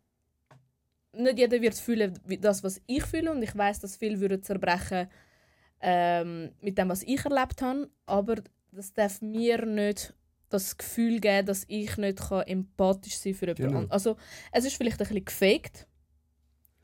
nicht 1.13 1.37
jeder 1.37 1.61
wird 1.61 1.75
fühlen 1.75 2.17
wie 2.25 2.37
das, 2.37 2.63
was 2.63 2.81
ich 2.87 3.03
fühle 3.03 3.31
und 3.31 3.41
ich 3.41 3.55
weiß, 3.55 3.79
dass 3.79 3.97
viele 3.97 4.19
würden 4.19 4.41
zerbrechen 4.41 5.07
ähm, 5.81 6.51
mit 6.61 6.77
dem, 6.77 6.89
was 6.89 7.03
ich 7.03 7.23
erlebt 7.25 7.61
habe, 7.61 7.89
aber 8.05 8.35
das 8.71 8.93
darf 8.93 9.21
mir 9.21 9.65
nicht 9.65 10.13
das 10.53 10.77
Gefühl 10.77 11.19
geben, 11.19 11.45
dass 11.45 11.65
ich 11.67 11.97
nicht 11.97 12.19
kann 12.19 12.43
empathisch 12.43 13.17
sein 13.17 13.33
für 13.33 13.47
jemand 13.47 13.59
Genau. 13.59 13.85
Also 13.89 14.17
es 14.51 14.65
ist 14.65 14.75
vielleicht 14.75 14.99
ein 14.99 15.07
bisschen 15.07 15.25
gefaked, 15.25 15.87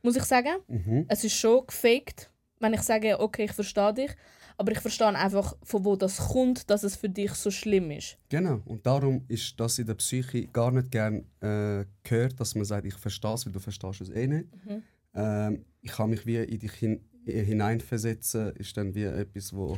muss 0.02 0.16
ich 0.16 0.24
sagen. 0.24 0.58
Mhm. 0.68 1.06
Es 1.08 1.24
ist 1.24 1.36
schon 1.36 1.66
gefaked, 1.66 2.32
wenn 2.60 2.74
ich 2.74 2.82
sage, 2.82 3.20
okay, 3.20 3.46
ich 3.46 3.54
verstehe 3.54 3.94
dich, 3.94 4.12
aber 4.58 4.72
ich 4.72 4.80
verstehe 4.80 5.08
einfach, 5.08 5.56
von 5.64 5.86
wo 5.86 5.96
das 5.96 6.18
kommt, 6.18 6.70
dass 6.70 6.84
es 6.84 6.96
für 6.96 7.10
dich 7.10 7.32
so 7.34 7.52
schlimm 7.52 7.92
ist. 7.92 8.18
Genau, 8.30 8.62
und 8.66 8.86
darum 8.86 9.24
ist 9.28 9.60
das 9.60 9.78
in 9.78 9.86
der 9.86 9.94
Psyche 9.96 10.48
gar 10.48 10.72
nicht 10.72 10.92
gern 10.92 11.26
äh, 11.42 11.86
gehört, 12.04 12.40
dass 12.40 12.56
man 12.56 12.66
sagt, 12.66 12.86
ich 12.86 12.96
verstehe 12.96 13.34
es, 13.34 13.46
weil 13.46 13.54
du 13.54 13.60
verstehst 13.60 14.02
es 14.02 14.10
eh 14.10 14.28
nicht. 14.28 14.46
Mhm. 14.66 14.84
Ähm, 15.14 15.66
ich 15.82 15.92
kann 15.92 16.10
mich 16.10 16.26
wie 16.26 16.38
in 16.38 16.60
dich 16.60 16.74
hin 16.74 17.02
äh, 17.28 17.44
hineinversetzen, 17.44 18.56
ist 18.56 18.76
dann 18.78 18.96
wie 18.96 19.04
etwas, 19.04 19.54
wo 19.54 19.78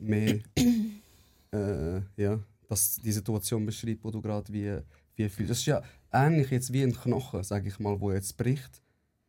mehr 0.00 0.40
äh, 1.52 2.00
ja, 2.16 2.40
dass 2.70 2.96
die 2.96 3.12
Situation 3.12 3.66
beschreibt, 3.66 4.04
wo 4.04 4.10
du 4.10 4.22
gerade 4.22 4.52
wie, 4.52 4.78
wie 5.16 5.28
fühlst. 5.28 5.50
Das 5.50 5.58
ist 5.58 5.66
ja 5.66 5.82
ähnlich 6.12 6.50
jetzt 6.50 6.72
wie 6.72 6.82
ein 6.82 6.94
Knochen, 6.94 7.42
sage 7.42 7.68
ich 7.68 7.80
mal, 7.80 8.00
wo 8.00 8.12
jetzt 8.12 8.36
bricht. 8.36 8.80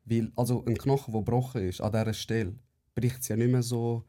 Weil, 0.06 0.32
also 0.36 0.64
ein 0.66 0.78
Knochen, 0.78 1.12
der 1.12 1.22
gebrochen 1.22 1.68
ist, 1.68 1.82
an 1.82 1.92
dieser 1.92 2.14
Stelle, 2.14 2.54
bricht 2.94 3.22
es 3.22 3.30
ja 3.30 3.36
nicht 3.36 3.52
mehr 3.52 3.64
so 3.64 4.04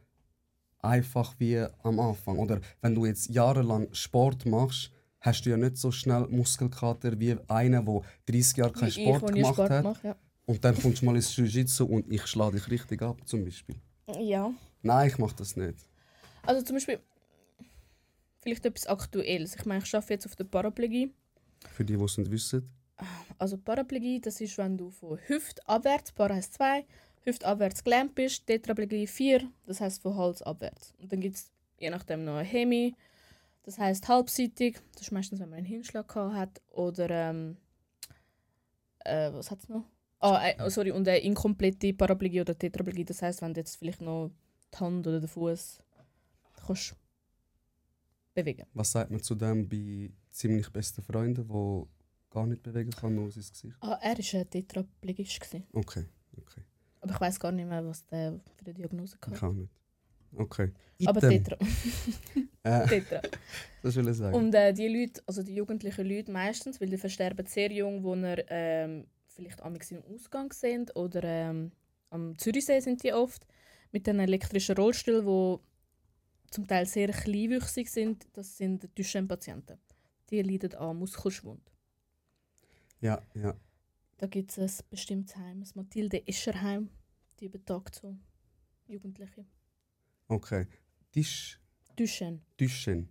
einfach 0.81 1.35
wie 1.39 1.65
am 1.83 1.99
Anfang. 1.99 2.39
Oder 2.39 2.61
wenn 2.83 2.95
du 2.95 3.07
jetzt 3.07 3.31
jahrelang 3.31 3.89
Sport 3.93 4.45
machst, 4.45 4.91
hast 5.21 5.47
du 5.47 5.51
ja 5.51 5.57
nicht 5.57 5.79
so 5.79 5.91
schnell 5.91 6.27
Muskelkater 6.29 7.19
wie 7.19 7.37
einer, 7.49 7.83
der 7.83 8.03
30 8.27 8.57
Jahre 8.59 8.73
keinen 8.73 8.91
Sport 8.91 9.31
ich 9.31 9.37
gemacht 9.37 9.55
Sport 9.55 9.71
hat. 9.71 9.85
mache, 9.85 10.09
ja. 10.09 10.17
Und 10.45 10.63
dann 10.63 10.77
kommst 10.79 11.01
du 11.01 11.07
mal 11.07 11.17
ins 11.17 11.35
Jiu-Jitsu 11.35 11.85
und 11.85 12.13
ich 12.13 12.27
schlage 12.27 12.57
dich 12.57 12.69
richtig 12.69 13.01
ab, 13.01 13.17
zum 13.25 13.45
Beispiel. 13.45 13.77
Ja. 14.21 14.53
Nein, 14.83 15.09
ich 15.09 15.17
mache 15.17 15.37
das 15.37 15.57
nicht. 15.57 15.79
Also 16.43 16.63
zum 16.63 16.77
Beispiel, 16.77 16.99
vielleicht 18.43 18.67
etwas 18.67 18.87
Aktuelles. 18.87 19.57
Ich 19.57 19.65
meine, 19.65 19.83
ich 19.85 19.95
arbeite 19.95 20.15
jetzt 20.15 20.27
auf 20.27 20.37
der 20.37 20.45
Paraplegie. 20.45 21.13
Für 21.71 21.85
die, 21.85 21.97
die 21.97 22.03
es 22.03 22.19
nicht 22.19 22.31
wissen. 22.31 22.69
Also 23.39 23.57
Paraplegie, 23.57 24.21
das 24.21 24.41
ist, 24.41 24.59
wenn 24.59 24.77
du 24.77 24.91
von 24.91 25.19
Hüft 25.27 25.67
abwärts, 25.69 26.13
Para 26.13 26.35
heißt 26.35 26.55
2, 26.55 26.85
Hüft 27.25 27.45
abwärts 27.45 27.83
gelähmt 27.83 28.15
bist, 28.15 28.47
Tetraplegie 28.47 29.07
4, 29.07 29.49
das 29.67 29.81
heißt 29.81 30.03
von 30.03 30.17
Hals 30.17 30.43
abwärts. 30.43 30.95
Und 31.01 31.13
dann 31.13 31.21
gibt 31.21 31.37
es 31.37 31.51
je 31.79 31.91
nachdem 31.91 32.25
noch 32.25 32.37
ein 32.37 32.47
Hemi, 32.47 32.95
das 33.65 33.79
heißt 33.79 34.09
halbseitig, 34.09 34.79
das 34.95 35.03
ist 35.03 35.13
meistens, 35.13 35.41
wenn 35.41 35.51
man 35.51 35.59
einen 35.59 35.67
Hinschlag 35.67 36.09
gehabt 36.09 36.35
hat, 36.35 36.63
oder 36.71 37.11
ähm, 37.11 37.57
äh, 39.01 39.33
was 39.33 39.51
hat 39.51 39.61
es 39.61 39.69
noch? 39.69 39.85
Ah, 40.21 40.49
äh, 40.49 40.55
oh, 40.65 40.69
sorry, 40.69 40.93
und 40.93 41.07
eine 41.09 41.19
inkomplette 41.19 41.93
Paraplegie 41.93 42.41
oder 42.41 42.57
Tetraplegie, 42.57 43.05
das 43.05 43.23
heißt, 43.23 43.43
wenn 43.43 43.55
du 43.55 43.61
jetzt 43.61 43.77
vielleicht 43.77 44.01
noch 44.01 44.31
die 44.73 44.79
Hand 44.79 45.07
oder 45.07 45.19
den 45.19 45.29
Fuß 45.29 45.83
kannst 46.67 46.97
bewegen. 48.35 48.67
Was 48.75 48.93
sagt 48.93 49.11
man 49.11 49.23
zu 49.23 49.35
dem 49.35 49.69
bei 49.69 50.11
ziemlich 50.31 50.71
besten 50.71 51.03
Freunden, 51.03 51.47
die 51.47 51.85
gar 52.31 52.47
nicht 52.47 52.63
bewegen 52.63 52.91
kann, 52.91 53.15
nur 53.15 53.31
sein 53.31 53.43
Gesicht? 53.43 53.77
Ah, 53.81 53.99
er 54.01 54.17
war 54.19 54.41
ein 54.41 54.51
Tetraplegist. 54.51 55.41
Okay, 55.73 56.07
okay. 56.37 56.63
Aber 57.01 57.13
ich 57.15 57.21
weiß 57.21 57.41
gar 57.41 57.53
nicht 57.53 57.69
mehr, 57.69 57.85
was 57.85 58.07
der 58.07 58.41
für 58.57 58.65
eine 58.65 58.75
Diagnose 58.75 59.17
Ich 59.21 59.27
hatte. 59.33 59.47
auch 59.47 59.53
nicht. 59.53 59.71
Okay. 60.35 60.73
Aber 61.05 61.23
Item. 61.23 61.45
Tetra. 61.45 61.59
Äh, 62.65 62.87
Tetra. 62.87 63.21
das 63.83 63.97
will 63.97 64.07
ich 64.09 64.17
sagen. 64.17 64.37
Und 64.37 64.55
äh, 64.55 64.73
die 64.73 64.87
Leute, 64.87 65.21
also 65.27 65.43
die 65.43 65.53
jugendlichen 65.57 66.07
Leute 66.07 66.31
meistens, 66.31 66.81
weil 66.81 66.89
die 66.89 66.97
versterben 66.97 67.45
sehr 67.47 67.73
jung, 67.73 68.05
wo 68.05 68.15
er 68.15 68.45
ähm, 68.51 69.09
vielleicht 69.27 69.61
im 69.91 70.03
Ausgang 70.15 70.53
sind 70.53 70.95
oder 70.95 71.25
ähm, 71.25 71.73
am 72.11 72.39
Zürichsee 72.39 72.79
sind 72.79 73.03
die 73.03 73.13
oft 73.13 73.47
mit 73.91 74.07
den 74.07 74.21
elektrischen 74.21 74.77
Rollstühlen, 74.77 75.27
wo 75.27 75.61
zum 76.53 76.67
Teil 76.67 76.87
sehr 76.87 77.09
kleinwüchsig 77.09 77.89
sind. 77.89 78.27
Das 78.33 78.57
sind 78.57 78.89
Duchenne-Patienten. 78.97 79.79
Die 80.31 80.43
leiden 80.43 80.75
an 80.75 80.99
Muskelschwund. 80.99 81.73
ja, 83.01 83.21
ja. 83.35 83.55
Da 84.19 84.29
gibt 84.29 84.57
es 84.57 84.59
ein 84.59 84.87
bestimmtes 84.89 85.35
Heim, 85.37 85.59
das 85.59 85.75
Mathilde 85.75 86.25
Escherheim, 86.29 86.89
die 87.41 87.49
betagt 87.49 87.97
so 87.97 88.17
Jugendliche. 88.87 89.45
Okay. 90.29 90.69
Tisch, 91.11 91.61
Duchenne. 91.97 92.41
Tischen. 92.57 93.09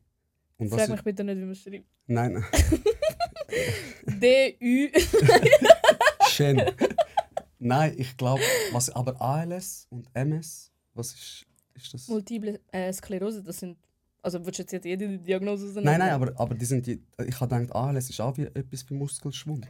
Und 0.57 0.69
Frag 0.69 0.89
mich 0.89 1.03
bitte 1.03 1.23
nicht, 1.25 1.37
wie 1.37 1.43
man 1.43 1.55
schreibt. 1.55 1.85
Nein, 2.07 2.45
D-U. 4.05 4.89
Schön. 6.29 6.61
Nein, 7.59 7.93
ich 7.97 8.15
glaube, 8.15 8.41
was 8.71 8.89
aber 8.89 9.21
ALS 9.21 9.87
und 9.89 10.07
MS, 10.13 10.71
was 10.93 11.13
ist, 11.13 11.45
ist 11.83 11.93
das? 11.93 12.07
Multiple 12.07 12.59
äh, 12.71 12.91
Sklerose, 12.93 13.43
das 13.43 13.59
sind. 13.59 13.77
Also, 14.23 14.39
würdest 14.45 14.71
du 14.71 14.75
jetzt 14.75 14.85
jede 14.85 15.17
Diagnose 15.17 15.65
nennen? 15.65 15.85
Nein, 15.85 15.99
nein, 15.99 16.11
aber, 16.11 16.31
aber 16.39 16.53
die 16.53 16.65
sind 16.65 16.85
die, 16.85 17.01
ich 17.25 17.39
habe 17.39 17.55
gedacht, 17.55 17.75
ALS 17.75 18.09
ist 18.09 18.21
auch 18.21 18.37
wie 18.37 18.43
etwas 18.43 18.87
wie 18.89 18.93
Muskelschwund. 18.93 19.67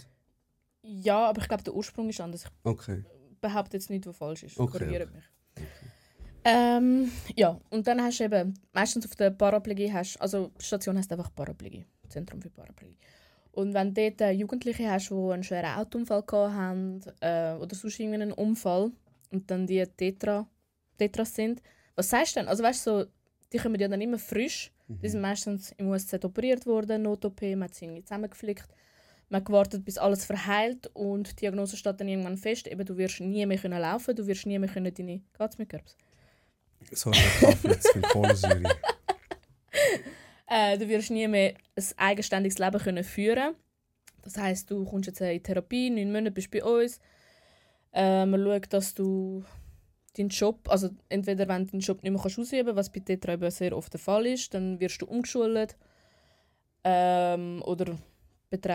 Ja, 0.83 1.29
aber 1.29 1.41
ich 1.41 1.47
glaube, 1.47 1.63
der 1.63 1.73
Ursprung 1.73 2.09
ist 2.09 2.19
anders. 2.19 2.43
Ich 2.43 2.51
Okay. 2.63 3.03
behaupte 3.39 3.77
jetzt 3.77 3.89
nicht, 3.89 4.05
was 4.05 4.17
falsch 4.17 4.43
ist. 4.43 4.59
Okay, 4.59 4.79
Korrigiert 4.79 5.03
okay. 5.03 5.13
mich. 5.15 5.65
Ähm, 6.43 7.11
ja, 7.35 7.59
und 7.69 7.85
dann 7.85 8.01
hast 8.01 8.19
du 8.19 8.23
eben, 8.23 8.53
meistens 8.73 9.05
auf 9.05 9.15
der 9.15 9.29
Paraplegie 9.29 9.93
hast, 9.93 10.17
also 10.17 10.51
Station 10.59 10.97
heißt 10.97 11.11
einfach 11.11 11.33
Paraplegie, 11.33 11.85
Zentrum 12.09 12.41
für 12.41 12.49
Paraplegie. 12.49 12.97
Und 13.51 13.73
wenn 13.73 13.93
du 13.93 14.01
dort 14.01 14.21
äh, 14.21 14.31
Jugendliche 14.31 14.89
hast, 14.89 15.09
die 15.09 15.13
einen 15.13 15.43
schweren 15.43 15.75
Autounfall 15.77 16.23
gehabt 16.23 16.55
haben 16.55 17.01
äh, 17.19 17.53
oder 17.53 17.75
sonst 17.75 17.99
irgendeinen 17.99 18.31
Unfall 18.31 18.91
und 19.29 19.51
dann 19.51 19.67
die 19.67 19.85
Tetra, 19.85 20.47
Tetras 20.97 21.35
sind, 21.35 21.61
was 21.95 22.09
sagst 22.09 22.35
du 22.35 22.39
denn? 22.39 22.49
Also 22.49 22.63
weißt 22.63 22.85
du, 22.87 22.99
so, 22.99 23.05
die 23.53 23.57
kommen 23.57 23.79
ja 23.79 23.87
dann 23.87 24.01
immer 24.01 24.19
frisch. 24.19 24.71
Die 24.87 25.07
sind 25.07 25.21
meistens 25.21 25.71
im 25.77 25.87
USZ 25.87 26.25
operiert 26.25 26.65
worden, 26.65 27.03
Not-OP, 27.03 27.41
man 27.41 27.63
hat 27.63 27.75
sie 27.75 27.85
irgendwie 27.85 28.03
zusammengeflickt. 28.03 28.67
Man 29.29 29.39
hat 29.39 29.45
gewartet, 29.45 29.85
bis 29.85 29.97
alles 29.97 30.25
verheilt 30.25 30.89
und 30.93 31.31
die 31.31 31.35
Diagnose 31.37 31.77
steht 31.77 32.01
dann 32.01 32.09
irgendwann 32.09 32.37
fest, 32.37 32.67
eben, 32.67 32.83
du 32.85 32.97
wirst 32.97 33.21
nie 33.21 33.45
mehr 33.45 33.57
können 33.57 33.79
laufen, 33.79 34.13
du 34.13 34.27
wirst 34.27 34.45
nie 34.45 34.59
mehr 34.59 34.69
können 34.69 34.93
deine... 34.93 35.21
Geht's 35.37 35.57
mit 35.57 35.69
Kürbs? 35.69 35.95
So, 36.91 37.11
der 37.11 37.21
Kaffee 37.39 37.69
jetzt 37.69 37.91
für 37.93 38.01
Kohlensäure. 38.01 38.63
Äh, 40.53 40.77
du 40.77 40.89
wirst 40.89 41.11
nie 41.11 41.29
mehr 41.29 41.53
ein 41.77 41.85
eigenständiges 41.95 42.59
Leben 42.59 42.77
können 42.77 43.05
führen. 43.05 43.55
Das 44.21 44.35
heißt, 44.35 44.69
du 44.69 44.83
kommst 44.83 45.07
jetzt 45.07 45.21
in 45.21 45.41
Therapie, 45.41 45.89
neun 45.89 46.11
Monate 46.11 46.31
bist 46.31 46.53
du 46.53 46.59
bei 46.59 46.65
uns. 46.65 46.99
Äh, 47.93 48.25
man 48.25 48.43
schaut, 48.43 48.73
dass 48.73 48.93
du 48.93 49.45
deinen 50.17 50.29
Job, 50.29 50.69
also 50.69 50.89
entweder 51.09 51.47
wenn 51.47 51.65
du 51.65 51.71
deinen 51.71 51.81
Job 51.81 52.03
nicht 52.03 52.11
mehr 52.11 52.21
kannst 52.21 52.39
ausüben 52.39 52.65
kannst, 52.65 52.77
was 52.77 52.91
bei 52.91 52.99
Tetra 52.99 53.33
eben 53.33 53.51
sehr 53.51 53.75
oft 53.75 53.93
der 53.93 53.99
Fall 53.99 54.25
ist, 54.25 54.53
dann 54.53 54.79
wirst 54.79 55.01
du 55.01 55.05
umgeschult. 55.05 55.77
Ähm, 56.83 57.61
oder 57.65 57.97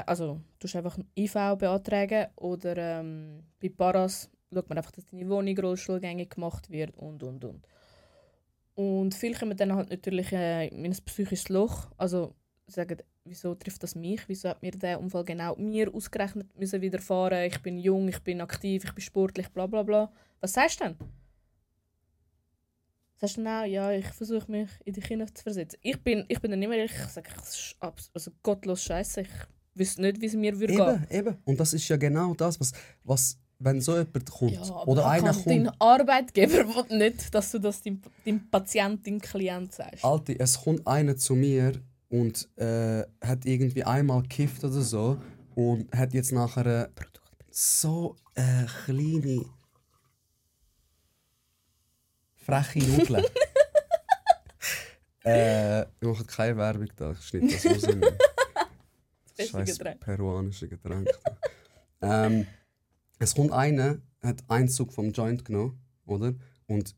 also 0.06 0.40
du 0.58 0.78
einfach 0.78 0.96
ein 0.96 1.06
IV 1.16 1.34
beantragen. 1.58 2.26
Oder 2.36 2.76
ähm, 2.76 3.42
bei 3.60 3.68
Paras 3.68 4.30
schaut 4.52 4.68
man 4.68 4.78
einfach, 4.78 4.92
dass 4.92 5.06
deine 5.06 5.28
Wohnung 5.28 5.58
rollstuhlgängig 5.58 6.30
gemacht 6.30 6.70
wird 6.70 6.96
und 6.96 7.22
und 7.22 7.44
und. 7.44 7.66
Und 8.74 9.14
viele 9.14 9.38
kommen 9.38 9.56
dann 9.56 9.74
halt 9.74 9.90
natürlich 9.90 10.32
äh, 10.32 10.68
in 10.68 10.84
ein 10.84 10.96
psychisches 11.04 11.48
Loch. 11.48 11.90
Also 11.96 12.34
sagen, 12.66 12.98
wieso 13.24 13.54
trifft 13.54 13.82
das 13.82 13.94
mich? 13.94 14.28
Wieso 14.28 14.50
hat 14.50 14.62
mir 14.62 14.72
der 14.72 15.00
Unfall 15.00 15.24
genau 15.24 15.56
mir 15.56 15.92
ausgerechnet 15.94 16.56
müssen 16.58 16.82
widerfahren? 16.82 17.44
Ich 17.44 17.60
bin 17.62 17.78
jung, 17.78 18.08
ich 18.08 18.20
bin 18.20 18.40
aktiv, 18.40 18.84
ich 18.84 18.92
bin 18.92 19.02
sportlich, 19.02 19.48
bla 19.48 19.66
bla 19.66 19.82
bla. 19.82 20.12
Was 20.40 20.52
sagst 20.52 20.80
du 20.80 20.84
denn? 20.84 20.96
Sagst 23.18 23.38
du 23.38 23.46
auch, 23.46 23.64
ja, 23.64 23.92
ich 23.92 24.06
versuche 24.08 24.50
mich 24.50 24.68
in 24.84 24.92
die 24.92 25.00
Kinder 25.00 25.26
zu 25.32 25.42
versetzen. 25.42 25.78
Ich 25.82 26.02
bin, 26.02 26.24
ich 26.28 26.40
bin 26.40 26.50
dann 26.50 26.62
immer, 26.62 26.76
ich 26.76 26.92
sage, 26.92 27.30
also 27.80 28.30
gottlos 28.42 28.82
scheiße. 28.82 29.22
Ich 29.22 29.28
wüsste 29.74 30.02
nicht, 30.02 30.20
wie 30.20 30.26
es 30.26 30.34
mir 30.34 30.58
würde 30.58 30.74
gehen. 30.74 31.06
Eben, 31.10 31.28
eben. 31.28 31.36
Und 31.44 31.58
das 31.58 31.72
ist 31.72 31.88
ja 31.88 31.96
genau 31.96 32.34
das, 32.34 32.60
was, 32.60 32.72
was 33.04 33.38
wenn 33.58 33.80
so 33.80 33.96
jemand 33.96 34.30
kommt 34.30 34.52
Ja, 34.52 34.62
aber 34.62 34.88
oder 34.88 35.06
einer 35.08 35.32
kann 35.32 35.42
dein 35.46 35.64
kommt. 35.66 35.76
Arbeitgeber 35.80 36.68
will 36.90 36.98
nicht, 36.98 37.34
dass 37.34 37.52
du 37.52 37.58
das 37.58 37.82
deinem, 37.82 38.02
deinem 38.24 38.50
Patient, 38.50 39.06
deinem 39.06 39.20
Klient 39.20 39.72
sagst. 39.72 40.04
Alte, 40.04 40.38
es 40.38 40.60
kommt 40.60 40.86
einer 40.86 41.16
zu 41.16 41.34
mir 41.34 41.72
und 42.08 42.48
äh, 42.56 43.04
hat 43.22 43.44
irgendwie 43.44 43.84
einmal 43.84 44.22
gekifft 44.22 44.62
oder 44.64 44.82
so 44.82 45.16
und 45.54 45.90
hat 45.96 46.12
jetzt 46.12 46.32
nachher 46.32 46.66
äh, 46.66 46.88
so 47.50 48.16
eine 48.34 48.66
kleine 48.84 49.44
freche 52.46 52.78
Nudeln. 52.78 53.24
äh, 55.24 55.82
ich 55.82 55.86
mache 56.02 56.24
keine 56.24 56.56
Werbung 56.56 56.88
da, 56.96 57.12
ich 57.12 57.26
schneide 57.26 57.48
das 57.48 57.66
raus. 57.66 57.82
beste 59.36 59.66
Scheiß 59.66 59.78
peruanische 60.00 60.68
Getränk. 60.68 61.08
ähm, 62.00 62.46
es 63.18 63.34
kommt 63.34 63.52
einer, 63.52 63.98
hat 64.22 64.42
einen 64.48 64.68
Zug 64.68 64.92
vom 64.92 65.12
Joint 65.12 65.44
genommen, 65.44 65.78
oder? 66.06 66.34
Und 66.66 66.94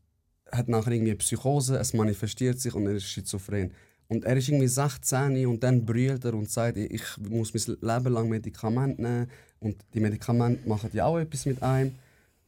hat 0.51 0.67
nachher 0.67 0.91
irgendwie 0.91 1.11
eine 1.11 1.17
Psychose, 1.17 1.77
es 1.77 1.93
manifestiert 1.93 2.59
sich 2.59 2.73
und 2.73 2.87
er 2.87 2.93
ist 2.93 3.05
schizophren. 3.05 3.73
Und 4.07 4.25
er 4.25 4.35
ist 4.37 4.49
irgendwie 4.49 4.67
16 4.67 5.45
und 5.45 5.63
dann 5.63 5.85
brüllt 5.85 6.25
er 6.25 6.33
und 6.33 6.49
sagt, 6.49 6.77
ich 6.77 7.03
muss 7.19 7.53
mein 7.53 7.77
Leben 7.79 8.13
lang 8.13 8.29
Medikamente 8.29 9.01
nehmen 9.01 9.29
und 9.59 9.85
die 9.93 9.99
Medikamente 9.99 10.67
machen 10.67 10.89
ja 10.93 11.05
auch 11.05 11.19
etwas 11.19 11.45
mit 11.45 11.61
einem. 11.61 11.95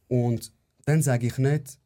Und 0.08 0.52
dann 0.84 1.02
sage 1.02 1.28
ich 1.28 1.38
nicht, 1.38 1.78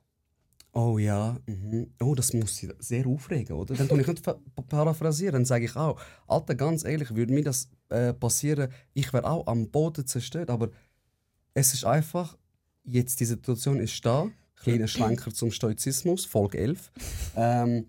oh 0.76 0.98
ja, 0.98 1.38
mhm. 1.46 1.90
oh, 2.02 2.14
das 2.14 2.34
muss 2.34 2.56
sie 2.56 2.70
sehr 2.78 3.06
aufregen, 3.06 3.56
oder? 3.56 3.74
Dann 3.74 3.88
tue 3.88 4.02
ich 4.02 4.06
nicht 4.06 4.22
pa- 4.22 4.38
paraphrasieren, 4.68 5.32
dann 5.32 5.44
sage 5.46 5.64
ich 5.64 5.74
auch, 5.74 5.98
Alter, 6.26 6.54
ganz 6.54 6.84
ehrlich, 6.84 7.14
würde 7.14 7.32
mir 7.32 7.44
das 7.44 7.70
äh, 7.88 8.12
passieren, 8.12 8.70
ich 8.92 9.12
wäre 9.12 9.24
auch 9.24 9.46
am 9.46 9.70
Boden 9.70 10.06
zerstört, 10.06 10.50
aber 10.50 10.70
es 11.54 11.72
ist 11.72 11.84
einfach, 11.86 12.36
jetzt 12.84 13.18
die 13.20 13.24
Situation 13.24 13.80
ist 13.80 14.04
da, 14.04 14.28
kleiner 14.56 14.86
Schlenker 14.94 15.32
zum 15.32 15.50
Stoizismus, 15.50 16.26
Folge 16.26 16.58
11. 16.58 16.90
Ähm, 17.36 17.86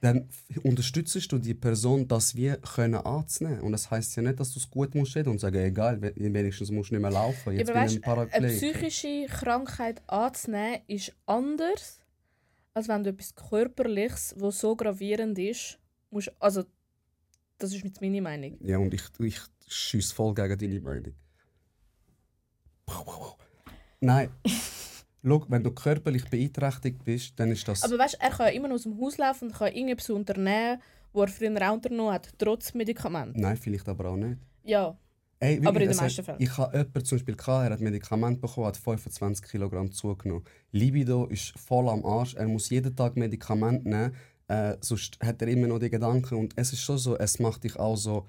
dann 0.00 0.28
unterstützt 0.62 1.32
du 1.32 1.38
die 1.38 1.54
Person, 1.54 2.06
dass 2.06 2.34
wir 2.34 2.58
können 2.58 2.94
anzunehmen. 2.96 3.60
Und 3.60 3.72
das 3.72 3.90
heißt 3.90 4.16
ja 4.16 4.22
nicht, 4.22 4.38
dass 4.38 4.52
du 4.52 4.58
es 4.58 4.68
gut 4.70 4.94
musst 4.94 5.16
reden 5.16 5.30
und 5.30 5.38
sagen, 5.40 5.56
egal, 5.56 6.00
we- 6.02 6.12
wenigstens 6.16 6.70
musst 6.70 6.90
du 6.90 6.94
nicht 6.94 7.02
mehr 7.02 7.10
laufen. 7.10 7.52
Jetzt 7.56 7.70
aber 7.70 7.80
bin 7.80 7.84
weißt, 7.84 7.96
ich 7.96 8.06
ein 8.06 8.30
eine 8.32 8.48
psychische 8.48 9.26
Krankheit 9.28 10.02
anzunehmen 10.08 10.80
ist 10.86 11.12
anders, 11.26 12.00
als 12.74 12.88
wenn 12.88 13.02
du 13.04 13.10
etwas 13.10 13.34
Körperliches, 13.34 14.34
was 14.38 14.60
so 14.60 14.76
gravierend 14.76 15.38
ist, 15.38 15.78
musst, 16.10 16.30
also 16.38 16.64
das 17.58 17.72
ist 17.72 17.82
jetzt 17.84 18.00
meine 18.02 18.20
Meinung. 18.20 18.58
Ja, 18.60 18.76
und 18.78 18.92
ich, 18.92 19.02
ich 19.20 19.40
schieße 19.66 20.14
voll 20.14 20.34
gegen 20.34 20.58
deine 20.58 20.80
Meinung. 20.80 21.14
Nein. 24.00 24.30
Schau, 25.26 25.44
wenn 25.48 25.62
du 25.64 25.72
körperlich 25.72 26.28
beeinträchtigt 26.30 27.02
bist, 27.04 27.32
dann 27.38 27.50
ist 27.50 27.66
das. 27.66 27.82
Aber 27.82 27.98
weißt, 27.98 28.18
er 28.20 28.30
kann 28.30 28.52
immer 28.52 28.68
noch 28.68 28.76
aus 28.76 28.84
dem 28.84 29.00
Haus 29.00 29.18
laufen 29.18 29.48
und 29.48 29.54
kann 29.54 29.72
irgendetwas 29.72 30.10
unternehmen, 30.10 30.80
wo 31.12 31.22
er 31.22 31.28
früher 31.28 31.68
auch 31.68 31.74
unternommen 31.74 32.12
hat, 32.12 32.28
trotz 32.38 32.74
Medikament. 32.74 33.36
Nein, 33.36 33.56
vielleicht 33.56 33.88
aber 33.88 34.10
auch 34.10 34.16
nicht. 34.16 34.38
Ja, 34.64 34.96
Ey, 35.38 35.60
Aber 35.66 35.80
in 35.80 35.88
den 35.88 35.96
meisten 35.96 36.24
Fällen. 36.24 36.40
Ich 36.40 36.56
habe 36.56 36.76
jemanden 36.76 37.04
zum 37.04 37.18
Beispiel, 37.18 37.36
gehabt, 37.36 37.66
er 37.66 37.72
hat 37.72 37.80
Medikament 37.80 38.40
bekommen, 38.40 38.66
hat 38.68 38.76
25 38.76 39.46
Kilogramm 39.46 39.92
zugenommen. 39.92 40.44
Libido 40.72 41.26
ist 41.26 41.58
voll 41.58 41.88
am 41.90 42.04
Arsch, 42.06 42.34
er 42.34 42.48
muss 42.48 42.70
jeden 42.70 42.96
Tag 42.96 43.16
Medikament 43.16 43.84
nehmen. 43.84 44.14
Äh, 44.48 44.76
sonst 44.80 45.18
hat 45.20 45.42
er 45.42 45.48
immer 45.48 45.66
noch 45.66 45.78
die 45.78 45.90
Gedanken 45.90 46.36
und 46.36 46.54
es 46.56 46.72
ist 46.72 46.80
schon 46.80 46.96
so, 46.98 47.18
es 47.18 47.38
macht 47.38 47.64
dich 47.64 47.76
auch 47.78 47.96
so, 47.96 48.26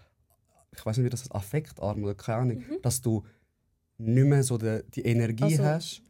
ich 0.75 0.85
weiß 0.85 0.97
nicht, 0.97 1.05
wie 1.05 1.09
das 1.09 1.21
heißt, 1.21 1.35
affektarm 1.35 2.03
oder 2.03 2.15
keine 2.15 2.37
Ahnung, 2.39 2.63
dass 2.81 3.01
du 3.01 3.23
nicht 3.97 4.25
mehr 4.25 4.43
so 4.43 4.57
die, 4.57 4.81
die 4.93 5.03
Energie 5.03 5.43
Also- 5.43 5.63
hast. 5.63 6.01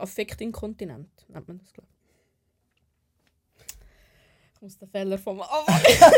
Affektinkontinent 0.00 1.08
nennt 1.28 1.48
man 1.48 1.58
das, 1.58 1.72
glaube 1.72 1.88
ich. 1.90 1.96
Ich 4.54 4.60
muss 4.62 4.76
den 4.78 4.88
Fehler 4.88 5.16
vom 5.18 5.40
Anfang 5.40 5.80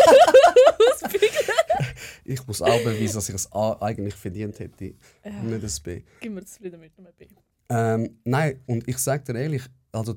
Ich 2.24 2.44
muss 2.46 2.60
auch 2.62 2.82
beweisen, 2.82 3.14
dass 3.14 3.28
ich 3.28 3.34
es 3.34 3.52
A 3.52 3.76
eigentlich 3.80 4.14
verdient 4.14 4.58
hätte, 4.58 4.94
Ja. 5.24 5.42
nicht 5.42 5.62
das 5.62 5.78
B. 5.80 6.02
Gib 6.20 6.32
mir 6.32 6.44
zufrieden 6.44 6.80
mit 6.80 6.92
einem 6.98 7.12
B. 7.16 7.26
Ähm, 7.68 8.18
nein, 8.24 8.60
und 8.66 8.86
ich 8.88 8.98
sage 8.98 9.24
dir 9.32 9.38
ehrlich, 9.40 9.62
also 9.92 10.16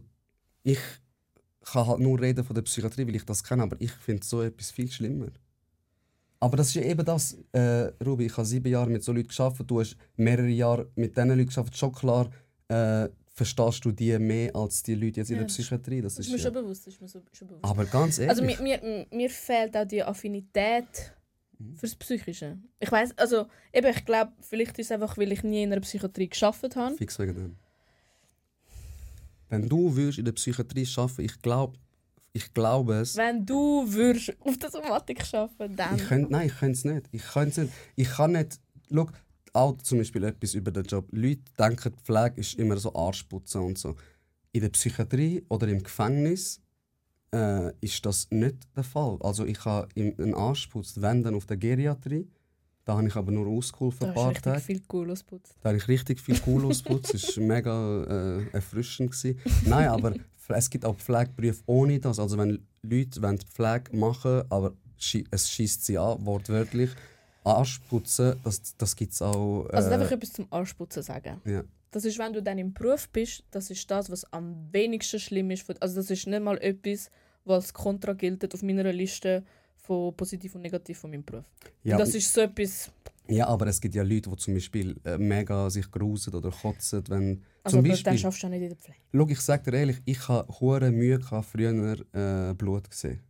ich 0.64 0.80
kann 1.62 1.88
halt 1.88 2.00
nur 2.00 2.20
reden 2.20 2.44
von 2.44 2.54
der 2.56 2.64
Psychiatrie, 2.64 3.08
weil 3.08 3.16
ich 3.16 3.26
das 3.26 3.44
kenne, 3.44 3.64
aber 3.64 3.76
ich 3.80 3.92
finde 3.92 4.26
so 4.26 4.42
etwas 4.42 4.72
viel 4.72 4.92
schlimmer. 4.92 5.28
Aber 6.40 6.58
das 6.58 6.68
ist 6.70 6.76
ja 6.76 6.82
eben 6.84 7.06
das, 7.06 7.38
äh, 7.54 7.92
Ruby, 8.04 8.26
ich 8.26 8.38
habe 8.38 8.46
sieben 8.46 8.68
Jahre 8.72 8.90
mit 8.90 9.04
so 9.04 9.12
Leuten 9.14 9.30
gearbeitet, 9.30 9.70
du 9.70 9.80
hast 9.80 9.96
mehrere 10.16 10.48
Jahre 10.48 10.92
mit 10.96 11.16
diesen 11.16 11.30
Leuten 11.30 11.48
gearbeitet, 11.48 11.78
schon 11.78 11.92
klar 11.94 12.30
äh, 12.68 13.08
verstehst 13.36 13.84
du 13.86 13.92
die 13.92 14.18
mehr 14.18 14.56
als 14.56 14.82
die 14.82 14.96
Leute 14.96 15.20
jetzt 15.20 15.30
in 15.30 15.36
Ja, 15.36 15.42
der 15.42 15.48
Psychiatrie. 15.48 16.02
Das 16.02 16.14
ist 16.14 16.20
ist 16.28 16.32
mir 16.32 16.38
ja. 16.38 16.44
schon 16.44 16.54
bewusst. 16.54 16.88
Ist 16.88 17.02
mir 17.02 17.08
so, 17.08 17.22
schon 17.34 17.48
bewusst. 17.50 17.66
Aber 17.66 17.86
ganz 17.86 18.18
ehrlich, 18.18 18.30
Also 18.32 18.44
mir, 18.44 18.60
mir, 18.62 19.06
mir 19.12 19.30
fehlt 19.30 19.76
auch 19.78 19.86
die 19.86 20.02
Affinität 20.04 21.14
Mhm. 21.58 21.76
fürs 21.78 21.96
Psychische. 21.96 22.58
Ich 22.82 22.92
weiß, 22.92 23.18
also 23.18 23.46
eben, 23.72 23.88
ich 23.88 24.04
glaube, 24.04 24.34
vielleicht 24.42 24.78
ist 24.78 24.88
es 24.88 24.92
einfach, 24.92 25.18
weil 25.18 25.32
ich 25.32 25.42
nie 25.44 25.64
in 25.64 25.72
einer 25.72 25.80
Psychiatrie 25.82 26.28
geschafft 26.28 26.76
habe. 26.76 26.96
fix 26.98 27.18
wegen 27.18 27.34
dem. 27.34 27.56
Wenn 29.50 29.70
du 29.70 29.96
würdest 29.96 30.18
in 30.18 30.26
der 30.26 30.34
Psychiatrie 30.34 30.86
arbeiten, 30.98 31.22
ich 31.22 31.42
glaube, 31.42 31.78
ich 32.34 32.54
glaube 32.54 32.96
es. 32.96 33.16
Wenn 33.16 33.46
du 33.46 33.86
würdest 33.88 34.34
auf 34.42 34.58
der 34.58 34.70
Somatik 34.70 35.24
arbeiten, 35.34 35.76
dann. 35.78 35.96
Ich 35.96 36.06
könnt, 36.08 36.30
nein, 36.30 36.48
ich 36.48 36.58
könnte 36.58 36.74
es 36.78 36.84
nicht. 36.84 37.06
Ich 37.14 37.24
könnte 37.24 37.62
nicht. 37.62 37.74
Ich 37.96 38.10
kann 38.10 38.34
nicht. 38.34 38.60
Schau, 38.94 39.08
auch 39.56 39.78
zum 39.82 40.00
Beispiel 40.00 40.24
etwas 40.24 40.54
über 40.54 40.72
den 40.72 40.84
Job. 40.86 41.08
Leute 41.12 41.42
denken, 41.58 41.94
die 41.98 42.04
Pflege 42.04 42.40
ist 42.42 42.56
immer 42.56 42.78
so 42.78 42.94
Arschputzen 42.96 43.62
und 43.62 43.78
so. 43.78 43.96
In 44.52 44.62
der 44.62 44.70
Psychiatrie 44.70 45.44
oder 45.50 45.68
im 45.68 45.82
Gefängnis 45.84 46.62
äh, 47.34 47.72
ist 47.82 48.06
das 48.06 48.28
nicht 48.32 48.56
der 48.76 48.84
Fall. 48.84 49.18
Also 49.22 49.46
ich 49.46 49.64
habe 49.66 49.88
einen 49.96 50.34
Arsch 50.34 50.68
geputzt, 50.68 51.02
wenn 51.02 51.24
dann 51.24 51.36
auf 51.36 51.46
der 51.46 51.58
Geriatrie. 51.58 52.28
Da 52.86 52.98
habe 52.98 53.08
ich 53.08 53.16
aber 53.16 53.32
nur 53.32 53.48
ausgeholfen 53.48 54.02
da 54.02 54.08
ein 54.10 54.14
paar 54.14 54.30
richtig 54.30 54.44
Tage. 54.44 54.62
viel 54.62 54.82
cool 54.94 55.10
ausputzt. 55.12 55.56
Da 55.62 55.70
habe 55.70 55.78
ich 55.78 55.88
richtig 55.88 56.20
viel 56.22 56.40
cool 56.46 56.66
ausgeputzt. 56.66 57.16
Es 57.16 57.36
war 57.38 57.44
mega 57.44 58.38
äh, 58.38 58.48
erfrischend. 58.52 59.12
Gewesen. 59.12 59.40
Nein, 59.66 59.88
aber 59.90 60.14
es 60.50 60.70
gibt 60.70 60.86
auch 60.86 60.96
Pflegeberufe 60.96 61.64
ohne 61.66 62.00
das. 62.00 62.20
Also 62.20 62.38
wenn 62.38 62.66
Leute 62.84 63.22
wollen 63.24 63.40
Pflege 63.40 63.98
machen 63.98 64.44
aber 64.50 64.74
schi- 65.00 65.26
es 65.32 65.50
schießt 65.50 65.84
sie 65.84 65.98
an, 65.98 66.24
wortwörtlich, 66.26 66.92
Arschputzen, 67.46 68.36
das, 68.44 68.76
das 68.78 68.96
gibt 68.96 69.14
es 69.14 69.22
auch... 69.22 69.66
Äh, 69.70 69.76
Also 69.76 69.90
darf 69.90 70.06
ich 70.06 70.12
etwas 70.12 70.34
zum 70.34 70.48
Arschputzen 70.50 71.04
sagen? 71.04 71.42
ja. 71.46 71.64
Das 71.92 72.04
ist, 72.04 72.20
wenn 72.20 72.34
du 72.34 72.44
dann 72.44 72.58
im 72.58 72.74
Beruf 72.74 73.08
bist, 73.08 73.42
das 73.52 73.70
ist 73.70 73.90
das, 73.90 74.10
was 74.10 74.26
am 74.34 74.68
wenigsten 74.74 75.18
schlimm 75.18 75.50
ist. 75.52 75.66
Also 75.82 75.96
das 75.96 76.10
ist 76.10 76.28
nicht 76.28 76.44
mal 76.44 76.58
etwas, 76.58 77.10
was 77.46 77.74
kontra 77.74 78.12
gilt 78.12 78.54
auf 78.54 78.62
meiner 78.64 78.92
Liste 78.92 79.46
von 79.78 80.14
positiv 80.14 80.56
und 80.56 80.62
negativ 80.64 80.98
von 81.00 81.12
meinem 81.12 81.24
Beruf. 81.24 81.46
Ja, 81.84 81.98
das 81.98 82.14
ist 82.14 82.34
so 82.34 82.42
etwas... 82.42 82.92
ja, 83.30 83.48
aber 83.48 83.68
es 83.68 83.80
gibt 83.80 83.96
ja 83.96 84.04
Leute, 84.04 84.30
die 84.30 84.36
zum 84.36 84.56
Beispiel 84.56 85.00
äh, 85.06 85.18
mega 85.18 85.70
sich 85.70 85.90
grusen 85.90 86.34
oder 86.34 86.52
kotzen, 86.52 87.02
wenn... 87.08 87.42
Also 87.64 87.78
zum 87.78 87.88
Beispiel, 87.88 88.04
dann 88.04 88.18
schaffst 88.18 88.44
du 88.44 88.48
auch 88.48 88.52
nicht 88.52 88.64
in 88.64 88.70
der 88.70 88.78
Pflege. 88.78 89.00
Schau, 89.14 89.28
ich 89.30 89.40
sag 89.40 89.64
dir 89.64 89.74
ehrlich, 89.76 90.02
ich 90.04 90.28
habe 90.28 90.54
hure 90.60 90.92
Mühe 90.92 91.18
gehabt, 91.18 91.46
früher 91.46 91.96
äh, 92.12 92.54
Blut 92.56 92.90
gesehen. 92.90 93.22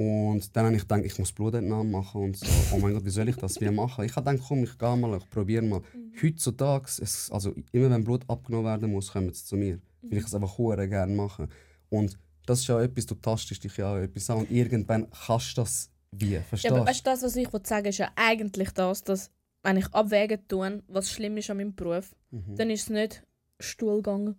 Und 0.00 0.56
dann 0.56 0.64
habe 0.64 0.76
ich 0.76 0.82
gedacht, 0.82 1.02
ich 1.04 1.18
muss 1.18 1.30
Blutentnahmen 1.30 1.90
machen 1.92 2.22
und 2.22 2.36
so. 2.38 2.46
Oh 2.72 2.78
mein 2.78 2.94
Gott, 2.94 3.04
wie 3.04 3.10
soll 3.10 3.28
ich 3.28 3.36
das 3.36 3.60
wie 3.60 3.68
machen? 3.70 4.06
Ich 4.06 4.16
habe 4.16 4.30
gedacht, 4.30 4.48
komm, 4.48 4.64
ich 4.64 4.78
gehe 4.78 4.96
mal, 4.96 5.18
ich 5.18 5.28
probiere 5.28 5.62
mal. 5.62 5.82
Heutzutage, 6.22 6.86
es, 7.02 7.30
also 7.30 7.54
immer 7.72 7.90
wenn 7.90 8.02
Blut 8.02 8.24
abgenommen 8.26 8.64
werden 8.64 8.90
muss, 8.90 9.12
kommen 9.12 9.30
sie 9.34 9.44
zu 9.44 9.56
mir. 9.56 9.78
Weil 10.00 10.16
ich 10.18 10.24
es 10.24 10.34
einfach 10.34 10.56
hure 10.56 10.88
gerne 10.88 11.14
mache. 11.14 11.48
Und 11.90 12.18
das 12.46 12.60
ist 12.60 12.68
ja 12.68 12.80
etwas, 12.80 13.04
du 13.04 13.14
tastest 13.16 13.62
dich 13.62 13.76
ja 13.76 13.92
auch 13.92 13.98
etwas 13.98 14.30
an 14.30 14.38
und 14.38 14.50
irgendwann 14.50 15.06
kannst 15.26 15.58
du 15.58 15.60
das 15.60 15.90
wie, 16.12 16.38
verstehst 16.38 16.64
Ja, 16.64 16.70
aber 16.70 16.80
du? 16.80 16.86
weißt 16.90 17.00
du, 17.06 17.10
das, 17.10 17.22
was 17.22 17.36
ich 17.36 17.48
sagen 17.64 17.86
ist 17.86 17.98
ja 17.98 18.10
eigentlich 18.16 18.70
das, 18.70 19.04
dass 19.04 19.30
wenn 19.62 19.76
ich 19.76 19.86
abwägen 19.92 20.40
tue, 20.48 20.82
was 20.88 21.10
schlimm 21.10 21.36
ist 21.36 21.50
an 21.50 21.58
meinem 21.58 21.74
Beruf, 21.74 22.16
Mhm. 22.30 22.56
dann 22.56 22.70
ist 22.70 22.84
es 22.84 22.88
nicht 22.88 23.22
Stuhlgang 23.58 24.34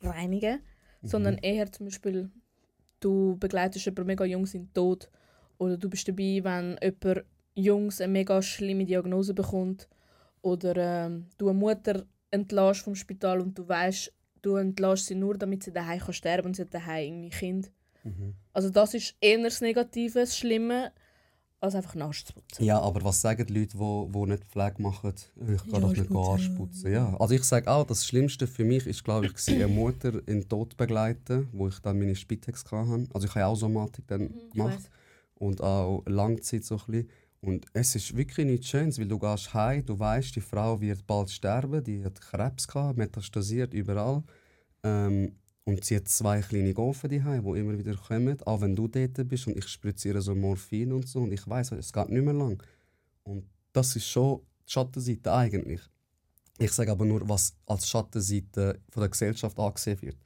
reinigen, 0.00 0.60
Mhm. 1.02 1.08
sondern 1.08 1.38
eher 1.38 1.72
zum 1.72 1.86
Beispiel, 1.86 2.30
du 3.00 3.36
begleitest 3.38 3.86
jemanden 3.86 4.06
mega 4.06 4.24
jung 4.24 4.46
in 4.46 4.64
den 4.64 4.72
Tod 4.72 5.08
oder 5.58 5.76
du 5.76 5.88
bist 5.88 6.08
dabei, 6.08 6.40
wenn 6.42 6.78
jemand 6.82 7.24
Jungs 7.54 8.00
eine 8.00 8.12
mega 8.12 8.40
schlimme 8.42 8.84
Diagnose 8.84 9.34
bekommt 9.34 9.88
oder 10.42 10.76
ähm, 10.76 11.26
du 11.36 11.48
eine 11.48 11.58
Mutter 11.58 12.04
entlässt 12.30 12.82
vom 12.82 12.94
Spital 12.94 13.40
und 13.40 13.58
du 13.58 13.68
weißt, 13.68 14.12
du 14.42 14.56
entlässt 14.56 15.06
sie 15.06 15.14
nur, 15.14 15.36
damit 15.36 15.62
sie 15.62 15.72
daheim 15.72 16.00
kann 16.00 16.14
sterben 16.14 16.48
und 16.48 16.56
sie 16.56 16.62
hat 16.62 16.74
daheim 16.74 17.04
irgendwie 17.04 17.30
Kind. 17.30 17.70
Mhm. 18.04 18.34
Also 18.52 18.70
das 18.70 18.94
ist 18.94 19.16
eher 19.20 19.42
das 19.42 19.60
Negative, 19.60 20.20
das 20.20 20.36
Schlimme, 20.36 20.92
als 21.60 21.74
einfach 21.74 21.92
einen 21.94 22.02
Arsch 22.02 22.24
zu 22.24 22.32
putzen. 22.32 22.64
Ja, 22.64 22.80
aber 22.80 23.04
was 23.04 23.20
sagen 23.20 23.46
die 23.46 23.52
Leute, 23.52 23.72
die 23.72 23.78
wo, 23.78 24.08
wo 24.10 24.24
nicht 24.26 24.44
Pflege 24.46 24.80
machen? 24.82 25.12
Ich 25.36 25.46
gehe 25.46 25.56
Ja, 25.72 25.80
doch 25.80 25.94
nicht. 25.94 26.10
Arsch 26.10 26.48
putzen. 26.50 26.92
Ja. 26.92 27.14
Also 27.18 27.34
ich 27.34 27.44
sage 27.44 27.70
auch, 27.70 27.84
das 27.86 28.06
Schlimmste 28.06 28.46
für 28.46 28.64
mich 28.64 28.86
ist, 28.86 29.04
glaube 29.04 29.26
ich, 29.26 29.48
eine 29.48 29.68
Mutter 29.68 30.14
in 30.26 30.40
den 30.40 30.48
Tod 30.48 30.76
begleiten, 30.76 31.48
wo 31.52 31.68
ich 31.68 31.78
dann 31.80 31.98
meine 31.98 32.14
Spitex 32.16 32.64
hatte. 32.70 33.06
Also 33.12 33.26
ich 33.26 33.34
habe 33.34 33.46
auch 33.46 33.56
Somatik 33.56 34.06
dann 34.06 34.22
Mhm, 34.22 34.50
gemacht 34.52 34.90
und 35.34 35.62
auch 35.62 36.02
Langzeit 36.06 36.64
so 36.64 36.76
ein 36.76 36.80
bisschen. 36.86 37.10
Und 37.42 37.66
es 37.72 37.94
ist 37.94 38.16
wirklich 38.16 38.46
nichts 38.46 38.68
Schönes, 38.68 38.98
weil 38.98 39.08
du 39.08 39.18
gehst 39.18 39.54
heim, 39.54 39.84
du 39.84 39.98
weißt, 39.98 40.36
die 40.36 40.42
Frau 40.42 40.80
wird 40.80 41.06
bald 41.06 41.30
sterben, 41.30 41.82
die 41.82 42.04
hat 42.04 42.20
Krebs 42.20 42.68
gehabt, 42.68 42.98
metastasiert 42.98 43.72
überall. 43.72 44.22
Ähm, 44.82 45.36
und 45.70 45.84
sie 45.84 45.96
hat 45.96 46.08
zwei 46.08 46.40
kleine 46.40 46.74
daheim, 46.74 47.44
die 47.44 47.60
immer 47.60 47.78
wieder 47.78 47.94
kommen, 47.94 48.42
auch 48.42 48.60
wenn 48.60 48.74
du 48.74 48.88
dort 48.88 49.28
bist 49.28 49.46
und 49.46 49.56
ich 49.56 49.68
spritze 49.68 50.08
ihr 50.08 50.20
so 50.20 50.34
Morphin 50.34 50.92
und 50.92 51.08
so 51.08 51.20
und 51.20 51.32
ich 51.32 51.46
weiß, 51.46 51.72
es 51.72 51.92
geht 51.92 52.08
nicht 52.08 52.24
mehr 52.24 52.34
lang. 52.34 52.62
Und 53.22 53.48
das 53.72 53.94
ist 53.94 54.08
schon 54.08 54.40
die 54.66 54.72
Schattenseite 54.72 55.32
eigentlich. 55.32 55.80
Ich 56.58 56.72
sage 56.72 56.90
aber 56.90 57.04
nur, 57.04 57.26
was 57.28 57.54
als 57.66 57.88
Schattenseite 57.88 58.80
von 58.90 59.00
der 59.00 59.10
Gesellschaft 59.10 59.58
angesehen 59.58 60.02
wird. 60.02 60.16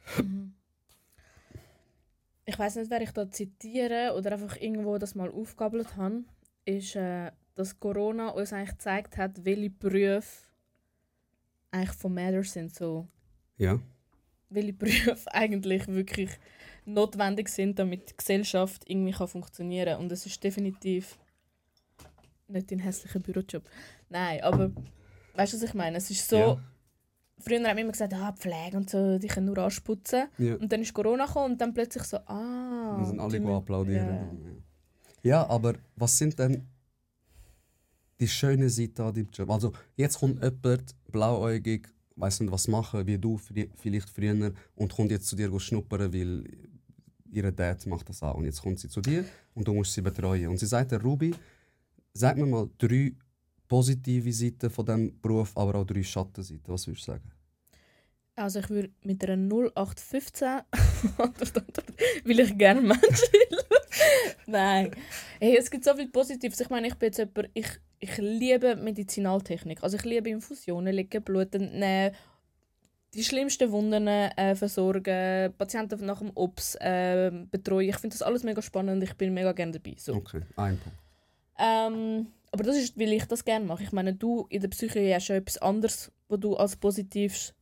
Ich 2.46 2.58
weiß 2.58 2.76
nicht, 2.76 2.90
wer 2.90 3.00
ich 3.00 3.12
da 3.12 3.30
zitiere 3.30 4.14
oder 4.16 4.32
einfach 4.32 4.56
irgendwo 4.56 4.98
das 4.98 5.14
mal 5.14 5.30
aufgabelt 5.30 5.96
habe, 5.96 6.24
ist, 6.64 6.96
äh, 6.96 7.30
dass 7.54 7.78
Corona 7.78 8.30
uns 8.30 8.52
eigentlich 8.52 8.76
gezeigt 8.76 9.16
hat, 9.16 9.44
welche 9.44 9.70
Berufe 9.70 10.46
eigentlich 11.70 11.96
von 11.96 12.14
Matter 12.14 12.44
sind. 12.44 12.74
So, 12.74 13.06
Ja. 13.56 13.80
Welche 14.50 14.72
Berufe 14.72 15.16
eigentlich 15.32 15.86
wirklich 15.88 16.30
notwendig 16.84 17.48
sind, 17.48 17.78
damit 17.78 18.10
die 18.10 18.16
Gesellschaft 18.16 18.82
irgendwie 18.86 19.12
kann 19.12 19.28
funktionieren 19.28 19.94
kann. 19.94 20.00
Und 20.02 20.12
es 20.12 20.26
ist 20.26 20.42
definitiv 20.44 21.18
nicht 22.48 22.70
dein 22.70 22.78
hässlicher 22.80 23.20
Bürojob. 23.20 23.62
Nein, 24.10 24.42
aber 24.42 24.70
weißt 25.34 25.54
du, 25.54 25.56
was 25.56 25.62
ich 25.64 25.74
meine? 25.74 25.96
Es 25.96 26.10
ist 26.10 26.28
so, 26.28 26.36
Ja. 26.36 26.60
früher 27.38 27.56
haben 27.66 27.76
wir 27.76 27.82
immer 27.82 27.92
gesagt, 27.92 28.12
ah, 28.14 28.32
Pflege 28.32 28.76
und 28.76 28.90
so, 28.90 29.18
die 29.18 29.28
können 29.28 29.46
nur 29.46 29.58
anputzen. 29.58 30.28
ja. 30.38 30.54
Und 30.56 30.70
dann 30.70 30.82
ist 30.82 30.92
Corona 30.92 31.24
gekommen 31.26 31.52
und 31.52 31.60
dann 31.60 31.72
plötzlich 31.72 32.04
so, 32.04 32.18
ah. 32.18 32.96
Wir 32.98 33.06
sind 33.06 33.18
alle 33.20 33.40
die 33.40 33.46
applaudieren. 33.46 34.62
Ja. 35.22 35.30
ja, 35.40 35.48
aber 35.48 35.74
was 35.96 36.18
sind 36.18 36.38
denn 36.38 36.66
die 38.20 38.28
schönen 38.28 38.68
Seiten 38.68 39.00
an 39.02 39.14
deinem 39.14 39.30
Job? 39.32 39.50
Also 39.50 39.72
jetzt 39.96 40.18
kommt 40.20 40.42
jemand 40.42 40.94
blauäugig, 41.10 41.88
weiß 42.16 42.40
nicht 42.40 42.52
was 42.52 42.68
machen, 42.68 43.06
wie 43.06 43.18
du 43.18 43.36
vielleicht 43.38 44.10
früher 44.10 44.52
und 44.74 44.94
kommt 44.94 45.10
jetzt 45.10 45.26
zu 45.26 45.36
dir 45.36 45.58
schnuppern, 45.58 46.12
weil 46.12 46.44
ihre 47.30 47.52
Dad 47.52 47.84
macht 47.86 48.08
das 48.08 48.22
auch. 48.22 48.34
Und 48.34 48.44
jetzt 48.44 48.62
kommt 48.62 48.78
sie 48.78 48.88
zu 48.88 49.00
dir 49.00 49.24
und 49.54 49.66
du 49.66 49.74
musst 49.74 49.92
sie 49.92 50.02
betreuen. 50.02 50.48
Und 50.48 50.58
sie 50.58 50.66
sagt, 50.66 50.92
der 50.92 51.02
Ruby, 51.02 51.34
sag 52.12 52.36
mir 52.36 52.46
mal 52.46 52.70
drei 52.78 53.12
positive 53.66 54.32
Seiten 54.32 54.70
von 54.70 54.86
diesem 54.86 55.20
Beruf, 55.20 55.56
aber 55.56 55.76
auch 55.76 55.84
drei 55.84 56.02
Schattenseiten. 56.02 56.72
Was 56.72 56.86
würdest 56.86 57.08
du 57.08 57.12
sagen? 57.12 57.30
Also 58.36 58.58
ich 58.58 58.68
würde 58.68 58.90
mit 59.02 59.24
einer 59.24 59.36
0815 59.36 60.48
Antwort 61.18 61.56
antworten, 61.56 61.94
weil 62.24 62.40
ich 62.40 62.58
gerne 62.58 62.80
Menschen. 62.92 63.04
Nein. 64.46 64.90
Hey, 65.40 65.56
es 65.56 65.70
gibt 65.70 65.84
so 65.84 65.94
viel 65.94 66.08
Positives. 66.08 66.60
Ich 66.60 66.68
meine, 66.68 66.88
ich 66.88 66.94
bin 66.94 67.08
jetzt 67.08 67.18
jemand, 67.18 67.50
ich, 67.54 67.68
ich 68.04 68.16
liebe 68.18 68.76
Medizinaltechnik. 68.76 69.82
Also 69.82 69.96
ich 69.96 70.04
liebe 70.04 70.28
Infusionen, 70.30 70.94
legen, 70.94 71.22
Blut 71.22 71.54
entnehmen, 71.54 72.14
die 73.14 73.24
schlimmsten 73.24 73.70
Wunden 73.70 74.06
äh, 74.08 74.54
versorgen, 74.56 75.52
Patienten 75.56 76.04
nach 76.04 76.18
dem 76.18 76.30
OPS 76.34 76.74
äh, 76.80 77.30
betreuen. 77.50 77.88
Ich 77.88 77.96
finde 77.96 78.14
das 78.16 78.22
alles 78.22 78.42
mega 78.42 78.60
spannend. 78.60 79.02
Ich 79.02 79.14
bin 79.14 79.32
mega 79.32 79.52
gerne 79.52 79.72
dabei. 79.72 79.94
So. 79.98 80.14
Okay, 80.14 80.40
ein 80.56 80.78
Punkt. 80.78 80.98
Ähm, 81.58 82.26
aber 82.52 82.64
das 82.64 82.76
ist, 82.76 82.98
weil 82.98 83.12
ich 83.12 83.24
das 83.26 83.44
gerne 83.44 83.64
mache. 83.64 83.82
Ich 83.84 83.92
meine, 83.92 84.14
du 84.14 84.46
in 84.50 84.60
der 84.60 84.68
Psyche 84.68 85.14
hast 85.14 85.28
ja 85.28 85.36
etwas 85.36 85.58
anderes, 85.58 86.10
was 86.28 86.40
du 86.40 86.56
als 86.56 86.76
positiv 86.76 87.54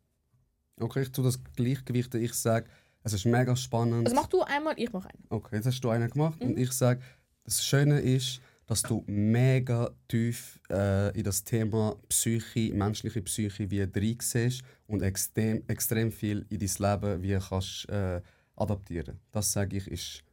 Okay, 0.81 1.03
ich 1.03 1.13
tue 1.13 1.25
das 1.25 1.39
Gleichgewicht. 1.55 2.15
Ich 2.15 2.33
sage, 2.35 2.67
Es 3.05 3.13
ist 3.13 3.27
mega 3.27 3.55
spannend. 3.57 4.07
Also 4.07 4.15
mach 4.17 4.27
du 4.29 4.43
einmal, 4.43 4.75
ich 4.79 4.93
mach 4.93 5.05
einen. 5.05 5.25
Okay, 5.29 5.57
jetzt 5.57 5.67
hast 5.67 5.81
du 5.83 5.91
einen 5.91 6.09
gemacht 6.09 6.41
und 6.41 6.53
Mhm. 6.57 6.63
ich 6.63 6.73
sage, 6.73 7.01
das 7.45 7.63
Schöne 7.65 8.01
ist, 8.01 8.41
dass 8.67 8.83
du 8.83 9.05
mega 9.07 9.91
tief 10.09 10.61
äh, 10.71 11.17
in 11.17 11.25
das 11.25 11.45
Thema 11.45 11.97
Psyche, 12.09 12.73
menschliche 12.75 13.23
Psyche 13.23 13.71
wie 13.71 13.87
drin 13.87 14.19
siehst 14.21 14.63
und 14.87 15.03
extrem, 15.03 15.63
extrem 15.67 16.13
viel 16.13 16.47
in 16.49 16.59
dein 16.59 16.71
Leben 16.79 17.23
wie 17.23 17.39
kannst 17.39 17.89
äh, 17.89 18.21
adaptieren. 18.57 19.21
Das 19.31 19.53
sage 19.53 19.77
ich 19.77 19.89
ist 19.89 20.25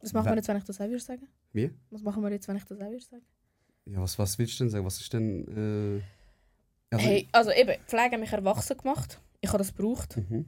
Was 0.00 0.12
machen 0.12 0.30
wir 0.30 0.36
jetzt, 0.36 0.48
wenn 0.48 0.56
ich 0.56 0.64
das 0.64 0.80
auch 0.80 0.86
würde 0.86 1.00
sagen? 1.00 1.28
wie? 1.52 1.70
Was 1.90 2.02
machen 2.02 2.22
wir 2.22 2.30
jetzt, 2.30 2.48
wenn 2.48 2.56
ich 2.56 2.64
das 2.64 2.80
auch 2.80 2.90
würde 2.90 3.04
sagen? 3.04 3.24
Ja, 3.86 4.00
was, 4.00 4.18
was 4.18 4.38
willst 4.38 4.58
du 4.58 4.64
denn 4.64 4.70
sagen? 4.70 4.84
Was 4.84 5.00
ist 5.00 5.12
denn 5.12 6.00
äh, 6.00 6.02
also, 6.92 7.06
hey, 7.06 7.28
also 7.32 7.50
eben, 7.52 7.80
Pflege 7.86 8.12
hat 8.12 8.20
mich 8.20 8.32
erwachsen 8.32 8.76
gemacht. 8.76 9.20
Ich 9.40 9.48
habe 9.48 9.58
das 9.58 9.74
gebraucht. 9.74 10.16
Mhm. 10.16 10.46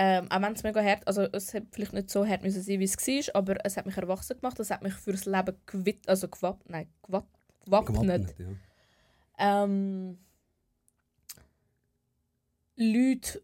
Ähm, 0.00 0.30
auch 0.30 0.40
wenn 0.40 0.52
es 0.52 0.62
mega 0.62 0.80
hart, 0.80 1.04
also 1.08 1.22
es 1.22 1.52
hat 1.52 1.64
vielleicht 1.72 1.92
nicht 1.92 2.08
so 2.08 2.24
hart 2.24 2.44
müssen 2.44 2.62
sein, 2.62 2.78
wie 2.78 2.84
es 2.84 2.96
war, 2.96 3.34
aber 3.34 3.56
es 3.64 3.76
hat 3.76 3.84
mich 3.84 3.96
erwachsen 3.96 4.36
gemacht. 4.36 4.60
Es 4.60 4.70
hat 4.70 4.80
mich 4.80 4.94
fürs 4.94 5.24
Leben 5.24 5.56
gewit 5.66 6.08
also 6.08 6.28
gewapp 6.28 6.60
nein, 6.68 6.86
gewapp 7.02 7.26
gewappnet. 7.64 7.98
Gewappnet, 7.98 8.34
ja. 8.38 9.64
Ähm, 9.64 10.18
Leute, 12.76 13.42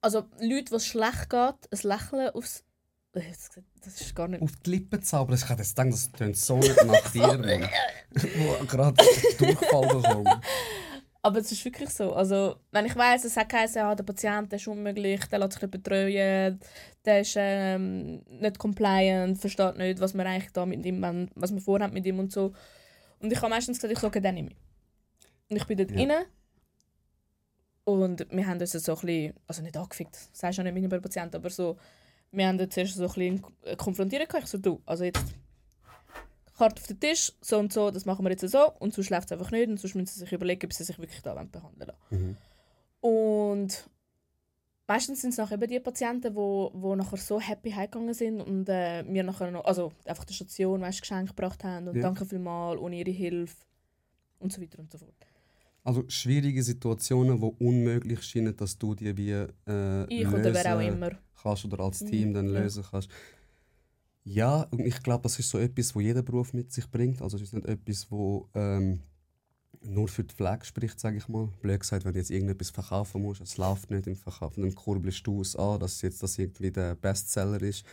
also 0.00 0.24
Leute, 0.40 0.72
was 0.72 0.86
schlecht 0.86 1.28
geht, 1.28 1.32
ein 1.70 1.78
Lächeln 1.82 2.30
aufs... 2.30 2.64
Das 3.12 4.00
ist 4.00 4.14
gar 4.14 4.28
nicht... 4.28 4.42
Auf 4.42 4.56
die 4.64 4.70
Lippen 4.70 5.02
zaubern, 5.02 5.36
ich 5.36 5.46
hätte 5.46 5.60
jetzt 5.60 5.76
gedacht, 5.76 5.92
das 5.92 6.12
tönt 6.12 6.36
so 6.38 6.56
nicht 6.56 6.84
nach 6.86 7.10
dir, 7.12 7.38
Mann. 7.38 7.68
Wo 8.14 8.64
gerade 8.64 8.96
Durchfall 9.38 9.88
bekommen. 9.88 10.40
Aber 11.26 11.40
es 11.40 11.50
ist 11.50 11.64
wirklich 11.64 11.90
so. 11.90 12.12
Also, 12.12 12.54
wenn 12.70 12.86
ich 12.86 12.94
weiss, 12.94 13.24
es 13.24 13.36
hat 13.36 13.48
geheißen, 13.48 13.80
ja, 13.80 13.92
der 13.96 14.04
Patient 14.04 14.52
der 14.52 14.58
ist 14.58 14.68
unmöglich, 14.68 15.24
der 15.26 15.40
lässt 15.40 15.54
sich 15.54 15.62
nicht 15.62 15.72
betreuen, 15.72 16.60
der 17.04 17.20
ist 17.20 17.34
ähm, 17.36 18.22
nicht 18.28 18.58
compliant, 18.60 19.36
versteht 19.36 19.76
nicht, 19.76 19.98
was 19.98 20.14
wir 20.14 20.24
eigentlich 20.24 20.52
da 20.52 20.64
mit 20.64 20.86
ihm 20.86 21.02
wollen, 21.02 21.28
was 21.34 21.52
wir 21.52 21.60
vorhaben 21.60 21.94
mit 21.94 22.06
ihm 22.06 22.20
und 22.20 22.32
so. 22.32 22.52
Und 23.18 23.32
ich 23.32 23.38
habe 23.38 23.50
meistens 23.50 23.78
gesagt, 23.78 23.92
ich 23.92 23.98
sage 23.98 24.20
den 24.20 24.34
nicht 24.36 24.44
mehr. 24.50 24.56
Und 25.50 25.56
ich 25.56 25.64
bin 25.64 25.76
dort 25.78 25.90
Ja. 25.90 25.98
rein 25.98 26.26
und 27.82 28.26
wir 28.30 28.46
haben 28.46 28.60
uns 28.60 28.70
so 28.70 28.94
ein 28.94 29.00
bisschen, 29.00 29.34
also 29.48 29.62
nicht 29.62 29.76
angefickt, 29.76 30.14
das 30.14 30.30
sagst 30.32 30.58
du 30.58 30.62
ja 30.62 30.70
nicht 30.70 30.80
mit 30.80 30.92
einem 30.92 31.02
Patienten, 31.02 31.34
aber 31.34 31.50
so, 31.50 31.76
wir 32.30 32.46
haben 32.46 32.58
dort 32.58 32.72
zuerst 32.72 32.94
so 32.94 33.02
ein 33.02 33.08
bisschen 33.08 33.76
konfrontiert. 33.76 34.32
Ich 34.32 34.46
so, 34.46 34.58
du, 34.58 34.80
also 34.86 35.02
jetzt 35.02 35.24
Karte 36.56 36.80
auf 36.80 36.86
den 36.86 36.98
Tisch, 37.00 37.32
so 37.40 37.58
und 37.58 37.72
so, 37.72 37.90
das 37.90 38.04
machen 38.06 38.24
wir 38.24 38.30
jetzt 38.30 38.48
so 38.48 38.72
und 38.78 38.94
sonst 38.94 39.10
läuft 39.10 39.26
es 39.26 39.32
einfach 39.32 39.50
nicht 39.50 39.68
und 39.68 39.78
sonst 39.78 39.94
müssen 39.94 40.06
sie 40.06 40.20
sich 40.20 40.32
überlegen, 40.32 40.64
ob 40.66 40.72
sie 40.72 40.84
sich 40.84 40.98
wirklich 40.98 41.22
da 41.22 41.34
wollen 41.36 41.50
behandeln 41.50 41.92
Mhm. 42.10 42.36
Und 43.00 43.88
meistens 44.88 45.20
sind 45.20 45.30
es 45.30 45.36
nachher 45.36 45.54
eben 45.54 45.68
die 45.68 45.80
Patienten, 45.80 46.34
wo, 46.34 46.70
wo 46.74 46.94
nachher 46.96 47.16
so 47.18 47.40
happy 47.40 47.70
heimgegangen 47.70 48.14
sind 48.14 48.40
und 48.40 48.68
äh, 48.68 49.02
mir 49.02 49.22
nachher 49.22 49.50
noch, 49.50 49.64
also 49.64 49.92
einfach 50.04 50.24
die 50.24 50.34
Station 50.34 50.80
weißt, 50.80 51.00
Geschenke 51.00 51.34
gebracht 51.34 51.62
haben 51.64 51.88
und 51.88 51.96
Ja. 51.96 52.02
danke 52.02 52.24
vielmals, 52.24 52.80
ohne 52.80 52.96
ihre 52.96 53.10
Hilfe 53.10 53.56
und 54.38 54.52
so 54.52 54.60
weiter 54.60 54.78
und 54.78 54.90
so 54.90 54.98
fort. 54.98 55.14
Also 55.84 56.04
schwierige 56.08 56.62
Situationen, 56.64 57.40
die 57.40 57.64
unmöglich 57.64 58.22
scheinen, 58.24 58.56
dass 58.56 58.76
du 58.76 58.94
die 58.96 59.16
wie 59.16 59.30
äh, 59.30 60.04
Ich 60.08 60.26
oder 60.26 60.52
wer 60.52 60.74
auch 60.74 60.80
lösen 60.80 60.94
immer. 60.94 61.10
kannst 61.40 61.64
oder 61.64 61.80
als 61.84 62.02
Mhm, 62.02 62.06
Team 62.08 62.34
dann 62.34 62.46
ja. 62.52 62.60
lösen 62.60 62.84
kannst. 62.90 63.08
Ja, 64.28 64.62
und 64.72 64.80
ich 64.80 65.00
glaube, 65.04 65.22
das 65.22 65.38
ist 65.38 65.50
so 65.50 65.56
etwas, 65.56 65.94
wo 65.94 66.00
jeder 66.00 66.20
Beruf 66.20 66.52
mit 66.52 66.72
sich 66.72 66.90
bringt. 66.90 67.22
Also 67.22 67.36
es 67.36 67.44
ist 67.44 67.54
nicht 67.54 67.66
etwas, 67.66 68.10
wo 68.10 68.48
ähm, 68.54 69.00
nur 69.82 70.08
für 70.08 70.24
die 70.24 70.34
Pflege 70.34 70.64
spricht, 70.64 70.98
sage 70.98 71.18
ich 71.18 71.28
mal. 71.28 71.48
Blöd 71.60 71.78
gesagt, 71.78 72.04
wenn 72.04 72.12
du 72.12 72.18
jetzt 72.18 72.32
irgendetwas 72.32 72.70
verkaufen 72.70 73.22
musst, 73.22 73.40
es 73.40 73.56
läuft 73.56 73.88
nicht 73.88 74.08
im 74.08 74.16
Verkauf, 74.16 74.56
dann 74.56 74.74
kurbelst 74.74 75.24
du 75.24 75.42
es 75.42 75.54
an, 75.54 75.78
dass 75.78 76.02
jetzt 76.02 76.24
das 76.24 76.36
irgendwie 76.38 76.72
der 76.72 76.96
Bestseller 76.96 77.62
ist. 77.62 77.84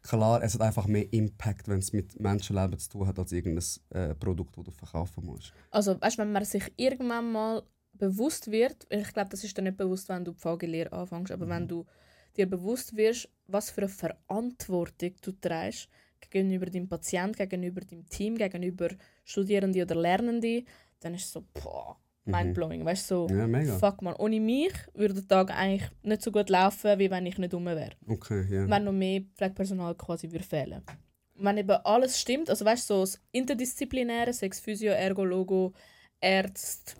Klar, 0.00 0.42
es 0.42 0.54
hat 0.54 0.62
einfach 0.62 0.86
mehr 0.86 1.12
Impact, 1.12 1.68
wenn 1.68 1.80
es 1.80 1.92
mit 1.92 2.18
Menschenleben 2.18 2.78
zu 2.78 2.88
tun 2.88 3.06
hat, 3.06 3.18
als 3.18 3.32
irgendein 3.32 3.64
äh, 3.90 4.14
Produkt, 4.14 4.56
das 4.56 4.64
du 4.64 4.70
verkaufen 4.70 5.26
musst. 5.26 5.52
Also 5.72 6.00
weißt, 6.00 6.16
wenn 6.16 6.32
man 6.32 6.46
sich 6.46 6.72
irgendwann 6.76 7.32
mal 7.32 7.62
bewusst 7.92 8.50
wird, 8.50 8.86
ich 8.88 9.12
glaube, 9.12 9.28
das 9.28 9.44
ist 9.44 9.54
dir 9.58 9.62
nicht 9.62 9.76
bewusst, 9.76 10.08
wenn 10.08 10.24
du 10.24 10.32
die 10.32 10.38
Pflegelehre 10.38 10.92
anfängst, 10.92 11.32
aber 11.32 11.46
wenn 11.50 11.68
du 11.68 11.84
dir 12.36 12.48
bewusst 12.48 12.96
wirst, 12.96 13.28
was 13.46 13.70
für 13.70 13.82
eine 13.82 13.88
Verantwortung 13.88 15.12
du 15.22 15.32
trägst 15.32 15.88
gegenüber 16.30 16.66
deinem 16.66 16.88
Patient, 16.88 17.36
gegenüber 17.36 17.80
deinem 17.80 18.08
Team, 18.08 18.36
gegenüber 18.36 18.88
Studierenden 19.24 19.82
oder 19.82 19.94
Lernenden, 19.94 20.66
dann 21.00 21.14
ist 21.14 21.26
es 21.26 21.32
so, 21.32 21.44
boah, 21.54 21.96
mindblowing. 22.26 22.84
Weißt 22.84 23.10
du, 23.10 23.28
so, 23.28 23.34
Ja, 23.34 23.78
fuck 23.78 24.02
man, 24.02 24.14
ohne 24.16 24.40
mich 24.40 24.72
würde 24.94 25.14
der 25.14 25.28
Tag 25.28 25.50
eigentlich 25.50 25.88
nicht 26.02 26.22
so 26.22 26.32
gut 26.32 26.50
laufen, 26.50 26.98
wie 26.98 27.10
wenn 27.10 27.26
ich 27.26 27.38
nicht 27.38 27.52
dumm 27.52 27.66
wäre. 27.66 27.92
Okay, 28.06 28.44
ja. 28.50 28.68
Wenn 28.68 28.84
noch 28.84 28.92
mehr 28.92 29.22
Pflegepersonal 29.36 29.94
quasi 29.94 30.30
würde 30.30 30.44
fehlen. 30.44 30.82
Wenn 31.36 31.58
eben 31.58 31.70
alles 31.84 32.20
stimmt, 32.20 32.50
also 32.50 32.64
weißt 32.64 32.88
du, 32.90 32.94
so 32.94 33.00
das 33.02 33.20
Interdisziplinäre, 33.32 34.32
Sex, 34.32 34.58
Physio, 34.58 34.92
Ergo, 34.92 35.24
Logo, 35.24 35.74
Ärzte, 36.20 36.94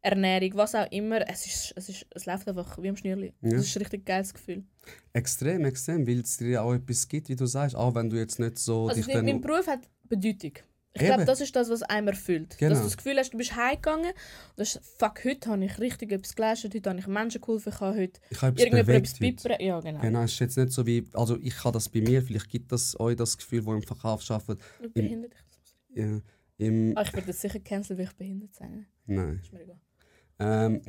Ernährung, 0.00 0.54
was 0.54 0.74
auch 0.74 0.90
immer, 0.90 1.28
es, 1.28 1.46
ist, 1.46 1.72
es, 1.76 1.88
ist, 1.88 2.06
es 2.10 2.26
läuft 2.26 2.48
einfach 2.48 2.78
wie 2.82 2.88
am 2.88 2.96
Schnürli. 2.96 3.34
Ja. 3.42 3.50
Das 3.50 3.66
ist 3.66 3.76
ein 3.76 3.82
richtig 3.82 4.06
geiles 4.06 4.32
Gefühl. 4.32 4.64
Extrem, 5.12 5.64
extrem, 5.64 6.06
weil 6.06 6.20
es 6.20 6.36
dir 6.36 6.48
ja 6.48 6.62
auch 6.62 6.74
etwas 6.74 7.08
gibt, 7.08 7.28
wie 7.28 7.36
du 7.36 7.46
sagst, 7.46 7.76
auch 7.76 7.94
wenn 7.94 8.10
du 8.10 8.16
jetzt 8.16 8.38
nicht 8.38 8.58
so 8.58 8.88
Also 8.88 9.00
dich 9.00 9.06
die, 9.06 9.22
mein 9.22 9.40
Beruf 9.40 9.66
hat 9.66 9.80
Bedeutung. 10.08 10.52
Ich 10.96 11.02
glaube, 11.02 11.24
das 11.24 11.40
ist 11.40 11.54
das, 11.56 11.68
was 11.70 11.82
einem 11.82 12.08
erfüllt. 12.08 12.56
Genau. 12.56 12.70
Dass 12.70 12.78
du 12.78 12.84
das 12.84 12.96
Gefühl 12.96 13.18
hast, 13.18 13.30
du 13.30 13.38
bist 13.38 13.56
heimgegangen 13.56 14.12
und 14.12 14.60
hast, 14.60 14.80
fuck, 14.96 15.24
heute 15.24 15.50
habe 15.50 15.64
ich 15.64 15.78
richtig 15.80 16.12
etwas 16.12 16.36
geleistet, 16.36 16.72
heute 16.72 16.88
habe 16.88 17.00
ich 17.00 17.06
Menschen 17.08 17.40
geholfen, 17.40 17.72
ich 17.74 17.80
habe 17.80 17.98
heute 17.98 18.20
ich 18.30 18.40
habe 18.40 18.52
etwas 18.52 18.64
irgendjemand 18.64 18.86
bewegt 18.86 19.06
etwas 19.06 19.14
heute. 19.14 19.58
bippern. 19.58 19.66
Ja, 19.66 19.80
genau. 19.80 20.00
Genau, 20.00 20.22
es 20.22 20.32
ist 20.32 20.38
jetzt 20.38 20.56
nicht 20.56 20.72
so 20.72 20.86
wie... 20.86 21.04
Also 21.12 21.36
ich 21.40 21.64
habe 21.64 21.72
das 21.72 21.88
bei 21.88 22.00
mir, 22.00 22.22
vielleicht 22.22 22.48
gibt 22.48 22.70
das 22.70 22.98
euch 23.00 23.16
das 23.16 23.36
Gefühl, 23.36 23.64
wo 23.64 23.74
im 23.74 23.82
Verkauf 23.82 24.30
arbeitet. 24.30 24.62
Du 24.80 24.88
behindert 24.90 25.32
dich. 25.32 25.96
Ja, 25.96 26.20
im... 26.58 26.96
Ah, 26.96 27.02
ich 27.02 27.12
werde 27.12 27.26
jetzt 27.26 27.40
sicher 27.40 27.58
cancelled, 27.58 27.98
weil 27.98 28.06
ich 28.06 28.14
behindert 28.14 28.54
sein. 28.54 28.86
Nein. 29.06 29.40
Ist 29.42 29.52
mir 29.52 29.62
egal. 29.62 29.80
Ähm, 30.38 30.82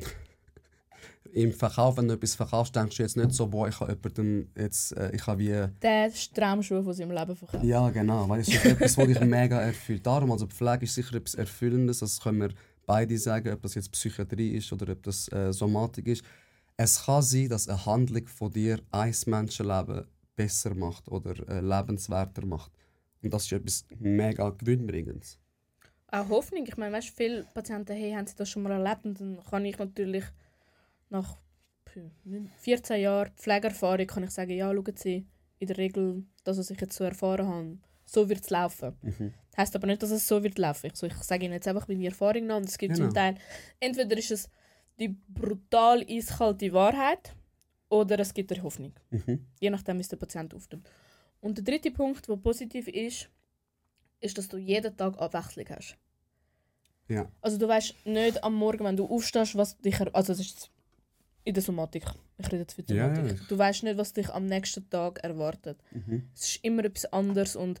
Im 1.32 1.52
Verkauf, 1.52 1.96
wenn 1.96 2.08
du 2.08 2.14
etwas 2.14 2.34
verkaufst, 2.34 2.74
denkst 2.74 2.96
du 2.96 3.02
jetzt 3.02 3.16
nicht 3.16 3.32
so, 3.32 3.46
boah, 3.46 3.68
ich 3.68 3.78
habe 3.78 3.92
jemandem 3.92 4.48
jetzt... 4.56 4.96
Äh, 4.96 5.14
ich 5.14 5.26
habe 5.26 5.38
wie... 5.38 5.66
Der 5.82 6.06
ist 6.06 6.30
die 6.30 6.40
Traumschuhe 6.40 6.82
von 6.82 6.94
seinem 6.94 7.10
Leben 7.10 7.36
verkauft. 7.36 7.64
Ja, 7.64 7.90
genau. 7.90 8.28
Weil 8.28 8.40
es 8.40 8.48
ist 8.48 8.64
etwas, 8.64 8.96
was 8.96 9.06
dich 9.06 9.20
mega 9.20 9.60
erfüllt. 9.60 10.06
Darum, 10.06 10.32
also 10.32 10.46
Pflege 10.46 10.84
ist 10.84 10.94
sicher 10.94 11.16
etwas 11.16 11.34
Erfüllendes. 11.34 11.98
Das 11.98 12.20
können 12.20 12.40
wir 12.40 12.50
beide 12.86 13.18
sagen, 13.18 13.52
ob 13.52 13.62
das 13.62 13.74
jetzt 13.74 13.92
Psychiatrie 13.92 14.50
ist 14.52 14.72
oder 14.72 14.92
ob 14.92 15.02
das 15.02 15.30
äh, 15.32 15.52
Somatik 15.52 16.06
ist. 16.06 16.24
Es 16.76 17.04
kann 17.04 17.22
sein, 17.22 17.48
dass 17.48 17.68
eine 17.68 17.84
Handlung 17.84 18.26
von 18.28 18.50
dir 18.50 18.80
ein 18.90 19.14
Menschenleben 19.26 20.06
besser 20.36 20.74
macht 20.74 21.08
oder 21.08 21.34
äh, 21.48 21.60
lebenswerter 21.60 22.46
macht. 22.46 22.70
Und 23.22 23.32
das 23.32 23.44
ist 23.44 23.52
etwas 23.52 23.86
mega 23.98 24.50
gewinnbringendes. 24.50 25.38
Auch 26.08 26.28
Hoffnung. 26.28 26.64
Ich 26.66 26.76
meine, 26.76 26.96
weißt, 26.96 27.10
viele 27.10 27.44
Patienten 27.54 27.96
hey, 27.96 28.12
haben 28.12 28.26
sie 28.26 28.36
das 28.36 28.48
schon 28.48 28.62
mal 28.62 28.72
erlebt 28.72 29.04
und 29.04 29.20
dann 29.20 29.38
kann 29.50 29.64
ich 29.64 29.78
natürlich 29.78 30.24
nach 31.08 31.38
pü, 31.84 32.10
14 32.58 33.00
Jahren 33.00 33.32
Pflegeerfahrung 33.36 34.06
kann 34.06 34.24
ich 34.24 34.30
sagen, 34.30 34.52
ja, 34.52 34.72
schauen 34.72 34.96
Sie, 34.96 35.26
in 35.58 35.66
der 35.66 35.78
Regel, 35.78 36.24
das, 36.44 36.58
was 36.58 36.70
ich 36.70 36.80
jetzt 36.80 36.96
so 36.96 37.04
erfahren 37.04 37.46
habe, 37.48 37.78
so 38.04 38.28
wird 38.28 38.42
es 38.42 38.50
laufen. 38.50 38.96
Mhm. 39.02 39.34
Heißt 39.56 39.74
aber 39.74 39.86
nicht, 39.86 40.02
dass 40.02 40.10
es 40.10 40.26
so 40.28 40.42
wird 40.42 40.58
laufen. 40.58 40.86
Ich, 40.86 40.96
so, 40.96 41.06
ich 41.06 41.14
sage 41.14 41.44
Ihnen 41.44 41.54
jetzt 41.54 41.66
einfach 41.66 41.88
meine 41.88 42.04
Erfahrung 42.06 42.50
und 42.50 42.68
es 42.68 42.78
gibt 42.78 42.94
Genau. 42.94 43.06
zum 43.06 43.14
Teil, 43.14 43.36
entweder 43.80 44.16
ist 44.16 44.30
es 44.30 44.50
die 44.98 45.08
brutal 45.08 46.04
eiskalte 46.08 46.72
Wahrheit 46.72 47.34
oder 47.88 48.18
es 48.18 48.32
gibt 48.34 48.52
eine 48.52 48.62
Hoffnung. 48.62 48.92
Mhm. 49.10 49.46
Je 49.60 49.70
nachdem, 49.70 49.98
wie 49.98 50.02
der 50.02 50.16
Patient 50.16 50.54
aufnimmt. 50.54 50.88
Und 51.40 51.58
der 51.58 51.64
dritte 51.64 51.90
Punkt, 51.90 52.28
der 52.28 52.36
positiv 52.36 52.88
ist, 52.88 53.30
ist, 54.20 54.36
dass 54.38 54.48
du 54.48 54.56
jeden 54.56 54.96
Tag 54.96 55.18
Abwechslung 55.18 55.66
hast. 55.70 55.96
Ja. 57.08 57.30
Also 57.40 57.58
du 57.58 57.68
weißt 57.68 58.06
nicht 58.06 58.42
am 58.42 58.54
Morgen, 58.54 58.84
wenn 58.84 58.96
du 58.96 59.06
aufstehst, 59.06 59.56
was 59.56 59.76
dich... 59.78 60.00
Also 60.14 60.32
es 60.32 60.40
ist 60.40 60.70
in 61.46 61.54
der 61.54 61.62
Somatik. 61.62 62.04
Ich 62.38 62.46
rede 62.46 62.58
jetzt 62.58 62.74
für 62.74 62.82
die 62.82 62.94
Ja, 62.94 63.14
Somatik. 63.14 63.38
ja. 63.38 63.44
Du 63.48 63.56
weißt 63.58 63.82
nicht, 63.84 63.96
was 63.96 64.12
dich 64.12 64.28
am 64.30 64.46
nächsten 64.46 64.88
Tag 64.90 65.18
erwartet. 65.24 65.78
Mhm. 65.92 66.28
Es 66.34 66.48
ist 66.50 66.64
immer 66.64 66.84
etwas 66.84 67.06
anderes 67.12 67.56
und 67.56 67.80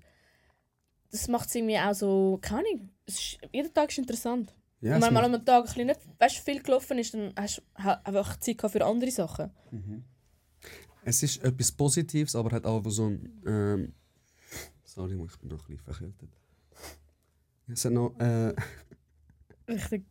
das 1.10 1.28
macht 1.28 1.48
es 1.48 1.54
irgendwie 1.54 1.78
auch 1.78 1.94
so... 1.94 2.38
Keine 2.40 2.60
Ahnung. 2.68 2.88
Es 3.06 3.14
ist, 3.14 3.38
jeder 3.52 3.72
Tag 3.72 3.90
ist 3.90 3.98
interessant. 3.98 4.54
Ja, 4.80 4.94
und 4.96 5.02
es 5.02 5.06
wenn 5.06 5.14
mal 5.14 5.28
macht- 5.28 5.40
am 5.40 5.44
Tag 5.44 5.60
ein 5.60 5.64
bisschen 5.66 5.86
nicht 5.86 6.00
weißt, 6.18 6.36
viel 6.38 6.62
gelaufen 6.62 6.98
ist, 6.98 7.14
dann 7.14 7.32
hast 7.36 7.58
du 7.58 7.82
ha- 7.84 8.00
einfach 8.04 8.36
Zeit 8.38 8.58
gehabt 8.58 8.72
für 8.72 8.84
andere 8.84 9.10
Sachen. 9.10 9.50
es 11.04 11.22
ist 11.22 11.42
etwas 11.42 11.72
Positives, 11.72 12.34
aber 12.36 12.50
hat 12.52 12.66
auch 12.66 12.82
so 12.90 13.06
ein. 13.06 13.42
Ähm, 13.46 13.92
sorry, 14.84 15.12
ich 15.24 15.36
bin 15.38 15.48
noch 15.50 15.68
ein 15.68 15.76
bisschen 15.76 15.78
verkältet. 15.78 16.28
Es 17.68 17.84
hat 17.84 17.92
noch. 17.92 18.18
Äh, 18.20 18.54
Richtig 19.68 20.04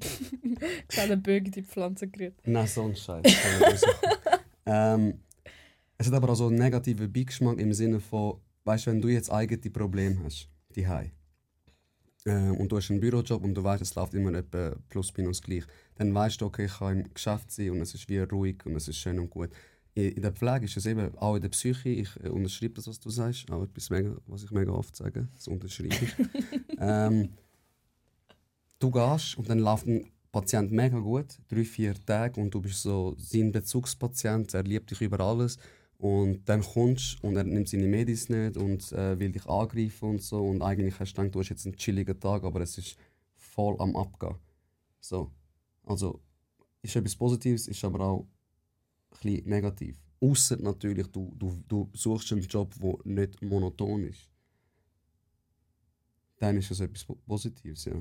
gottlose... 0.00 0.72
Kleine 0.88 1.16
Bögen 1.16 1.50
die 1.50 1.62
Pflanze 1.62 2.08
gerührt. 2.08 2.34
Nein, 2.44 2.66
so 2.66 2.84
ein 2.84 2.96
Scheiß. 2.96 3.24
ähm, 4.66 5.20
es 5.98 6.06
hat 6.06 6.14
aber 6.14 6.30
auch 6.30 6.36
so 6.36 6.48
einen 6.48 6.56
negativen 6.56 7.12
Beigeschmack 7.12 7.58
im 7.58 7.72
Sinne 7.72 8.00
von, 8.00 8.38
weißt 8.64 8.86
du, 8.86 8.90
wenn 8.90 9.00
du 9.00 9.08
jetzt 9.08 9.30
eigene 9.30 9.70
Probleme 9.70 10.20
hast, 10.24 10.48
die 10.74 10.86
äh, 12.24 12.50
und 12.50 12.70
du 12.70 12.76
hast 12.76 12.90
einen 12.90 13.00
Bürojob 13.00 13.42
und 13.42 13.54
du 13.54 13.64
weißt, 13.64 13.82
es 13.82 13.94
läuft 13.94 14.14
immer 14.14 14.34
etwa 14.34 14.74
plus 14.88 15.16
minus 15.16 15.42
gleich, 15.42 15.64
dann 15.96 16.14
weißt 16.14 16.40
du, 16.40 16.46
okay, 16.46 16.66
ich 16.66 16.78
kann 16.78 17.00
im 17.00 17.14
Geschäft 17.14 17.50
sein 17.50 17.70
und 17.70 17.80
es 17.80 17.94
ist 17.94 18.08
wie 18.08 18.18
ruhig 18.18 18.64
und 18.64 18.76
es 18.76 18.88
ist 18.88 18.96
schön 18.96 19.18
und 19.18 19.30
gut. 19.30 19.50
in, 19.94 20.12
in 20.12 20.22
der 20.22 20.32
Pflege 20.32 20.64
ist 20.64 20.76
es 20.76 20.86
eben, 20.86 21.16
auch 21.18 21.36
in 21.36 21.42
der 21.42 21.48
Psyche, 21.48 21.88
ich 21.88 22.10
äh, 22.22 22.28
unterschreibe 22.28 22.74
das, 22.74 22.86
was 22.86 23.00
du 23.00 23.10
sagst, 23.10 23.50
auch 23.50 23.62
etwas, 23.62 23.90
mega, 23.90 24.16
was 24.26 24.44
ich 24.44 24.50
mega 24.50 24.72
oft 24.72 24.94
sage, 24.96 25.28
das 25.34 25.48
unterschreibe 25.48 25.94
ich. 25.94 26.14
ähm, 26.78 27.30
du 28.82 28.90
gehst 28.90 29.36
und 29.38 29.48
dann 29.48 29.58
läuft 29.58 29.86
ein 29.86 30.10
Patient 30.32 30.72
mega 30.72 30.98
gut, 30.98 31.38
drei, 31.48 31.64
vier 31.64 31.94
Tage 31.94 32.40
und 32.40 32.52
du 32.54 32.60
bist 32.60 32.82
so 32.82 33.14
sein 33.18 33.52
Bezugspatient, 33.52 34.54
er 34.54 34.62
liebt 34.62 34.90
dich 34.90 35.00
über 35.00 35.20
alles 35.20 35.58
und 35.98 36.44
dann 36.48 36.62
kommst 36.62 37.18
du 37.22 37.28
und 37.28 37.36
er 37.36 37.44
nimmt 37.44 37.68
seine 37.68 37.86
Medis 37.86 38.28
nicht 38.28 38.56
und 38.56 38.92
äh, 38.92 39.18
will 39.18 39.32
dich 39.32 39.46
angreifen 39.46 40.08
und 40.10 40.22
so 40.22 40.42
und 40.44 40.62
eigentlich 40.62 40.98
hast 41.00 41.12
du 41.14 41.22
gedacht, 41.22 41.34
du 41.34 41.40
hast 41.40 41.50
jetzt 41.50 41.66
einen 41.66 41.76
chilligen 41.76 42.18
Tag, 42.18 42.44
aber 42.44 42.60
es 42.62 42.78
ist 42.78 42.96
voll 43.34 43.76
am 43.78 43.94
Abgehen. 43.96 44.36
So. 45.00 45.32
Also, 45.84 46.20
ist 46.82 46.96
etwas 46.96 47.16
Positives, 47.16 47.68
ist 47.68 47.84
aber 47.84 48.00
auch 48.00 48.26
bisschen 49.10 49.48
negativ. 49.48 49.96
Außer 50.20 50.56
natürlich, 50.58 51.06
du, 51.08 51.34
du, 51.38 51.62
du 51.68 51.90
suchst 51.94 52.32
einen 52.32 52.42
Job, 52.42 52.74
der 52.80 52.96
nicht 53.04 53.42
monoton 53.42 54.04
ist. 54.04 54.28
Dann 56.40 56.56
ist 56.58 56.70
es 56.70 56.80
etwas 56.80 57.04
Po- 57.04 57.14
Positives, 57.26 57.84
ja. 57.86 57.94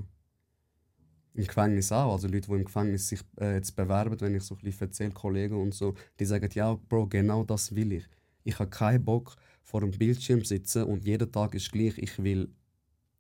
Im 1.34 1.48
Gefängnis 1.48 1.92
auch. 1.92 2.12
Also 2.12 2.28
Leute, 2.28 2.48
die 2.48 2.56
im 2.56 2.66
Gefängnis 2.66 3.08
sich 3.08 3.22
äh, 3.40 3.56
jetzt 3.56 3.76
bewerben, 3.76 4.20
wenn 4.20 4.36
ich 4.36 4.44
so 4.44 4.56
ein 4.56 4.62
bisschen 4.62 4.88
erzähle, 4.88 5.12
Kollegen 5.12 5.62
und 5.62 5.74
so, 5.74 5.94
die 6.20 6.26
sagen, 6.26 6.50
ja, 6.54 6.74
Bro, 6.74 7.08
genau 7.08 7.44
das 7.44 7.74
will 7.74 7.94
ich. 7.94 8.06
Ich 8.44 8.60
habe 8.60 8.70
keinen 8.70 9.06
Bock, 9.06 9.36
vor 9.64 9.82
einem 9.82 9.92
Bildschirm 9.92 10.44
sitzen 10.44 10.84
und 10.84 11.06
jeder 11.06 11.32
Tag 11.32 11.56
ist 11.56 11.72
gleich. 11.72 11.98
Ich 11.98 12.22
will 12.22 12.54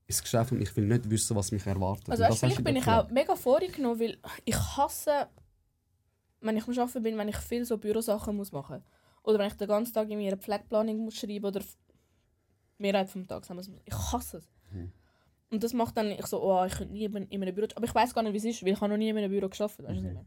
ins 0.07 0.22
Geschäft 0.22 0.51
und 0.51 0.62
ich 0.62 0.76
will 0.76 0.86
nicht 0.86 1.09
wissen, 1.09 1.36
was 1.36 1.51
mich 1.51 1.66
erwartet. 1.66 2.09
Also 2.09 2.24
weißt, 2.24 2.39
vielleicht 2.39 2.64
bin 2.64 2.76
ich 2.76 2.88
auch 2.88 3.09
mega 3.09 3.36
vorgenommen, 3.36 3.99
weil 3.99 4.18
ich 4.43 4.57
hasse, 4.57 5.28
wenn 6.41 6.57
ich 6.57 6.68
am 6.68 6.78
Arbeiten 6.78 7.03
bin, 7.03 7.18
wenn 7.18 7.30
ich 7.30 7.38
viel 7.38 7.64
so 7.64 7.78
Bürosachen 7.78 8.36
muss 8.36 8.51
machen 8.51 8.84
Oder 9.24 9.39
wenn 9.39 9.47
ich 9.47 9.53
den 9.53 9.68
ganzen 9.68 9.93
Tag 9.93 10.09
in 10.09 10.18
mir 10.18 10.32
eine 10.32 10.41
Pflegeplanung 10.41 10.97
muss 11.05 11.16
schreiben 11.16 11.45
oder 11.45 11.62
Mehrheit 12.78 13.09
vom 13.09 13.26
Tag. 13.26 13.43
Ich 13.86 13.93
hasse 13.93 14.38
es. 14.38 14.49
Mhm. 14.72 14.91
Und 15.51 15.63
das 15.63 15.73
macht 15.73 15.97
dann 15.97 16.11
ich 16.11 16.25
so, 16.27 16.41
oh, 16.41 16.65
ich 16.65 16.73
könnte 16.73 16.93
nie 16.93 17.03
in 17.03 17.15
in 17.27 17.41
einem 17.43 17.53
Büro... 17.53 17.67
Aber 17.75 17.85
ich 17.85 17.93
weiß 17.93 18.13
gar 18.13 18.23
nicht, 18.23 18.33
wie 18.33 18.37
es 18.37 18.45
ist, 18.45 18.63
weil 18.63 18.71
ich 18.71 18.81
habe 18.81 18.89
noch 18.89 18.97
nie 18.97 19.09
in 19.09 19.17
einem 19.17 19.29
Büro 19.29 19.49
gearbeitet. 19.49 19.85
Weißt 19.85 19.99
du, 19.99 20.03
meine? 20.03 20.25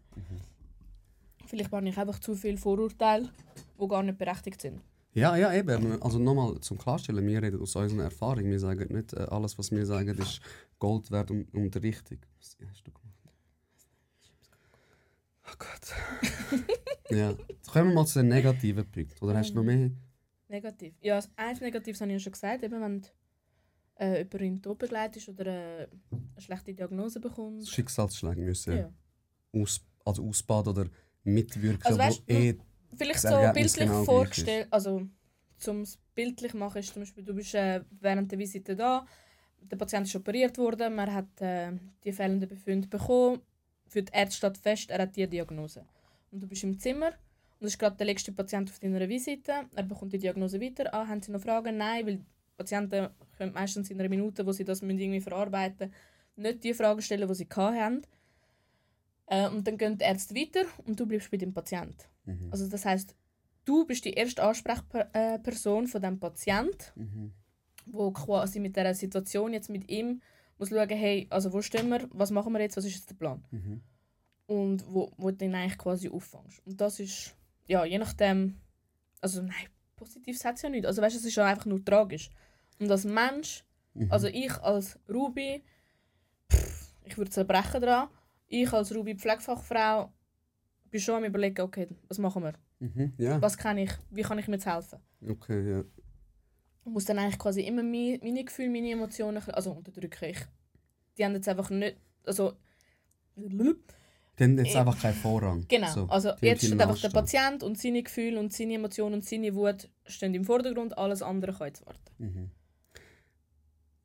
Vielleicht 1.46 1.72
habe 1.72 1.88
ich 1.88 1.98
einfach 1.98 2.18
zu 2.18 2.34
viele 2.34 2.58
Vorurteile, 2.58 3.30
die 3.80 3.88
gar 3.88 4.02
nicht 4.02 4.18
berechtigt 4.18 4.60
sind. 4.60 4.80
Ja, 5.14 5.36
ja, 5.36 5.52
eben. 5.54 6.02
Also 6.02 6.18
nochmal 6.18 6.58
zum 6.60 6.76
Klarstellen, 6.76 7.26
wir 7.26 7.40
reden 7.40 7.60
aus 7.60 7.74
unserer 7.76 8.04
Erfahrung. 8.04 8.44
Wir 8.44 8.58
sagen 8.58 8.92
nicht, 8.92 9.12
äh, 9.12 9.20
alles, 9.30 9.56
was 9.58 9.70
wir 9.70 9.86
sagen, 9.86 10.18
ist 10.18 10.40
Gold 10.78 11.10
wert 11.10 11.30
und, 11.30 11.52
und 11.54 11.74
richtig. 11.82 12.26
Was 12.38 12.56
hast 12.68 12.86
du 12.86 12.90
gemacht? 12.90 13.04
Oh 15.46 15.54
Gott. 15.58 16.60
ja. 17.10 17.34
Jetzt 17.48 17.70
kommen 17.70 17.90
wir 17.90 17.94
mal 17.94 18.06
zu 18.06 18.18
den 18.18 18.28
negativen 18.28 18.90
Punkten. 18.90 19.24
Oder 19.24 19.38
hast 19.38 19.52
du 19.52 19.56
noch 19.56 19.62
mehr? 19.62 19.90
Negativ. 20.48 20.94
Ja, 21.00 21.20
eins 21.36 21.60
Negatives 21.60 22.00
habe 22.00 22.10
ich 22.10 22.16
ja 22.16 22.20
schon 22.20 22.32
gesagt. 22.32 22.62
Eben, 22.64 22.80
wenn 22.80 23.02
äh, 23.98 24.18
jemand 24.18 24.34
in 24.34 24.40
den 24.40 24.62
Tod 24.62 24.78
begleitest 24.78 25.28
oder 25.28 25.46
äh, 25.46 25.86
eine 26.10 26.40
schlechte 26.40 26.74
Diagnose 26.74 27.20
bekommst. 27.20 27.70
Schicksalsschläge 27.70 28.42
müssen 28.42 28.76
Ja. 28.76 28.92
aus, 29.52 29.84
also 30.04 30.26
ausbaden 30.28 30.72
oder 30.72 30.90
mitwirken, 31.24 31.84
Also 31.84 31.98
weißt 31.98 32.22
wo 32.26 32.32
eh... 32.32 32.56
Vielleicht 32.96 33.20
so 33.20 33.28
bildlich 33.52 33.74
genau 33.74 34.04
vorgestellt, 34.04 34.68
also 34.70 35.02
zum 35.58 35.80
es 35.80 35.98
bildlich 36.14 36.54
machen 36.54 36.78
ist 36.78 36.92
zum 36.92 37.02
Beispiel, 37.02 37.24
du 37.24 37.34
bist 37.34 37.54
äh, 37.54 37.82
während 38.00 38.30
der 38.30 38.38
Visite 38.38 38.76
da, 38.76 39.04
der 39.60 39.76
Patient 39.76 40.06
ist 40.06 40.14
operiert 40.14 40.56
worden, 40.58 40.94
man 40.94 41.12
hat 41.12 41.40
äh, 41.40 41.72
die 42.04 42.12
fehlenden 42.12 42.48
Befunde 42.48 42.86
bekommen, 42.86 43.40
für 43.88 44.02
die 44.02 44.12
Ärzte 44.12 44.36
steht 44.36 44.58
fest, 44.58 44.90
er 44.90 45.02
hat 45.02 45.16
diese 45.16 45.26
Diagnose. 45.26 45.84
Und 46.30 46.40
du 46.40 46.46
bist 46.46 46.62
im 46.62 46.78
Zimmer 46.78 47.08
und 47.58 47.66
es 47.66 47.72
ist 47.72 47.78
gerade 47.78 47.96
der 47.96 48.06
letzte 48.06 48.30
Patient 48.30 48.70
auf 48.70 48.78
deiner 48.78 49.08
Visite, 49.08 49.52
er 49.74 49.82
bekommt 49.82 50.12
die 50.12 50.18
Diagnose 50.18 50.60
weiter, 50.60 50.94
ah, 50.94 51.06
haben 51.08 51.20
Sie 51.22 51.32
noch 51.32 51.40
Fragen? 51.40 51.76
Nein, 51.76 52.06
weil 52.06 52.20
Patienten 52.56 53.08
können 53.36 53.52
meistens 53.52 53.90
in 53.90 53.98
einer 54.00 54.08
Minute, 54.08 54.46
wo 54.46 54.52
sie 54.52 54.64
das 54.64 54.82
müssen 54.82 54.98
irgendwie 54.98 55.20
verarbeiten 55.20 55.92
nicht 56.36 56.64
die 56.64 56.74
Fragen 56.74 57.02
stellen, 57.02 57.28
die 57.28 57.34
sie 57.34 57.48
hatten. 57.48 58.02
Äh, 59.26 59.48
und 59.48 59.66
dann 59.66 59.78
gehen 59.78 59.98
die 59.98 60.04
Ärzte 60.04 60.34
weiter 60.34 60.66
und 60.84 60.98
du 60.98 61.06
bleibst 61.06 61.30
bei 61.30 61.36
dem 61.36 61.54
Patienten. 61.54 62.04
Mhm. 62.24 62.48
Also 62.50 62.68
das 62.68 62.84
heißt, 62.84 63.14
du 63.64 63.86
bist 63.86 64.04
die 64.04 64.12
erste 64.12 64.42
Ansprechperson 64.42 65.86
von 65.86 66.02
dem 66.02 66.18
Patient, 66.20 66.92
Mhm. 66.96 67.32
wo 67.86 68.10
quasi 68.10 68.60
mit 68.60 68.76
der 68.76 68.94
Situation 68.94 69.52
jetzt 69.52 69.70
mit 69.70 69.90
ihm 69.90 70.22
muss 70.58 70.68
schauen, 70.68 70.88
hey, 70.88 71.26
also 71.30 71.52
wo 71.52 71.62
stehen 71.62 71.88
wir, 71.88 72.08
was 72.12 72.30
machen 72.30 72.52
wir 72.52 72.60
jetzt, 72.60 72.76
was 72.76 72.84
ist 72.84 72.94
jetzt 72.94 73.10
der 73.10 73.16
Plan? 73.16 73.44
Mhm. 73.50 73.82
Und 74.46 74.84
wo, 74.92 75.10
wo 75.16 75.30
du 75.30 75.36
den 75.36 75.54
eigentlich 75.54 75.78
quasi 75.78 76.08
auffängst. 76.08 76.64
Und 76.66 76.80
das 76.80 77.00
ist, 77.00 77.34
ja, 77.66 77.84
je 77.84 77.98
nachdem, 77.98 78.60
also 79.20 79.42
nein, 79.42 79.66
positiv 80.04 80.38
sagt 80.38 80.56
es 80.58 80.62
ja 80.62 80.68
nicht. 80.68 80.86
Also 80.86 81.02
weißt 81.02 81.14
du, 81.16 81.18
es 81.20 81.24
ist 81.24 81.34
ja 81.36 81.44
einfach 81.46 81.66
nur 81.66 81.84
tragisch. 81.84 82.30
Und 82.78 82.90
als 82.90 83.04
Mensch, 83.04 83.64
Mhm. 83.96 84.10
also 84.10 84.26
ich 84.26 84.52
als 84.60 84.98
Ruby, 85.08 85.62
pff, 86.52 86.92
ich 87.04 87.16
würde 87.16 87.30
zerbrechen 87.30 87.80
dran. 87.80 88.08
Ich 88.48 88.72
als 88.72 88.92
Ruby 88.94 89.14
Pflegefachfrau 89.14 90.12
bin 90.90 91.00
schon 91.00 91.16
am 91.16 91.24
überlegen, 91.24 91.60
okay, 91.62 91.88
was 92.08 92.18
machen 92.18 92.42
wir? 92.42 92.54
Mhm. 92.80 93.14
Ja, 93.18 93.40
Was 93.40 93.56
kann 93.56 93.78
ich, 93.78 93.90
wie 94.10 94.22
kann 94.22 94.38
ich 94.38 94.48
mir 94.48 94.54
jetzt 94.54 94.66
helfen? 94.66 94.98
okay, 95.28 95.70
ja. 95.70 95.84
Ich 96.86 96.90
muss 96.92 97.04
dann 97.04 97.18
eigentlich 97.18 97.38
quasi 97.38 97.62
immer 97.62 97.82
meine, 97.82 98.18
meine 98.22 98.44
Gefühle, 98.44 98.68
meine 98.68 98.90
Emotionen, 98.90 99.42
also 99.50 99.70
unterdrücken. 99.72 100.24
Ich, 100.30 100.38
die 101.16 101.24
haben 101.24 101.34
jetzt 101.34 101.48
einfach 101.48 101.70
nicht, 101.70 101.96
also 102.26 102.54
Dann 104.36 104.58
jetzt 104.58 104.68
Ich- 104.70 104.76
einfach 104.76 105.00
keinen 105.00 105.14
Vorrang. 105.14 105.64
genau, 105.68 105.88
So, 105.92 106.06
also 106.06 106.30
jetzt 106.40 106.64
steht 106.66 106.80
einfach 106.80 107.00
der 107.00 107.10
Patient 107.10 107.62
und 107.62 107.78
seine 107.78 108.02
Gefühle 108.02 108.40
und 108.40 108.52
seine 108.52 108.74
Emotionen 108.74 109.14
und 109.16 109.24
seine 109.24 109.54
Wut 109.54 109.88
stehen 110.06 110.34
im 110.34 110.44
Vordergrund, 110.44 110.98
alles 110.98 111.22
andere 111.22 111.52
kann 111.52 111.68
jetzt 111.68 111.86
warten. 111.86 112.00
Mhm. 112.18 112.50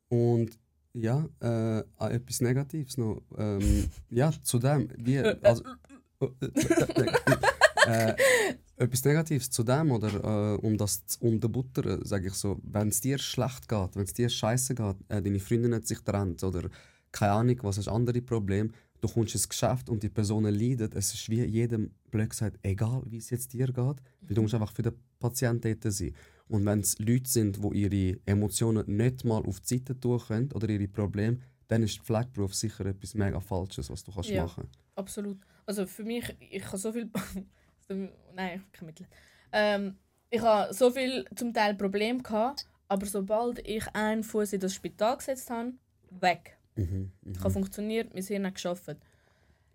Und 0.08 0.58
ja, 0.92 1.28
äh, 1.40 1.82
auch 1.96 2.10
etwas 2.10 2.40
Negatives 2.40 2.96
noch. 2.96 3.22
Ähm, 3.38 3.88
ja, 4.10 4.32
zu 4.42 4.58
dem. 4.58 4.88
Wie, 4.96 5.18
also, 5.18 5.62
äh, 7.86 8.14
etwas 8.76 9.04
Negatives 9.04 9.50
zu 9.50 9.62
dem, 9.62 9.90
oder 9.92 10.54
äh, 10.54 10.56
um 10.66 10.76
das 10.76 11.06
zu 11.06 11.20
unterbuttern, 11.22 12.04
sage 12.04 12.28
ich 12.28 12.34
so, 12.34 12.58
wenn 12.62 12.88
es 12.88 13.00
dir 13.00 13.18
schlecht 13.18 13.68
geht, 13.68 13.94
wenn 13.96 14.04
es 14.04 14.12
dir 14.14 14.28
scheiße 14.28 14.74
geht, 14.74 14.96
äh, 15.08 15.22
deine 15.22 15.38
Freundin 15.40 15.74
hat 15.74 15.86
sich 15.86 15.98
getrennt 15.98 16.42
oder 16.42 16.68
keine 17.12 17.32
Ahnung, 17.32 17.58
was 17.62 17.78
ist 17.78 17.88
andere 17.88 18.20
Problem, 18.22 18.72
du 19.00 19.08
kommst 19.08 19.34
ins 19.34 19.48
Geschäft 19.48 19.88
und 19.88 20.02
die 20.02 20.08
Personen 20.08 20.54
leiden, 20.54 20.90
es 20.94 21.14
ist 21.14 21.28
wie 21.28 21.42
jedem 21.44 21.90
blöd 22.10 22.30
gesagt, 22.30 22.58
egal 22.62 23.02
wie 23.06 23.18
es 23.18 23.30
jetzt 23.30 23.52
dir 23.52 23.66
geht, 23.66 23.76
weil 23.76 24.34
du 24.34 24.42
musst 24.42 24.54
einfach 24.54 24.72
für 24.72 24.82
den 24.82 24.94
Patienten 25.18 25.78
dort 25.80 25.92
sein. 25.92 26.14
Und 26.48 26.66
wenn 26.66 26.80
es 26.80 26.98
Leute 26.98 27.30
sind, 27.30 27.62
die 27.62 27.82
ihre 27.82 28.18
Emotionen 28.26 28.84
nicht 28.96 29.24
mal 29.24 29.42
auf 29.44 29.60
die 29.60 29.78
Seite 29.78 29.98
tun 29.98 30.18
können 30.18 30.52
oder 30.52 30.68
ihre 30.68 30.88
Probleme, 30.88 31.38
dann 31.68 31.82
ist 31.84 31.96
der 31.98 32.04
Pflegeberuf 32.04 32.54
sicher 32.54 32.84
etwas 32.86 33.14
mega 33.14 33.38
Falsches, 33.40 33.88
was 33.90 34.02
du 34.02 34.12
kannst 34.12 34.30
Ja. 34.30 34.42
machen 34.44 34.68
Absolut. 34.96 35.38
Also 35.66 35.86
für 35.86 36.02
mich, 36.02 36.36
ich 36.50 36.66
habe 36.66 36.78
so 36.78 36.92
viel. 36.92 37.08
Nein, 37.88 38.10
ich 38.54 38.60
habe 38.60 38.70
kein 38.72 38.86
Mittel. 38.86 39.06
Ähm, 39.52 39.96
ich 40.30 40.40
habe 40.40 40.74
so 40.74 40.90
viel 40.90 41.24
zum 41.34 41.54
Teil 41.54 41.74
Probleme 41.74 42.22
gehabt, 42.22 42.68
aber 42.88 43.06
sobald 43.06 43.66
ich 43.66 43.86
einen 43.94 44.24
Fuß 44.24 44.52
in 44.52 44.60
das 44.60 44.74
Spital 44.74 45.16
gesetzt 45.16 45.50
habe, 45.50 45.72
weg. 46.10 46.58
Mhm. 46.80 47.12
Ich 47.32 47.40
habe 47.40 47.50
funktioniert, 47.50 48.14
mein 48.14 48.22
Hirn 48.24 48.46
hat 48.46 48.54
geschafft. 48.54 48.96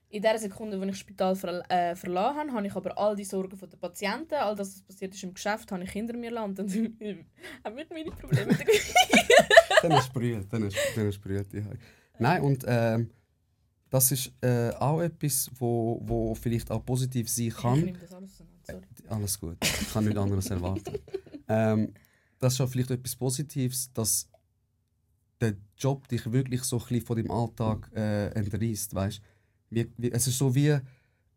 In 0.10 0.22
der 0.22 0.38
Sekunde, 0.38 0.78
als 0.78 0.84
ich 0.86 0.92
das 0.92 1.00
Spital 1.00 1.36
ver 1.36 1.70
äh, 1.70 1.96
verlassen 1.96 2.38
habe, 2.38 2.52
habe 2.54 2.68
ich 2.68 2.76
aber 2.76 2.98
all 2.98 3.16
die 3.16 3.24
Sorgen 3.24 3.58
der 3.58 3.78
Patienten, 3.78 4.36
all 4.36 4.56
das, 4.56 4.76
was 4.76 4.82
passiert 4.84 5.14
ist 5.14 5.24
im 5.24 5.34
Geschäft, 5.34 5.72
habe 5.72 5.84
ich 5.84 5.92
hinter 5.92 6.16
mir 6.16 6.30
gelassen. 6.30 6.50
Und 6.50 6.60
dann 6.60 6.68
haben 7.64 7.78
wir 7.78 7.86
meine 7.90 8.12
Probleme 8.12 8.58
dann 9.82 9.92
ist 9.92 10.14
brüht, 10.14 10.48
dann 10.52 10.64
ist, 10.64 10.78
dann 10.96 11.08
ist 11.08 11.20
die 11.54 11.64
Hai. 11.64 11.78
Nein, 12.18 12.42
und 12.44 12.64
ähm, 12.68 13.10
das 13.90 14.12
ist 14.12 14.32
äh, 14.42 14.72
auch 14.72 15.02
etwas, 15.02 15.50
wo, 15.58 16.02
wo 16.04 16.36
vielleicht 16.36 16.72
auch 16.72 16.84
positiv 16.86 17.30
sein 17.30 17.48
Ich 17.48 17.56
kann. 17.56 17.80
nehme 17.80 17.98
das 17.98 18.14
alles 18.14 18.32
auseinander, 18.34 18.64
sorry. 18.66 18.86
Alles 19.10 19.40
gut, 19.40 19.58
ich 19.62 19.94
kann 19.94 20.04
nichts 20.06 20.20
anderes 20.20 20.50
erwarten. 20.50 21.00
Ähm, 21.48 21.94
das 22.40 22.54
ist 22.54 22.62
auch 22.62 22.68
vielleicht 22.68 22.90
etwas 22.90 23.16
Positives, 23.16 23.94
dass 23.94 24.28
der 25.42 25.56
Job 25.78 26.08
dich 26.08 26.32
wirklich 26.32 26.64
so 26.64 26.82
ein 26.90 27.02
von 27.02 27.16
deinem 27.18 27.32
Alltag 27.32 27.92
äh, 27.96 28.28
entreißt, 28.30 28.94
weißt? 28.96 29.22
Wie, 29.70 29.92
wie, 29.98 30.12
es 30.12 30.28
ist 30.28 30.38
so 30.38 30.54
wie 30.56 30.80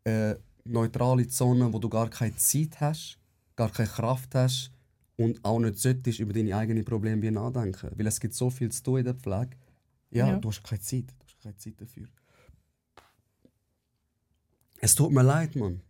äh, 0.05 0.35
neutrale 0.63 1.27
Zone, 1.27 1.71
wo 1.73 1.79
du 1.79 1.89
gar 1.89 2.09
keine 2.09 2.35
Zeit 2.35 2.79
hast, 2.79 3.19
gar 3.55 3.71
keine 3.71 3.89
Kraft 3.89 4.33
hast 4.35 4.71
und 5.17 5.43
auch 5.43 5.59
nicht 5.59 5.77
solltest 5.77 6.19
über 6.19 6.31
deine 6.33 6.55
eigenen 6.55 6.85
Probleme 6.85 7.21
wie 7.21 7.31
nachdenken. 7.31 7.91
Weil 7.95 8.07
es 8.07 8.19
gibt 8.19 8.33
so 8.33 8.49
viel 8.49 8.71
zu 8.71 8.83
tun 8.83 8.99
in 8.99 9.05
der 9.05 9.15
Pflege. 9.15 9.57
Ja, 10.11 10.27
Ja. 10.29 10.37
du 10.37 10.47
hast 10.49 10.63
keine 10.63 10.79
Zeit. 10.81 11.09
Du 11.19 11.25
hast 11.25 11.39
keine 11.41 11.57
Zeit 11.57 11.81
dafür. 11.81 12.07
Es 14.81 14.95
tut 14.95 15.11
mir 15.11 15.23
leid, 15.23 15.55
Mann. 15.55 15.81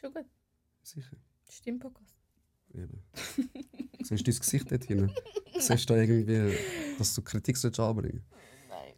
Schon 0.00 0.12
gut. 0.14 0.24
Sicher. 0.82 1.16
Stimmt, 1.50 1.80
Podcast. 1.80 2.13
Eben. 2.74 3.02
Siehst 4.02 4.26
du 4.26 4.30
dein 4.30 4.38
Gesicht 4.40 4.70
dort 4.70 4.84
hinten? 4.84 5.10
Siehst 5.58 5.88
du 5.88 5.94
da 5.94 6.00
irgendwie, 6.00 6.56
dass 6.98 7.14
du 7.14 7.22
Kritik 7.22 7.56
sollst 7.56 7.78
anbringen 7.80 8.24
Nein. 8.68 8.92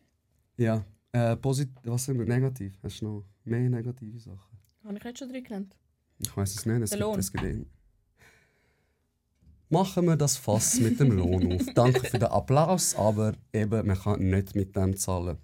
Ja. 0.56 0.84
Äh, 1.12 1.36
posit 1.36 1.70
was 1.84 2.04
sind 2.04 2.18
wir? 2.18 2.26
Negativ? 2.26 2.74
Hast 2.82 3.00
du 3.00 3.04
noch 3.06 3.24
mehr 3.44 3.68
negative 3.70 4.18
Sachen? 4.18 4.58
Habe 4.84 4.96
ich 4.98 5.04
nicht 5.04 5.18
schon 5.18 5.28
drin 5.28 5.44
genannt? 5.44 5.74
Ich 6.18 6.36
weiß 6.36 6.54
es 6.54 6.66
nicht. 6.66 6.82
Es 6.82 6.90
Der 6.90 6.98
gibt, 6.98 7.08
Lohn. 7.10 7.18
es 7.18 7.32
gibt 7.32 7.44
eh- 7.44 7.66
Machen 9.68 10.06
wir 10.06 10.16
das 10.16 10.36
Fass 10.36 10.78
mit 10.78 11.00
dem 11.00 11.10
Lohn 11.10 11.52
auf. 11.54 11.66
Danke 11.74 12.00
für 12.08 12.18
den 12.18 12.28
Applaus, 12.28 12.94
aber 12.94 13.34
eben, 13.52 13.86
man 13.86 13.98
kann 13.98 14.20
nicht 14.30 14.54
mit 14.54 14.76
dem 14.76 14.96
zahlen. 14.96 15.38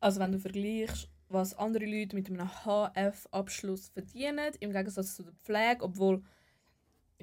Also 0.00 0.20
wenn 0.20 0.32
du 0.32 0.38
vergleichst, 0.38 1.08
was 1.28 1.54
andere 1.54 1.86
Leute 1.86 2.14
mit 2.14 2.28
einem 2.28 2.46
HF-Abschluss 2.46 3.88
verdienen, 3.88 4.52
im 4.60 4.72
Gegensatz 4.72 5.14
zu 5.16 5.22
der 5.22 5.32
Pflege, 5.42 5.82
obwohl 5.82 6.22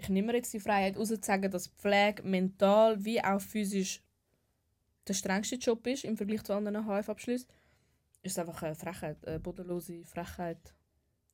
ich 0.02 0.10
nehme 0.10 0.28
mir 0.28 0.38
jetzt 0.38 0.54
die 0.54 0.60
Freiheit 0.60 0.98
rauszusagen, 0.98 1.52
dass 1.52 1.68
Pflege 1.68 2.24
mental 2.24 3.04
wie 3.04 3.24
auch 3.24 3.42
physisch 3.42 4.02
der 5.08 5.14
strengste 5.14 5.56
Job 5.56 5.86
ist 5.88 6.04
im 6.04 6.18
Vergleich 6.18 6.44
zu 6.44 6.54
anderen 6.54 6.86
HF-Abschlüssen, 6.86 7.50
ist 8.22 8.38
einfach 8.38 8.62
eine 8.64 8.76
Frechheit, 8.76 9.26
eine 9.28 9.40
bodenlose 9.40 10.04
Frechheit 10.06 10.74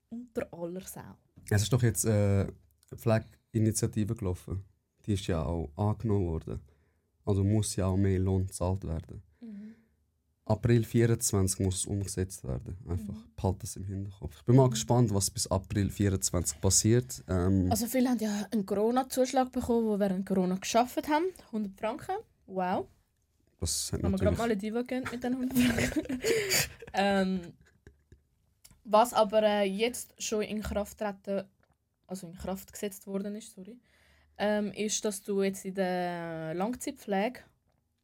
unter 0.09 0.47
aller 0.53 0.82
Sau. 0.82 1.18
Es 1.49 1.63
ist 1.63 1.74
doch 1.74 1.84
jetzt 1.84 2.05
äh, 2.05 2.47
Pflegeinitiative 2.95 4.16
gelaufen. 4.16 4.63
Die 5.05 5.13
ist 5.13 5.28
ja 5.28 5.43
auch 5.43 5.72
angenommen 5.76 6.28
worden. 6.28 6.61
Also 7.26 7.43
muss 7.43 7.76
ja 7.76 7.88
auch 7.88 7.97
mehr 7.97 8.20
Lohn 8.20 8.45
gezahlt 8.47 8.84
werden. 8.86 9.22
April 10.48 10.84
24 10.84 11.60
muss 11.60 11.76
es 11.78 11.86
umgesetzt 11.86 12.43
werden. 12.43 12.78
Einfach 12.88 13.14
Mhm. 13.16 13.24
behalt 13.36 13.64
das 13.64 13.76
im 13.78 13.84
Hinterkopf. 13.86 14.36
Ich 14.38 14.43
bin 14.46 14.56
mal 14.56 14.70
gespannt, 14.70 15.12
was 15.14 15.32
bis 15.32 15.48
April 15.48 15.89
24 15.89 16.62
passiert. 16.62 17.24
Ähm, 17.28 17.68
Also 17.72 17.88
viele 17.88 18.10
haben 18.10 18.20
ja 18.20 18.48
einen 18.52 18.66
Corona-Zuschlag 18.66 19.52
bekommen, 19.52 19.91
die 19.93 20.00
während 20.00 20.26
Corona 20.26 20.56
geschafft 20.56 21.08
haben. 21.08 21.26
100 21.52 21.74
Franken. 21.80 22.16
Wow. 22.46 22.88
das 23.60 23.91
hat 23.91 24.04
Haben 24.04 24.12
wir 24.12 24.20
gerade 24.20 24.38
mal 24.38 24.43
eine 24.43 24.58
Diva 24.58 24.82
gegönnt 24.82 25.12
mit 25.12 25.24
den 25.24 25.34
100 25.34 25.58
Franken. 25.58 26.22
ähm, 26.93 27.41
was 28.84 29.14
aber 29.14 29.41
äh, 29.41 29.64
jetzt 29.64 30.14
schon 30.22 30.43
in 30.43 30.62
Kraft 30.62 31.00
treten, 31.00 31.43
also 32.06 32.28
in 32.28 32.36
Kraft 32.38 32.72
gesetzt 32.72 33.08
worden 33.08 33.36
ist, 33.36 33.52
sorry, 33.56 33.80
ähm, 34.38 34.72
ist, 34.74 35.04
dass 35.04 35.24
du 35.24 35.41
jetzt 35.41 35.66
in 35.66 35.74
der 35.74 36.54
Langzeitpflege 36.54 37.39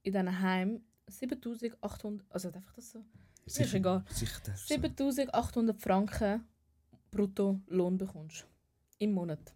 in 0.01 0.13
diesen 0.13 0.41
Heimen 0.41 0.83
7800, 1.07 2.25
also 2.31 2.51
einfach 2.51 2.73
das 2.73 2.91
so, 2.91 3.03
ist 3.45 3.73
egal. 3.73 4.03
Sicher 4.09 4.39
das. 4.45 4.67
7800 4.67 5.79
Franken 5.81 6.45
brutto 7.09 7.59
Lohn 7.67 7.97
bekommst. 7.97 8.45
Im 8.99 9.13
Monat. 9.13 9.53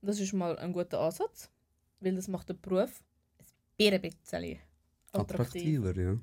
Und 0.00 0.08
das 0.08 0.20
ist 0.20 0.32
mal 0.32 0.58
ein 0.58 0.72
guter 0.72 1.00
Ansatz, 1.00 1.50
weil 2.00 2.14
das 2.14 2.28
macht 2.28 2.48
den 2.48 2.60
Beruf 2.60 3.02
ein 3.78 4.00
bisschen 4.00 4.58
attraktiv. 5.12 5.78
Attraktiver, 5.82 5.96
ja. 5.96 6.18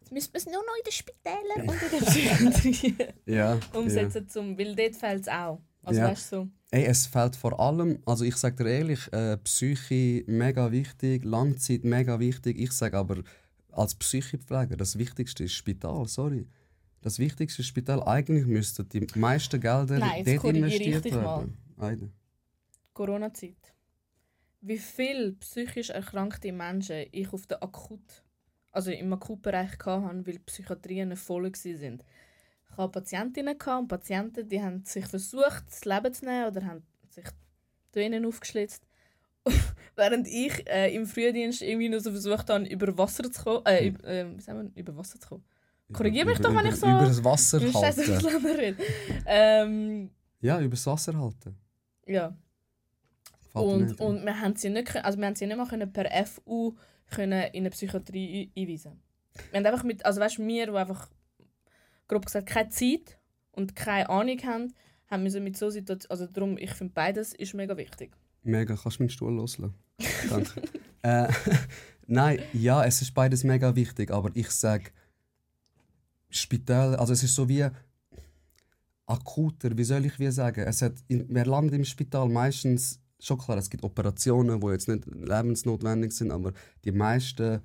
Jetzt 0.00 0.12
müssen 0.12 0.32
wir 0.32 0.38
es 0.38 0.46
nur 0.46 0.64
noch 0.64 0.76
in 0.76 0.84
den 0.84 0.92
Spitälern 0.92 1.68
und 1.68 1.82
in 1.82 1.90
der 1.90 2.06
Psychiatrie 2.06 2.96
Ja, 3.26 3.54
ja. 3.54 3.60
umsetzen, 3.72 4.28
zum, 4.28 4.58
weil 4.58 4.74
dort 4.74 4.96
fehlt 4.96 5.22
es 5.22 5.28
auch. 5.28 5.60
Also 5.82 6.00
Ja. 6.00 6.08
weißt 6.08 6.32
du, 6.32 6.36
so, 6.36 6.48
Ey, 6.72 6.84
es 6.84 7.06
fällt 7.06 7.34
vor 7.34 7.58
allem, 7.58 7.98
also 8.06 8.24
ich 8.24 8.36
sage 8.36 8.62
dir 8.62 8.70
ehrlich, 8.70 9.12
äh, 9.12 9.36
Psyche 9.38 10.22
mega 10.28 10.70
wichtig, 10.70 11.24
Langzeit 11.24 11.82
mega 11.82 12.20
wichtig. 12.20 12.60
Ich 12.60 12.70
sage 12.72 12.96
aber 12.96 13.22
als 13.72 13.96
Psychopfleger, 13.96 14.76
das 14.76 14.96
Wichtigste 14.96 15.44
ist 15.44 15.54
Spital, 15.54 16.06
sorry. 16.06 16.46
Das 17.00 17.18
Wichtigste 17.18 17.62
ist 17.62 17.68
Spital. 17.68 18.02
Eigentlich 18.02 18.46
müssten 18.46 18.88
die 18.88 19.06
meisten 19.18 19.60
Gelder 19.60 19.98
Nein, 19.98 20.24
dort 20.24 20.44
investiert 20.44 21.04
werden. 21.04 21.56
Eide. 21.78 22.10
Corona-Zeit. 22.92 23.74
Wie 24.60 24.78
viele 24.78 25.32
psychisch 25.32 25.90
erkrankte 25.90 26.52
Menschen 26.52 27.06
ich 27.10 27.32
auf 27.32 27.46
der 27.46 27.62
Akut, 27.62 28.22
also 28.70 28.90
im 28.90 29.12
Akutbereich 29.12 29.72
hatte, 29.84 30.26
weil 30.26 30.38
Psychiatrien 30.40 31.16
voll 31.16 31.44
waren. 31.44 32.02
Ich 32.70 32.76
hatte 32.78 32.92
Patientinnen 32.92 33.58
gehabt 33.58 33.80
und 33.82 33.88
Patienten, 33.88 34.48
die 34.48 34.62
haben 34.62 34.84
sich 34.84 35.06
versucht, 35.06 35.64
das 35.68 35.84
Leben 35.84 36.12
zu 36.14 36.24
nehmen 36.24 36.46
oder 36.46 36.64
haben 36.64 36.82
sich 37.10 37.24
Venen 37.92 38.24
aufgeschlitzt. 38.24 38.82
Während 39.96 40.28
ich 40.28 40.68
äh, 40.68 40.94
im 40.94 41.06
Frühdienst 41.06 41.62
irgendwie 41.62 41.88
nur 41.88 42.00
so 42.00 42.10
versucht 42.10 42.48
habe, 42.50 42.64
über 42.66 42.96
Wasser 42.96 43.30
zu 43.30 43.42
kommen. 43.42 43.66
Äh, 43.66 43.88
über, 43.88 44.04
äh, 44.06 44.26
wie 44.36 44.40
sagen 44.40 44.70
wir? 44.74 44.80
Über 44.82 44.96
Wasser 44.96 45.18
zu 45.18 45.28
kommen. 45.28 45.44
Korrigier 45.92 46.24
mich 46.24 46.38
Über- 46.38 46.48
doch, 46.48 46.54
wenn 46.54 46.60
über- 46.66 46.68
ich 46.74 46.76
so- 46.76 46.86
Über 46.86 47.04
das 47.06 47.24
Wasser 47.24 47.60
halten. 47.60 48.76
Ähm, 49.26 50.10
Ja, 50.40 50.60
über 50.60 50.70
das 50.70 50.86
Wasser 50.86 51.18
halten. 51.18 51.56
ja. 52.06 52.36
Und, 53.52 54.00
und 54.00 54.24
wir 54.24 54.40
haben 54.40 54.54
sie 54.54 54.70
nicht, 54.70 54.94
also 55.04 55.18
wir 55.18 55.26
haben 55.26 55.34
sie 55.34 55.44
nicht 55.46 55.56
mal 55.56 55.66
können 55.66 55.92
per 55.92 56.08
FU 56.24 56.76
können 57.10 57.42
in 57.52 57.62
eine 57.62 57.70
Psychiatrie 57.70 58.52
ein- 58.56 58.62
einweisen. 58.62 59.02
Wir 59.50 59.58
haben 59.58 59.66
einfach 59.66 59.82
mit, 59.84 60.04
also 60.06 60.20
weißt 60.20 60.38
du, 60.38 60.46
wir, 60.46 60.66
die 60.66 60.72
einfach 60.72 61.08
grob 62.10 62.26
gesagt 62.26 62.48
keine 62.48 62.68
Zeit 62.70 63.18
und 63.52 63.74
keine 63.74 64.08
Ahnung 64.10 64.38
haben, 64.44 64.74
haben 65.08 65.22
müssen 65.22 65.44
mit 65.44 65.56
so 65.56 65.70
Situationen, 65.70 66.10
also 66.10 66.26
darum, 66.26 66.58
ich 66.58 66.72
finde 66.72 66.92
beides 66.92 67.32
ist 67.32 67.54
mega 67.54 67.76
wichtig. 67.76 68.12
Mega, 68.42 68.76
kannst 68.76 68.98
du 68.98 69.02
meinen 69.02 69.10
Stuhl 69.10 69.32
loslassen? 69.32 69.74
Danke. 70.28 70.62
äh, 71.02 71.28
nein, 72.06 72.40
ja, 72.52 72.84
es 72.84 73.00
ist 73.02 73.14
beides 73.14 73.44
mega 73.44 73.74
wichtig, 73.74 74.10
aber 74.10 74.30
ich 74.34 74.50
sage, 74.50 74.90
Spitäler, 76.28 76.98
also 76.98 77.12
es 77.12 77.22
ist 77.22 77.34
so 77.34 77.48
wie 77.48 77.66
akuter, 79.06 79.76
wie 79.76 79.84
soll 79.84 80.06
ich 80.06 80.18
wie 80.18 80.30
sagen? 80.30 80.64
Es 80.66 80.82
hat, 80.82 80.94
in, 81.08 81.26
wer 81.28 81.46
landet 81.46 81.74
im 81.74 81.84
Spital 81.84 82.28
meistens, 82.28 83.00
schon 83.18 83.38
klar, 83.38 83.58
es 83.58 83.68
gibt 83.68 83.84
Operationen, 83.84 84.60
die 84.60 84.66
jetzt 84.68 84.88
nicht 84.88 85.06
lebensnotwendig 85.06 86.12
sind, 86.12 86.30
aber 86.30 86.52
die 86.84 86.92
meisten 86.92 87.60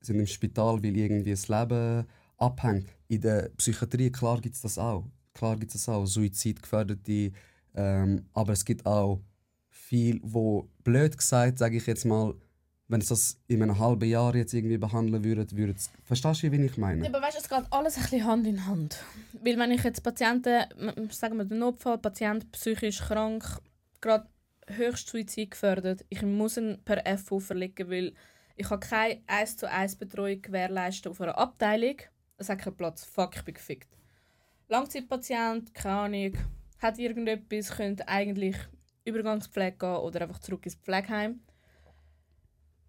sind 0.00 0.18
im 0.18 0.26
Spital, 0.26 0.82
weil 0.82 0.96
irgendwie 0.96 1.30
das 1.30 1.48
Leben 1.48 2.06
abhängt. 2.40 2.86
In 3.08 3.20
der 3.20 3.50
Psychiatrie, 3.56 4.10
klar 4.10 4.40
gibt 4.40 4.54
es 4.54 4.62
das 4.62 4.78
auch. 4.78 5.04
Klar 5.34 5.56
gibt 5.56 5.74
es 5.74 5.88
auch, 5.88 6.06
Suizidgefährdete, 6.06 7.32
ähm, 7.74 8.26
aber 8.32 8.52
es 8.52 8.64
gibt 8.64 8.84
auch 8.84 9.20
viel, 9.68 10.20
wo 10.22 10.68
blöd 10.82 11.16
gesagt, 11.16 11.58
sage 11.58 11.76
ich 11.76 11.86
jetzt 11.86 12.04
mal, 12.04 12.34
wenn 12.90 13.00
es 13.00 13.06
das 13.06 13.38
in 13.46 13.62
einem 13.62 13.78
halben 13.78 14.08
Jahr 14.08 14.34
jetzt 14.34 14.52
irgendwie 14.52 14.76
behandeln 14.76 15.22
würde, 15.22 15.46
würde 15.52 15.74
es... 15.76 15.90
Verstehst 16.02 16.42
du, 16.42 16.50
wie 16.50 16.64
ich 16.64 16.76
meine? 16.76 17.04
Ja, 17.04 17.08
aber 17.08 17.22
weißt 17.24 17.36
du, 17.36 17.40
es 17.40 17.48
geht 17.48 17.64
alles 17.70 17.96
ein 17.96 18.02
bisschen 18.02 18.24
Hand 18.24 18.46
in 18.48 18.66
Hand. 18.66 18.98
Weil 19.44 19.58
wenn 19.58 19.70
ich 19.70 19.84
jetzt 19.84 20.02
Patienten, 20.02 20.64
sagen 21.10 21.36
wir 21.36 21.44
den 21.44 21.60
Notfall, 21.60 21.98
Patient 21.98 22.50
psychisch 22.50 22.98
krank, 22.98 23.44
gerade 24.00 24.26
höchst 24.66 25.08
Suizid 25.08 25.52
gefördert, 25.52 26.04
ich 26.08 26.22
muss 26.22 26.56
ihn 26.56 26.78
per 26.84 27.02
FU 27.16 27.38
verlegen, 27.38 27.88
weil 27.88 28.12
ich 28.56 28.68
habe 28.68 28.84
keine 28.84 29.20
1 29.28 29.56
zu 29.56 29.70
1 29.70 29.96
Betreuung 29.96 30.42
gewährleisten 30.42 31.12
auf 31.12 31.20
einer 31.20 31.38
Abteilung. 31.38 31.96
Es 32.40 32.48
hat 32.48 32.58
keinen 32.58 32.76
Platz. 32.76 33.04
Fuck, 33.04 33.36
ich 33.36 33.44
bin 33.44 33.54
gefickt. 33.54 33.96
Langzeitpatient, 34.68 35.72
keine 35.74 35.94
Ahnung, 35.94 36.38
hat 36.78 36.98
irgendetwas, 36.98 37.76
könnte 37.76 38.08
eigentlich 38.08 38.56
Übergangspflege 39.04 39.76
gehen 39.76 39.96
oder 39.96 40.22
einfach 40.22 40.38
zurück 40.38 40.64
ins 40.64 40.74
Pflegeheim. 40.74 41.40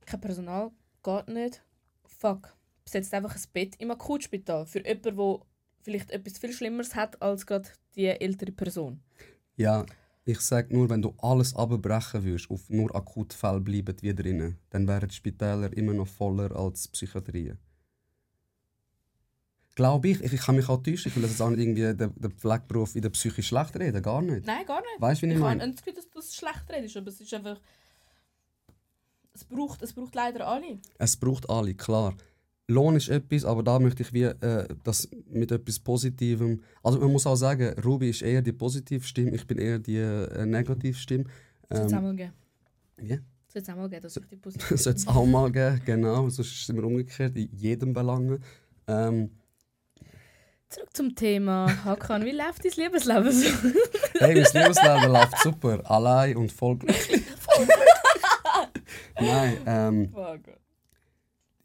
Kein 0.05 0.21
Personal, 0.21 0.71
geht 1.03 1.27
nicht. 1.27 1.63
Fuck 2.05 2.55
besetzt 2.91 3.13
einfach 3.13 3.35
ein 3.35 3.41
Bett 3.53 3.75
im 3.77 3.91
Akutspital 3.91 4.65
für 4.65 4.85
jemanden, 4.85 5.15
der 5.15 5.39
vielleicht 5.81 6.11
etwas 6.11 6.37
viel 6.37 6.53
Schlimmeres 6.53 6.95
hat 6.95 7.21
als 7.21 7.45
gerade 7.45 7.69
die 7.95 8.07
ältere 8.07 8.51
Person. 8.51 9.01
Ja, 9.55 9.85
ich 10.25 10.39
sage 10.41 10.73
nur, 10.73 10.89
wenn 10.89 11.01
du 11.01 11.13
alles 11.19 11.55
abbrechen 11.55 12.23
würdest, 12.23 12.49
auf 12.49 12.69
nur 12.69 12.93
Akutfälle 12.95 13.61
bleiben 13.61 13.95
wie 14.01 14.13
drinnen, 14.13 14.57
dann 14.69 14.87
wären 14.87 15.09
die 15.09 15.15
Spitäler 15.15 15.75
immer 15.75 15.93
noch 15.93 16.07
voller 16.07 16.55
als 16.55 16.87
Psychiatrien. 16.87 17.57
Glaube 19.81 20.07
ich, 20.09 20.21
ich, 20.23 20.33
ich 20.33 20.41
kann 20.41 20.55
mich 20.57 20.69
auch 20.69 20.81
täuschen, 20.83 21.09
ich 21.09 21.15
will 21.15 21.23
das 21.23 21.31
jetzt 21.31 21.41
auch 21.41 21.49
nicht 21.49 21.59
irgendwie 21.59 21.81
den, 21.81 22.13
den 22.15 22.31
Pflegeberuf 22.31 22.95
in 22.95 23.01
der 23.01 23.09
Psyche 23.09 23.41
schlecht 23.41 23.75
reden, 23.79 24.01
gar 24.03 24.21
nicht. 24.21 24.45
Nein, 24.45 24.63
gar 24.65 24.79
nicht. 24.81 24.99
Weißt 24.99 25.21
du, 25.21 25.25
wie 25.25 25.31
ich 25.31 25.37
Ich 25.37 25.43
habe 25.43 25.55
meine? 25.57 25.67
nicht 25.67 25.79
das 25.79 25.85
Gefühl, 25.85 25.95
dass 26.01 26.09
du 26.09 26.19
das 26.19 26.35
schlecht 26.35 26.65
redest, 26.69 26.97
aber 26.97 27.07
es 27.07 27.19
ist 27.21 27.33
einfach... 27.33 27.59
Es 29.33 29.43
braucht, 29.45 29.81
es 29.81 29.93
braucht 29.93 30.13
leider 30.13 30.45
alle. 30.47 30.79
Es 30.97 31.15
braucht 31.17 31.49
alle, 31.49 31.73
klar. 31.73 32.13
Lohn 32.67 32.95
ist 32.95 33.09
etwas, 33.09 33.43
aber 33.45 33.63
da 33.63 33.79
möchte 33.79 34.03
ich 34.03 34.13
wie, 34.13 34.23
äh, 34.23 34.67
das 34.83 35.09
mit 35.29 35.51
etwas 35.51 35.79
Positivem. 35.79 36.61
Also 36.83 36.99
man 36.99 37.11
muss 37.11 37.25
auch 37.25 37.35
sagen, 37.35 37.73
Ruby 37.83 38.09
ist 38.09 38.21
eher 38.21 38.41
die 38.41 38.51
positive 38.53 39.03
Stimme, 39.03 39.31
ich 39.35 39.47
bin 39.47 39.57
eher 39.57 39.79
die 39.79 39.97
äh, 39.97 40.45
negative 40.45 40.97
Stimme. 40.97 41.25
Das 41.69 41.79
soll 41.79 41.87
es 41.87 41.93
auch 41.93 41.97
Ähm, 41.97 42.03
mal 42.03 42.15
geben. 42.15 42.33
ja, 43.01 43.17
Das 43.47 43.53
soll 43.53 43.61
es 43.63 43.69
auch 43.69 43.75
mal 43.75 43.89
geben, 43.89 44.01
dass 44.03 44.17
ich 44.17 44.25
die 44.27 44.35
das 44.41 44.41
positiv 44.53 44.79
sollte 44.81 44.99
es 44.99 45.07
auch 45.07 45.25
mal 45.25 45.51
geben, 45.51 45.81
genau. 45.85 46.29
Sonst 46.29 46.39
ist 46.51 46.61
es 46.63 46.69
immer 46.69 46.83
umgekehrt, 46.83 47.35
in 47.37 47.49
jedem 47.55 47.93
Belang. 47.93 48.39
Ähm, 48.87 49.31
Zurück 50.71 50.95
zum 50.95 51.13
Thema. 51.13 51.83
Hakan, 51.83 52.23
wie 52.23 52.31
läuft 52.31 52.63
dein 52.63 52.71
Lebensleben 52.77 53.29
so? 53.29 53.43
hey, 54.19 54.35
mein 54.35 54.35
Lebensleben 54.35 55.11
läuft 55.11 55.37
super, 55.43 55.81
allein 55.83 56.37
und 56.37 56.49
voll 56.49 56.77
glücklich. 56.77 57.23
Nein, 59.19 59.57
ähm, 59.65 60.09
Fuck. 60.13 60.57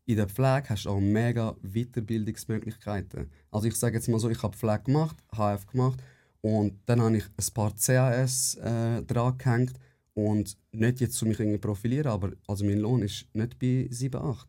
in 0.07 0.17
der 0.17 0.29
Pflege 0.29 0.71
hast 0.71 0.87
du 0.87 0.91
auch 0.91 0.99
mega 0.99 1.55
Weiterbildungsmöglichkeiten. 1.63 3.31
Also 3.53 3.69
ich 3.69 3.77
sage 3.77 3.95
jetzt 3.95 4.09
mal 4.09 4.19
so, 4.19 4.29
ich 4.29 4.43
habe 4.43 4.57
Pflege 4.57 4.83
gemacht, 4.87 5.17
HF 5.37 5.69
gemacht 5.69 6.03
und 6.41 6.81
dann 6.87 7.01
habe 7.01 7.17
ich 7.17 7.27
ein 7.27 7.55
paar 7.55 7.73
CAS 7.77 8.57
äh, 8.57 9.03
dran 9.03 9.39
gehängt 9.39 9.75
und 10.15 10.59
nicht 10.73 10.99
jetzt 10.99 11.15
zu 11.15 11.27
mich 11.27 11.39
irgendwie 11.39 11.59
profilieren, 11.59 12.09
aber 12.11 12.33
also 12.49 12.65
mein 12.65 12.81
Lohn 12.81 13.03
ist 13.03 13.27
nicht 13.35 13.57
bei 13.61 13.87
7, 13.89 14.21
8. 14.21 14.49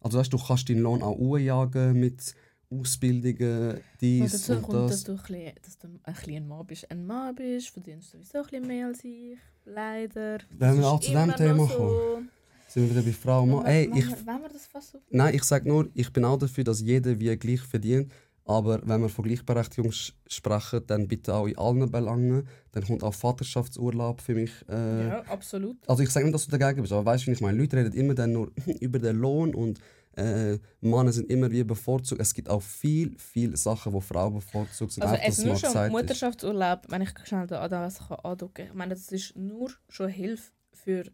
Also 0.00 0.18
weißt, 0.18 0.32
du 0.32 0.38
kannst 0.38 0.68
deinen 0.68 0.80
Lohn 0.80 1.00
auch 1.00 1.16
hochjagen 1.16 2.00
mit 2.00 2.34
Ausbildungen, 2.80 3.80
dies 4.00 4.32
dazu 4.32 4.52
und 4.54 4.62
kommt, 4.62 4.90
dass 4.90 5.04
das. 5.04 5.04
du, 5.04 5.12
ein 5.12 5.18
bisschen, 5.18 5.52
dass 5.62 5.78
du 5.78 5.88
ein, 6.02 6.14
bisschen 6.14 6.36
ein 6.36 6.48
Mann 6.48 6.66
bist. 6.66 6.90
Ein 6.90 7.06
Mann 7.06 7.34
bist, 7.34 7.68
verdienst 7.70 8.14
du 8.14 8.18
sowieso 8.18 8.38
ein 8.38 8.44
bisschen 8.44 8.66
mehr 8.66 8.86
als 8.88 9.04
ich. 9.04 9.36
Leider. 9.64 10.38
Wenn 10.50 10.78
wir 10.78 10.86
auch 10.86 11.00
zu 11.00 11.10
dem 11.12 11.26
noch 11.28 11.36
Thema 11.36 11.66
so. 11.68 12.22
Sind 12.68 12.84
wir 12.84 12.90
wieder 12.90 13.02
bei 13.02 13.12
Frau 13.12 13.42
und 13.42 13.50
Mann? 13.50 13.66
Ey, 13.66 13.88
wir- 13.92 13.98
ich, 13.98 14.10
wollen 14.26 14.42
wir- 14.42 14.48
das 14.48 14.66
fast 14.66 14.92
so? 14.92 14.98
nein, 15.10 15.34
ich 15.34 15.44
sage 15.44 15.68
nur, 15.68 15.88
ich 15.94 16.12
bin 16.12 16.24
auch 16.24 16.36
dafür, 16.38 16.64
dass 16.64 16.80
jeder 16.80 17.18
wie 17.18 17.36
gleich 17.36 17.60
verdient. 17.60 18.10
Aber 18.46 18.86
wenn 18.86 19.00
wir 19.00 19.08
von 19.08 19.24
Gleichberechtigung 19.24 19.90
sprechen, 20.26 20.82
dann 20.86 21.08
bitte 21.08 21.32
auch 21.34 21.46
in 21.46 21.56
allen 21.56 21.90
Belangen. 21.90 22.46
Dann 22.72 22.84
kommt 22.84 23.02
auch 23.02 23.14
Vaterschaftsurlaub 23.14 24.20
für 24.20 24.34
mich. 24.34 24.50
Äh, 24.68 25.08
Ja, 25.08 25.20
absolut. 25.22 25.76
Also 25.88 26.02
ich 26.02 26.10
sage 26.10 26.26
nicht, 26.26 26.34
dass 26.34 26.46
du 26.46 26.56
dagegen 26.58 26.82
bist, 26.82 26.92
aber 26.92 27.06
weißt 27.06 27.26
du, 27.26 27.30
ich 27.30 27.40
meine? 27.40 27.56
Leute 27.56 27.78
reden 27.78 27.94
immer 27.94 28.14
dann 28.14 28.32
nur 28.32 28.52
über 28.80 28.98
den 28.98 29.16
Lohn 29.16 29.54
und 29.54 29.78
äh, 30.16 30.58
Männer 30.80 31.12
sind 31.12 31.30
immer 31.30 31.50
wie 31.50 31.64
bevorzugt. 31.64 32.20
Es 32.20 32.34
gibt 32.34 32.48
auch 32.48 32.62
viel, 32.62 33.16
viele 33.18 33.56
Sachen, 33.56 33.92
wo 33.92 34.00
Frauen 34.00 34.34
bevorzugt 34.34 34.92
sind. 34.92 35.02
Also 35.02 35.16
es 35.16 35.44
nur 35.44 35.56
schon. 35.56 35.90
Mutterschaftsurlaub, 35.92 36.86
wenn 36.88 37.02
ich 37.02 37.10
schnell 37.24 37.46
da 37.46 37.66
das 37.68 37.98
kann 38.08 38.18
andrücken. 38.22 38.66
Ich 38.66 38.74
meine, 38.74 38.94
das 38.94 39.10
ist 39.10 39.36
nur 39.36 39.70
schon 39.88 40.08
Hilfe 40.08 40.52
für 40.72 41.04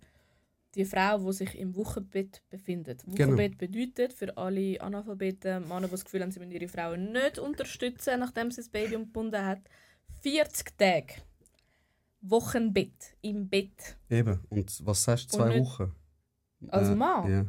die 0.74 0.84
Frau, 0.84 1.18
die 1.18 1.32
sich 1.32 1.58
im 1.58 1.74
Wochenbett 1.74 2.42
befindet. 2.48 3.02
Genau. 3.04 3.18
Wochenbett 3.18 3.58
bedeutet 3.58 4.12
für 4.12 4.36
alle 4.36 4.80
Analphabeten, 4.80 5.66
Männer, 5.68 5.86
die 5.86 5.92
das 5.92 6.04
Gefühl 6.04 6.22
haben, 6.22 6.30
sie 6.30 6.38
müssen 6.38 6.52
ihre 6.52 6.68
Frauen 6.68 7.12
nicht 7.12 7.38
unterstützen, 7.38 8.20
nachdem 8.20 8.50
sie 8.50 8.60
das 8.60 8.68
Baby 8.68 8.96
umgebunden 8.96 9.44
hat, 9.44 9.60
40 10.22 10.78
Tage 10.78 11.14
Wochenbett 12.22 13.16
im 13.22 13.48
Bett. 13.48 13.96
Eben. 14.08 14.40
Und 14.50 14.86
was 14.86 15.02
sagst 15.02 15.32
du, 15.32 15.38
zwei 15.38 15.58
Wochen? 15.60 15.94
Als 16.68 16.88
Äh, 16.88 16.94
Mann? 16.94 17.30
Ja. 17.30 17.46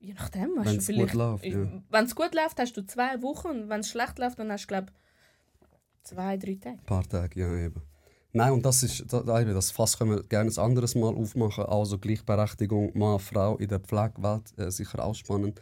Je 0.00 0.14
nachdem, 0.14 0.58
hast 0.58 0.66
Wenn's 0.66 0.86
du 0.86 0.94
gut 0.94 1.10
vielleicht... 1.10 1.14
läuft, 1.14 1.44
ja. 1.44 1.82
Wenn 1.90 2.04
es 2.06 2.14
gut 2.14 2.34
läuft, 2.34 2.58
hast 2.58 2.76
du 2.76 2.86
zwei 2.86 3.20
Wochen 3.22 3.48
und 3.48 3.68
wenn 3.68 3.80
es 3.80 3.90
schlecht 3.90 4.18
läuft, 4.18 4.38
dann 4.38 4.50
hast 4.50 4.64
du, 4.64 4.68
glaube 4.68 4.92
zwei, 6.02 6.38
drei 6.38 6.54
Tage. 6.54 6.78
Ein 6.78 6.86
paar 6.86 7.06
Tage, 7.06 7.38
ja 7.38 7.54
eben. 7.54 7.82
Nein, 8.32 8.52
und 8.52 8.64
das 8.64 8.82
ist, 8.82 9.12
da, 9.12 9.22
da 9.22 9.40
eben, 9.40 9.52
das 9.52 9.70
Fass 9.70 9.98
können 9.98 10.12
wir 10.12 10.22
gerne 10.22 10.50
ein 10.50 10.58
anderes 10.58 10.94
Mal 10.94 11.14
aufmachen. 11.14 11.64
Also 11.64 11.98
Gleichberechtigung, 11.98 12.96
Mann, 12.96 13.18
Frau 13.18 13.58
in 13.58 13.68
der 13.68 13.80
Pflegewelt, 13.80 14.56
äh, 14.58 14.70
sicher 14.70 15.04
auch 15.04 15.14
spannend. 15.14 15.60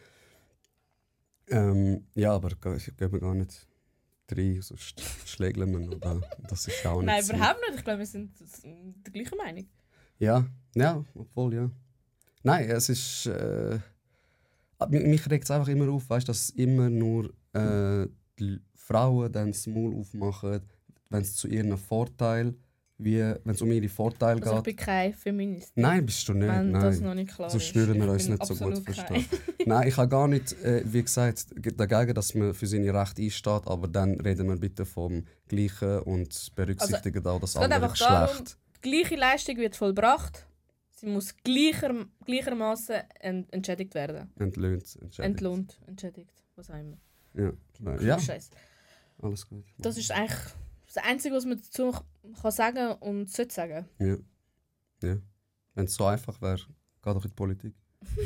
Ähm, 1.48 2.06
ja, 2.14 2.32
aber 2.34 2.50
ich 2.76 2.96
gebe 2.96 3.18
gar 3.18 3.34
nicht 3.34 3.66
drei, 4.28 4.60
sonst 4.60 5.00
schlägeln 5.24 5.72
wir 5.72 5.80
noch. 5.80 5.98
da. 5.98 6.20
Das 6.48 6.68
ist 6.68 6.86
auch 6.86 7.00
nicht 7.00 7.06
Nein, 7.06 7.24
überhaupt 7.24 7.60
nicht. 7.66 7.78
Ich 7.78 7.84
glaube, 7.84 7.98
wir 8.00 8.06
sind 8.06 8.30
der 9.04 9.12
gleichen 9.12 9.38
Meinung. 9.38 9.66
Ja, 10.18 10.46
ja, 10.76 11.02
obwohl, 11.14 11.54
ja. 11.54 11.70
Nein, 12.44 12.70
es 12.70 12.88
ist. 12.88 13.26
Äh, 13.26 13.80
mich 14.88 15.04
mich 15.04 15.30
regt 15.30 15.44
es 15.44 15.50
einfach 15.50 15.68
immer 15.68 15.88
auf, 15.90 16.08
weißt, 16.08 16.28
dass 16.28 16.50
immer 16.50 16.88
nur 16.88 17.26
äh, 17.52 18.06
die 18.38 18.60
Frauen 18.74 19.32
dann 19.32 19.48
das 19.48 19.66
Maul 19.66 19.94
aufmachen, 19.96 20.60
wenn 21.10 21.22
es 21.22 21.34
zu 21.34 21.48
ihrem 21.48 21.76
Vorteil, 21.76 22.54
wie 22.98 23.18
wenn 23.20 23.54
es 23.54 23.62
um 23.62 23.70
ihre 23.70 23.88
Vorteile 23.88 24.40
Also 24.42 24.58
ich 24.58 24.64
geht. 24.64 24.76
bin 24.76 24.76
kein 24.76 25.14
Feminist. 25.14 25.72
Nein, 25.76 26.04
bist 26.04 26.28
du 26.28 26.34
nicht. 26.34 26.48
Wenn 26.48 26.72
nein. 26.72 26.82
das 26.82 27.00
noch 27.00 27.14
nicht 27.14 27.34
klar 27.34 27.48
so 27.48 27.58
ist. 27.58 27.66
spüren 27.66 27.94
wir 27.96 28.04
Ich 28.04 28.10
uns 28.10 28.28
nicht 28.28 28.46
so 28.46 28.54
gut 28.56 28.78
verstehen. 28.78 29.24
Nein, 29.66 29.88
ich 29.88 29.96
habe 29.96 30.08
gar 30.08 30.26
nicht, 30.26 30.52
äh, 30.64 30.82
wie 30.84 31.02
gesagt, 31.02 31.46
dagegen, 31.76 32.14
dass 32.14 32.34
man 32.34 32.54
für 32.54 32.66
seine 32.66 32.92
Rechte 32.92 33.22
einsteht, 33.22 33.66
aber 33.66 33.88
dann 33.88 34.20
reden 34.20 34.48
wir 34.48 34.56
bitte 34.56 34.84
vom 34.84 35.24
Gleichen 35.46 36.00
und 36.00 36.50
berücksichtigen 36.56 37.24
auch 37.26 37.40
das 37.40 37.56
Also, 37.56 37.68
es 37.68 37.68
geht 37.68 37.82
andere 37.82 37.94
darum, 37.98 38.26
Geschlecht. 38.26 38.58
Die 38.84 38.90
gleiche 38.90 39.16
Leistung 39.16 39.56
wird 39.58 39.76
vollbracht. 39.76 40.47
Sie 40.98 41.06
muss 41.06 41.36
gleicher, 41.44 42.06
gleichermaßen 42.24 42.96
ent 43.20 43.52
entschädigt 43.52 43.94
werden. 43.94 44.32
Entlöhnt, 44.36 44.96
entschädigt. 45.00 45.20
Entlohnt, 45.20 45.80
entschädigt, 45.86 46.32
was 46.56 46.70
auch 46.70 46.74
immer. 46.74 46.98
Ja, 47.34 47.52
klar. 47.72 48.02
ja, 48.02 48.18
Scheiß. 48.18 48.50
alles 49.22 49.46
gut. 49.46 49.64
Das 49.78 49.96
ist 49.96 50.10
eigentlich 50.10 50.40
das 50.86 50.96
Einzige, 51.04 51.36
was 51.36 51.44
man 51.44 51.56
dazu 51.56 51.94
kann 52.42 52.50
sagen 52.50 52.94
und 52.94 53.30
sollte 53.30 53.54
sagen. 53.54 53.88
Ja. 54.00 54.16
ja. 55.08 55.18
Wenn 55.74 55.84
es 55.84 55.94
so 55.94 56.04
einfach 56.04 56.42
wäre, 56.42 56.66
geh 57.04 57.14
doch 57.14 57.24
in 57.24 57.30
die 57.30 57.34
Politik. 57.36 57.74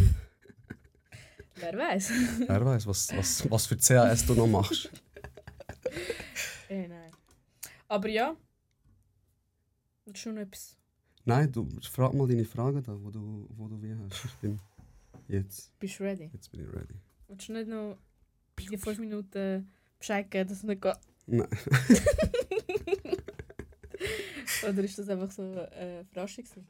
Wer 1.57 1.77
weiß? 1.77 2.11
Wer 2.47 2.65
weiß, 2.65 2.87
was, 2.87 3.15
was, 3.15 3.51
was 3.51 3.67
für 3.67 3.77
CAS 3.77 4.25
du 4.25 4.33
noch 4.33 4.47
machst. 4.47 4.91
eh, 6.71 6.89
nein. 6.89 7.13
Aber 7.87 8.09
ja. 8.09 8.35
Das 10.07 10.15
ist 10.15 10.21
schon 10.21 10.39
etwas. 10.39 10.82
Nein, 11.25 11.53
du 11.53 11.69
frag 11.83 12.15
mal 12.15 12.27
deine 12.27 12.45
Fragen 12.45 12.83
da, 12.83 13.01
wo 13.01 13.11
du, 13.11 13.47
wo 13.51 13.69
du 13.69 13.81
wie 13.83 13.95
hast. 13.95 14.25
Ich 14.25 14.35
bin 14.37 14.59
jetzt, 15.29 15.79
Bist 15.79 15.99
du 16.01 16.05
ready? 16.05 16.31
jetzt 16.33 16.51
bin 16.51 16.61
ich 16.61 16.73
ready. 16.73 16.95
Willst 17.29 17.49
du 17.49 17.53
nicht 17.53 17.69
noch 17.69 17.97
die 18.59 18.77
5 18.77 18.99
Minuten 18.99 19.71
Bescheid 19.99 20.31
geben, 20.31 20.49
dass 20.49 20.59
es 20.59 20.65
nicht 20.65 20.83
geht? 20.83 20.99
Nein. 21.27 21.47
Oder 24.69 24.85
ist 24.85 24.99
das 24.99 25.09
einfach 25.09 25.31
so 25.31 25.43
äh, 25.43 26.05
Verraschung? 26.13 26.45
gewesen? 26.45 26.67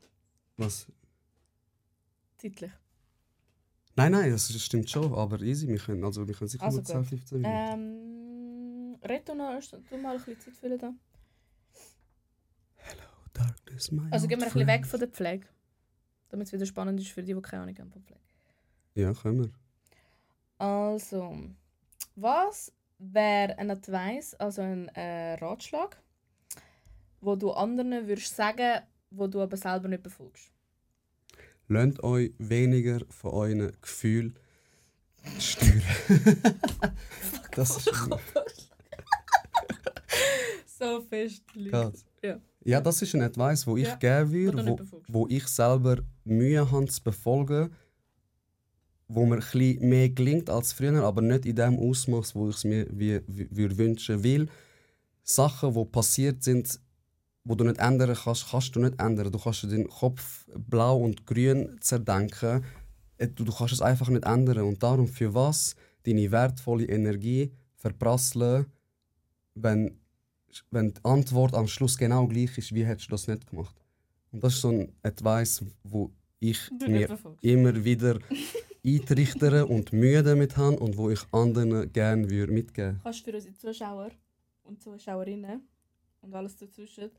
Was? 0.57 0.87
Zeitlich. 2.37 2.73
Nein, 3.97 4.13
nein, 4.13 4.31
das 4.31 4.53
stimmt 4.63 4.89
schon, 4.89 5.13
aber 5.15 5.41
easy, 5.41 5.69
wir 5.69 5.79
können, 5.79 6.03
also 6.05 6.27
wir 6.27 6.35
können 6.35 6.49
sicher 6.49 6.65
Also 6.65 6.79
nur 6.79 6.85
10, 6.85 6.97
gut. 6.99 7.07
15 7.09 7.41
Minuten. 7.41 7.59
Ähm, 7.73 8.97
red 9.03 9.29
du 9.29 9.35
noch 9.35 9.61
du 9.61 9.99
mal 9.99 10.17
ein 10.17 10.17
bisschen 10.25 10.41
Zeit 10.41 10.55
füllen 10.55 10.79
da. 10.79 10.95
Also 14.11 14.29
gehen 14.29 14.41
wir 14.41 14.47
ein 14.47 14.53
bisschen 14.53 14.67
weg 14.67 14.87
von 14.87 15.01
der 15.01 15.09
Pflege. 15.09 15.47
Damit 16.29 16.47
es 16.47 16.53
wieder 16.53 16.67
spannend 16.67 17.01
ist 17.01 17.11
für 17.11 17.23
die, 17.23 17.35
die 17.35 17.43
keine 17.43 17.63
Ahnung 17.63 17.79
haben 17.79 17.91
von 17.91 18.03
Pflege. 18.03 18.21
Ja, 18.95 19.15
können 19.15 19.45
wir. 19.45 19.51
Also, 20.59 21.37
was 22.15 22.73
wäre 22.99 23.59
ein 23.59 23.71
Advice, 23.71 24.35
also 24.35 24.63
ein 24.63 24.89
äh, 24.89 25.35
Ratschlag, 25.35 26.01
wo 27.21 27.37
du 27.37 27.51
anderen 27.51 28.07
würdest 28.07 28.37
sagen, 28.37 28.83
wo 29.11 29.27
du 29.27 29.41
aber 29.41 29.57
selber 29.57 29.89
nicht 29.89 30.03
befolgst? 30.03 30.51
Lasst 31.69 32.03
euch 32.03 32.33
weniger 32.39 33.01
von 33.09 33.31
euren 33.33 33.73
Gefühlen 33.81 34.37
steuern. 35.39 35.83
das 37.53 37.79
ist 37.79 37.95
so 40.79 41.01
fest. 41.03 41.45
Ja. 42.23 42.41
Ja, 42.65 42.81
das 42.81 43.03
ist 43.03 43.15
ein 43.15 43.23
Advice, 43.23 43.67
wo 43.67 43.77
ich 43.77 43.89
Ja, 43.89 43.97
geben 43.97 44.29
wo 44.29 44.33
würde, 44.33 44.87
wo, 44.91 45.03
wo 45.09 45.27
ich 45.29 45.47
selber 45.49 45.99
Mühe 46.25 46.71
habe 46.71 46.87
zu 46.87 47.03
befolgen, 47.03 47.71
wo 49.09 49.27
mir 49.27 49.37
ein 49.37 49.41
bisschen 49.41 49.89
mehr 49.89 50.09
gelingt 50.11 50.49
als 50.49 50.73
früher, 50.73 51.03
aber 51.03 51.23
nicht 51.23 51.45
in 51.47 51.57
dem 51.57 51.79
Ausmaß, 51.79 52.35
wo 52.35 52.49
ich 52.49 52.57
es 52.57 52.65
mir 52.65 52.87
wie, 52.91 53.21
wie, 53.27 53.77
wünschen 53.79 54.23
will. 54.23 54.49
Sachen, 55.23 55.75
die 55.75 55.85
passiert 55.85 56.43
sind, 56.43 56.81
wo 57.45 57.55
du 57.55 57.65
nicht 57.65 57.79
ändern 57.79 58.17
kannst, 58.17 58.51
kannst 58.51 58.75
du 58.77 58.81
nicht 58.81 59.01
ändern. 59.01 59.33
Du 59.33 59.39
kannst 59.39 59.65
den 59.65 59.89
Kopf 59.89 60.47
blau 60.57 60.99
und 60.99 61.27
grün 61.27 61.77
zerdenken. 61.81 62.65
Äh, 63.19 63.29
Du, 63.29 63.45
du 63.45 63.53
kannst 63.53 63.75
es 63.75 63.83
einfach 63.83 64.09
nicht 64.09 64.25
ändern. 64.25 64.65
Und 64.65 64.83
darum, 64.83 65.09
für 65.09 65.35
was 65.35 65.75
deine 66.05 66.31
wertvolle 66.31 66.87
Energie 66.87 67.53
verprasseln, 67.77 68.67
wenn, 69.55 70.01
wenn 70.71 70.93
die 70.93 71.05
Antwort 71.05 71.55
am 71.55 71.67
Schluss 71.67 71.97
genau 71.97 72.27
gleich 72.27 72.57
ist, 72.59 72.75
wie 72.75 72.85
hättest 72.85 73.09
du 73.09 73.13
das 73.13 73.29
nicht 73.29 73.49
gemacht? 73.49 73.75
Und 74.33 74.43
das 74.43 74.55
ist 74.55 74.61
so 74.63 74.71
ein 74.71 74.93
Advice, 75.03 75.65
wo 75.83 76.11
ich 76.41 76.59
Du 76.79 76.89
mir 76.89 77.19
immer 77.43 77.85
wieder 77.85 78.19
eintrichtere 78.85 79.67
und 79.67 79.93
Mühe 79.93 80.23
damit 80.23 80.57
habe 80.57 80.79
und 80.79 80.97
wo 80.97 81.11
ich 81.11 81.21
anderen 81.31 81.93
gerne 81.93 82.29
würde 82.29 82.53
mitgeben 82.53 83.01
Kannst 83.03 83.21
du 83.21 83.31
für 83.31 83.37
unsere 83.37 83.55
Zuschauer 83.55 84.11
und 84.65 84.83
Zuschauerinnen 84.83 85.63
und 86.23 86.35
alles 86.35 86.57
dazwischen 86.57 87.11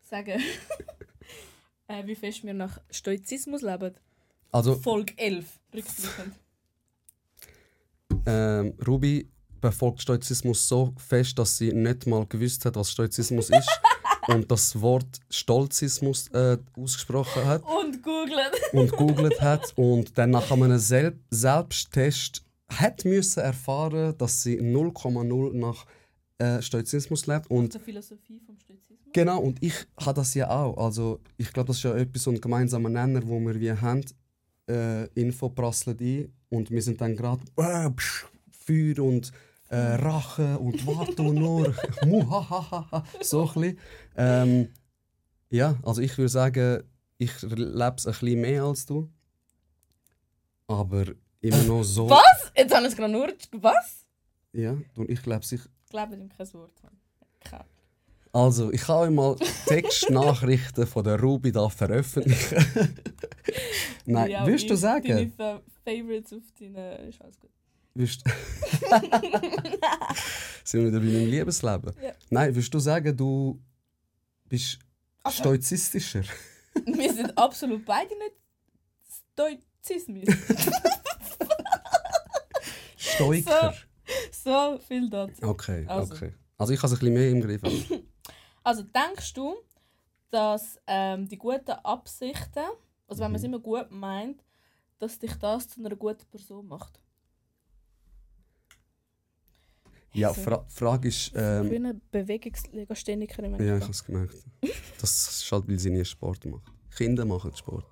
sagen, 0.00 0.40
äh, 1.88 2.06
wie 2.06 2.14
fest 2.14 2.44
wir 2.44 2.54
nach 2.54 2.80
Stoizismus 2.90 3.62
leben? 3.62 3.94
Also, 4.50 4.74
Folge 4.74 5.14
11, 5.16 5.60
rückblickend. 5.72 6.34
ähm, 8.26 8.74
Ruby 8.86 9.31
befolgt 9.62 10.02
Stoizismus 10.02 10.68
so 10.68 10.92
fest, 10.98 11.38
dass 11.38 11.56
sie 11.56 11.72
nicht 11.72 12.06
mal 12.06 12.26
gewusst 12.26 12.66
hat, 12.66 12.76
was 12.76 12.90
Stoizismus 12.90 13.48
ist 13.48 13.80
und 14.28 14.50
das 14.50 14.78
Wort 14.78 15.20
Stolzismus 15.30 16.28
äh, 16.28 16.58
ausgesprochen 16.76 17.46
hat 17.46 17.62
Und 17.62 18.02
googlen. 18.02 18.50
und 18.72 18.92
googelt 18.92 19.40
hat 19.40 19.72
und 19.76 20.18
dann 20.18 20.30
nach 20.30 20.50
einem 20.50 20.78
Sel 20.78 21.18
Selbsttest 21.30 22.44
hat 22.68 23.04
müssen 23.06 23.40
erfahren, 23.40 24.14
dass 24.18 24.42
sie 24.42 24.60
0,0 24.60 25.54
nach 25.54 25.86
äh, 26.38 26.60
Stoizismus 26.60 27.26
lebt 27.26 27.50
und 27.50 27.72
Die 27.72 27.78
Philosophie 27.78 28.40
vom 28.44 28.58
Stoizismus. 28.58 28.98
Genau, 29.12 29.40
und 29.40 29.62
ich 29.62 29.74
habe 30.00 30.14
das 30.14 30.34
ja 30.34 30.50
auch. 30.50 30.76
Also, 30.78 31.20
ich 31.36 31.52
glaube, 31.52 31.68
das 31.68 31.76
ist 31.76 31.82
ja 31.82 31.94
etwas, 31.94 32.22
so 32.22 32.30
ein 32.30 32.40
gemeinsamer 32.40 32.88
Nenner, 32.88 33.20
wo 33.26 33.38
wir 33.40 33.60
wie 33.60 33.72
haben. 33.72 34.04
Äh, 34.68 35.06
Info 35.20 35.50
prasselt 35.50 36.00
ein 36.00 36.32
und 36.48 36.70
wir 36.70 36.80
sind 36.80 37.00
dann 37.00 37.14
gerade 37.14 37.42
äh, 37.56 37.90
Feuer 38.50 39.04
und 39.04 39.32
äh, 39.72 39.94
Rache 39.94 40.58
und 40.58 40.86
warte 40.86 41.22
nur. 41.22 41.74
Muhahaha. 42.06 43.04
so 43.20 43.42
ein 43.48 43.54
bisschen. 43.54 43.78
Ähm, 44.16 44.68
ja, 45.50 45.76
also 45.82 46.00
ich 46.02 46.16
würde 46.18 46.28
sagen, 46.28 46.82
ich 47.18 47.42
lebe 47.42 47.94
es 47.96 48.06
ein 48.06 48.12
bisschen 48.12 48.40
mehr 48.40 48.64
als 48.64 48.86
du. 48.86 49.10
Aber 50.66 51.04
immer 51.40 51.62
noch 51.64 51.82
so. 51.82 52.08
Was? 52.08 52.52
Jetzt 52.56 52.74
haben 52.74 52.82
wir 52.84 52.88
es 52.88 52.96
gerade 52.96 53.12
nur. 53.12 53.28
Was? 53.52 54.04
Ja, 54.52 54.76
und 54.96 55.10
ich 55.10 55.22
glaube 55.22 55.44
sich. 55.44 55.60
Glaubt 55.90 56.12
ihm 56.12 56.28
kein 56.28 56.52
Wort. 56.54 56.72
Keine. 57.40 57.64
Also, 58.34 58.72
ich 58.72 58.80
kann 58.80 58.96
euch 58.96 59.10
mal 59.10 59.36
Textnachrichten 59.66 60.86
von 60.86 61.04
der 61.04 61.20
Ruby 61.20 61.52
da 61.52 61.68
veröffentlichen. 61.68 62.64
Nein, 64.06 64.30
Ja, 64.30 64.46
würdest 64.46 64.70
du 64.70 64.74
ich- 64.74 64.80
sagen? 64.80 65.06
Deine 65.08 65.30
Fa 65.30 65.60
Favorites 65.84 66.32
auf 66.32 66.42
deinen. 66.58 67.08
Ist 67.08 67.20
alles 67.20 67.38
gut. 67.38 67.50
Würdest... 67.94 68.24
Sind 70.64 70.80
wir 70.84 70.88
wieder 70.88 70.98
bei 71.00 71.04
meinem 71.06 71.30
Liebesleben? 71.30 71.92
Ja. 72.02 72.12
Nein, 72.30 72.54
würdest 72.54 72.72
du 72.72 72.78
sagen, 72.78 73.16
du 73.16 73.60
bist 74.48 74.78
Also- 75.22 75.38
stoizistischer? 75.42 76.22
Wir 76.86 77.12
sind 77.12 77.36
absolut 77.36 77.84
beide 77.84 78.16
nicht 78.18 78.32
Stoizismus. 79.34 80.24
Stoiker? 82.96 83.74
so 84.30 84.78
viel 84.86 85.08
dazu. 85.10 85.42
Okay, 85.42 85.84
Also. 85.86 86.14
okay. 86.14 86.32
Also 86.58 86.72
ich 86.72 86.78
habe 86.82 86.86
es 86.86 86.92
ein 86.94 86.98
bisschen 87.00 87.14
mehr 87.14 87.30
im 87.30 87.40
Griff. 87.40 87.62
als- 87.64 87.74
Also 88.64 88.82
denkst 88.84 89.32
du, 89.34 89.56
dass 90.30 90.78
ähm, 90.86 91.26
die 91.28 91.36
guten 91.36 91.72
Absichten, 91.72 92.64
also 93.08 93.22
wenn 93.22 93.32
man 93.32 93.34
es 93.34 93.42
Mhm. 93.42 93.46
immer 93.48 93.58
gut 93.58 93.90
meint, 93.90 94.42
dass 94.98 95.18
dich 95.18 95.34
das 95.34 95.68
zu 95.68 95.80
einer 95.84 95.96
guten 95.96 96.24
Person 96.30 96.68
macht? 96.68 97.00
Ja, 100.14 100.32
So. 100.34 100.42
Fra 100.42 100.64
Frage 100.68 101.08
ist... 101.08 101.28
Ich 101.28 101.32
Ähm, 101.36 101.68
bin 101.70 101.86
eine 101.86 102.00
Bewegungslegasthenikerin. 102.10 103.52
ja, 103.64 103.76
ich 103.76 103.82
habe 103.82 103.92
es 103.92 104.04
gemerkt. 104.04 104.34
Das 105.00 105.10
ist 105.28 105.50
halt, 105.52 105.68
weil 105.68 105.78
sie 105.78 105.90
nie 105.90 106.04
Sport 106.04 106.44
macht. 106.44 106.64
Kinder 106.96 107.24
machen 107.24 107.54
Sport. 107.56 107.86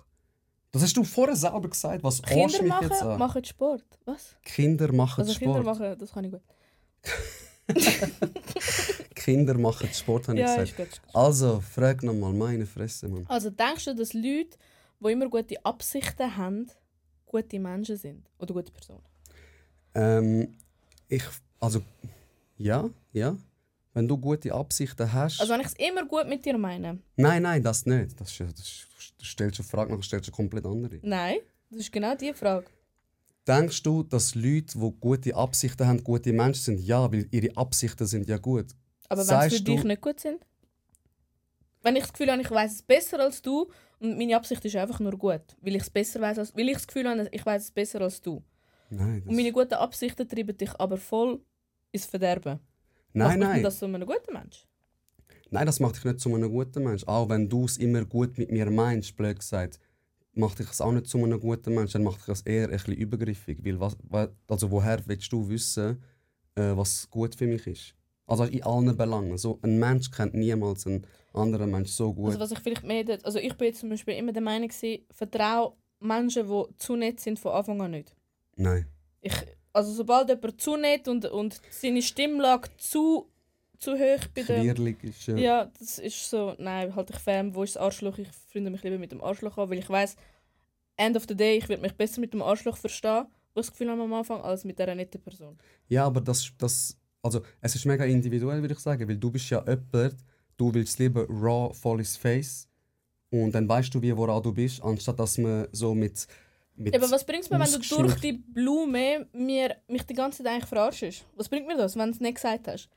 Das 0.72 0.82
hast 0.82 0.96
du 0.96 1.02
vorher 1.02 1.34
selber 1.34 1.68
gesagt. 1.68 2.04
Was 2.04 2.22
Kinder 2.22 2.62
mich 2.62 2.72
jetzt 2.82 2.90
machen, 2.90 3.08
an? 3.08 3.18
machen 3.18 3.44
Sport. 3.44 3.84
Was? 4.04 4.36
Kinder 4.44 4.92
machen 4.92 5.20
Also 5.22 5.32
Sport. 5.32 5.56
Kinder 5.56 5.62
machen, 5.64 5.98
das 5.98 6.12
kann 6.12 6.24
ich 6.24 6.30
gut. 6.32 6.42
Kinder 9.14 9.54
machen 9.58 9.88
Sport, 9.92 10.28
habe 10.28 10.38
ich 10.38 10.44
Ja, 10.46 10.62
gesagt. 10.62 10.70
ist 10.70 10.76
gut. 10.76 10.86
ist 10.88 11.02
gut. 11.02 11.14
Also, 11.14 11.60
frag 11.60 12.02
nochmal, 12.02 12.32
meine 12.32 12.66
Fresse, 12.66 13.08
Mann. 13.08 13.24
Also 13.28 13.50
denkst 13.50 13.84
du, 13.86 13.94
dass 13.94 14.12
Leute, 14.12 14.56
die 15.00 15.10
immer 15.12 15.28
gute 15.28 15.64
Absichten 15.64 16.36
haben, 16.36 16.70
gute 17.26 17.58
Menschen 17.58 17.96
sind? 17.96 18.28
Oder 18.38 18.54
gute 18.54 18.72
Personen? 18.72 19.02
Ähm, 19.94 20.56
ich, 21.08 21.22
also, 21.60 21.82
ja, 22.56 22.88
ja. 23.12 23.36
Wenn 23.92 24.06
du 24.06 24.16
gute 24.16 24.52
Absichten 24.54 25.12
hast. 25.12 25.40
Also 25.40 25.52
wenn 25.52 25.60
ich 25.60 25.66
es 25.66 25.74
immer 25.74 26.06
gut 26.06 26.26
mit 26.28 26.44
dir 26.44 26.56
meine? 26.56 26.98
nein, 27.16 27.42
nein, 27.42 27.62
das 27.62 27.86
nicht. 27.86 28.20
Das, 28.20 28.30
ist, 28.30 28.40
das, 28.40 28.66
ist, 28.66 29.14
du 29.18 29.24
stellst 29.24 29.58
eine 29.58 29.68
Frage, 29.68 29.90
nachher 29.90 30.04
stellst 30.04 30.28
du 30.28 30.32
eine 30.32 30.36
komplett 30.36 30.64
andere. 30.64 31.00
Nein, 31.02 31.38
das 31.70 31.80
ist 31.80 31.92
genau 31.92 32.14
die 32.14 32.32
Frage. 32.32 32.66
Denkst 33.46 33.82
du, 33.82 34.02
dass 34.04 34.34
Leute, 34.34 34.78
die 34.78 34.92
gute 35.00 35.34
Absichten 35.34 35.86
haben, 35.86 36.04
gute 36.04 36.32
Menschen 36.32 36.62
sind? 36.62 36.80
Ja, 36.80 37.10
weil 37.10 37.26
ihre 37.32 37.56
Absichten 37.56 38.06
sind 38.06 38.28
ja 38.28 38.38
gut. 38.38 38.66
Aber 39.08 39.26
wenn 39.26 39.50
sie 39.50 39.56
für 39.56 39.62
dich 39.64 39.82
nicht 39.84 40.00
gut 40.00 40.20
sind? 40.20 40.40
Wenn 41.82 41.96
ich 41.96 42.02
das 42.02 42.12
Gefühl 42.12 42.30
habe, 42.30 42.42
ich 42.42 42.50
weiß 42.50 42.72
es 42.72 42.82
besser 42.82 43.18
als 43.18 43.42
du 43.42 43.70
und 43.98 44.16
meine 44.18 44.36
Absicht 44.36 44.64
ist 44.64 44.76
einfach 44.76 45.00
nur 45.00 45.16
gut, 45.16 45.40
weil 45.62 45.74
ich 45.74 45.82
es 45.82 45.90
besser 45.90 46.20
weiß 46.20 46.38
als, 46.38 46.54
weil 46.54 46.68
ich 46.68 46.74
das 46.74 46.86
Gefühl 46.86 47.08
habe, 47.08 47.28
ich 47.32 47.44
weiß 47.44 47.62
es 47.64 47.70
besser 47.70 48.02
als 48.02 48.20
du. 48.20 48.42
Nein, 48.90 49.20
das, 49.20 49.28
Und 49.28 49.36
meine 49.36 49.52
guten 49.52 49.74
Absichten 49.74 50.28
treiben 50.28 50.56
dich 50.56 50.70
aber 50.78 50.96
voll 50.96 51.40
ins 51.92 52.06
Verderben. 52.06 52.58
Macht 53.12 53.30
nein, 53.30 53.40
denn 53.40 53.48
nein. 53.48 53.62
das 53.62 53.78
zu 53.78 53.86
einem 53.86 54.06
guten 54.06 54.32
Mensch? 54.32 54.66
Nein, 55.50 55.66
das 55.66 55.80
macht 55.80 55.96
dich 55.96 56.04
nicht 56.04 56.20
zu 56.20 56.32
einem 56.34 56.50
guten 56.50 56.84
Mensch. 56.84 57.04
Auch 57.04 57.28
wenn 57.28 57.48
du 57.48 57.64
es 57.64 57.76
immer 57.76 58.04
gut 58.04 58.38
mit 58.38 58.52
mir 58.52 58.70
meinst, 58.70 59.16
blöd 59.16 59.38
gesagt, 59.38 59.80
macht 60.32 60.60
dich 60.60 60.68
das 60.68 60.80
auch 60.80 60.92
nicht 60.92 61.06
zu 61.06 61.18
einem 61.18 61.40
guten 61.40 61.74
Mensch. 61.74 61.92
Dann 61.92 62.04
macht 62.04 62.18
dich 62.18 62.26
das 62.26 62.42
eher 62.42 62.64
ein 62.64 62.70
bisschen 62.70 62.94
übergriffig. 62.94 63.58
Weil 63.64 63.80
was, 63.80 63.96
wa- 64.08 64.28
also 64.48 64.70
woher 64.70 65.04
willst 65.06 65.32
du 65.32 65.48
wissen, 65.48 66.00
äh, 66.54 66.76
was 66.76 67.10
gut 67.10 67.34
für 67.34 67.46
mich 67.48 67.66
ist? 67.66 67.94
Also 68.26 68.44
in 68.44 68.62
allen 68.62 68.96
Belangen. 68.96 69.36
So, 69.38 69.58
ein 69.62 69.76
Mensch 69.80 70.08
kennt 70.08 70.34
niemals 70.34 70.86
einen 70.86 71.04
anderen 71.32 71.72
Mensch 71.72 71.90
so 71.90 72.14
gut. 72.14 72.26
Also 72.26 72.38
was 72.38 72.52
ich 72.52 72.60
vielleicht 72.60 72.84
mehr... 72.84 73.18
Also 73.24 73.40
ich 73.40 73.54
bin 73.54 73.74
zum 73.74 73.88
Beispiel 73.88 74.14
immer 74.14 74.32
der 74.32 74.42
Meinung, 74.42 74.70
vertraue 75.10 75.72
Menschen, 75.98 76.46
die 76.46 76.76
zu 76.76 76.94
nett 76.94 77.18
sind, 77.18 77.40
von 77.40 77.52
Anfang 77.52 77.80
an 77.80 77.90
nicht. 77.90 78.14
Nein. 78.54 78.86
Ich, 79.20 79.34
also 79.72 79.92
sobald 79.92 80.28
jemand 80.28 80.60
zu 80.60 80.76
nett 80.76 81.08
und, 81.08 81.24
und 81.26 81.60
seine 81.70 82.02
Stimmlage 82.02 82.68
zu, 82.76 83.28
zu 83.78 83.92
hoch 83.92 84.26
bei. 84.34 84.42
Klärlich 84.42 85.02
ist 85.02 85.26
ja. 85.26 85.36
Ja, 85.36 85.70
das 85.78 85.98
ist 85.98 86.28
so, 86.28 86.54
nein, 86.58 86.94
halt 86.94 87.10
ich 87.10 87.18
fern, 87.18 87.54
wo 87.54 87.62
ist 87.62 87.76
das 87.76 87.82
Arschloch? 87.82 88.18
Ich 88.18 88.28
freunde 88.52 88.70
mich 88.70 88.82
lieber 88.82 88.98
mit 88.98 89.12
dem 89.12 89.22
Arschloch 89.22 89.56
an, 89.58 89.70
weil 89.70 89.78
ich 89.78 89.88
weiß, 89.88 90.16
end 90.96 91.16
of 91.16 91.24
the 91.28 91.34
day, 91.34 91.58
ich 91.58 91.68
werde 91.68 91.82
mich 91.82 91.94
besser 91.94 92.20
mit 92.20 92.32
dem 92.32 92.42
Arschloch 92.42 92.76
verstehen, 92.76 93.26
was 93.54 93.66
das 93.66 93.72
Gefühl 93.72 93.90
habe 93.90 94.02
am 94.02 94.12
Anfang, 94.12 94.40
als 94.42 94.64
mit 94.64 94.78
dieser 94.78 94.94
netten 94.94 95.20
Person. 95.20 95.58
Ja, 95.88 96.06
aber 96.06 96.20
das, 96.20 96.52
das, 96.58 96.96
also 97.22 97.40
es 97.60 97.74
ist 97.74 97.86
mega 97.86 98.04
individuell, 98.04 98.60
würde 98.60 98.74
ich 98.74 98.80
sagen, 98.80 99.08
weil 99.08 99.16
du 99.16 99.30
bist 99.30 99.48
ja 99.50 99.64
jemand, 99.66 100.16
du 100.56 100.74
willst 100.74 100.98
lieber 100.98 101.26
raw, 101.28 101.72
voll 101.74 102.00
ins 102.00 102.16
Face 102.16 102.68
und 103.30 103.52
dann 103.52 103.68
weißt 103.68 103.94
du, 103.94 104.02
wie 104.02 104.16
woran 104.16 104.42
du 104.42 104.52
bist, 104.52 104.82
anstatt 104.82 105.18
dass 105.18 105.38
man 105.38 105.68
so 105.72 105.94
mit, 105.94 106.26
mit 106.80 106.94
Ja, 106.94 107.00
aber 107.00 107.10
was 107.10 107.24
bringt 107.24 107.44
es 107.44 107.50
mir, 107.50 107.60
wenn 107.60 107.70
du 107.70 107.78
durch 107.78 108.20
die 108.20 108.32
Blume 108.32 109.26
mir, 109.32 109.76
mich 109.88 110.02
die 110.04 110.14
ganze 110.14 110.42
Zeit 110.42 110.52
eigentlich 110.52 110.68
verarschst? 110.68 111.26
Was 111.36 111.48
bringt 111.48 111.66
mir 111.66 111.76
das, 111.76 111.96
wenn 111.96 112.06
du 112.06 112.14
es 112.14 112.20
nicht 112.20 112.34
gesagt 112.36 112.68
hast? 112.68 112.88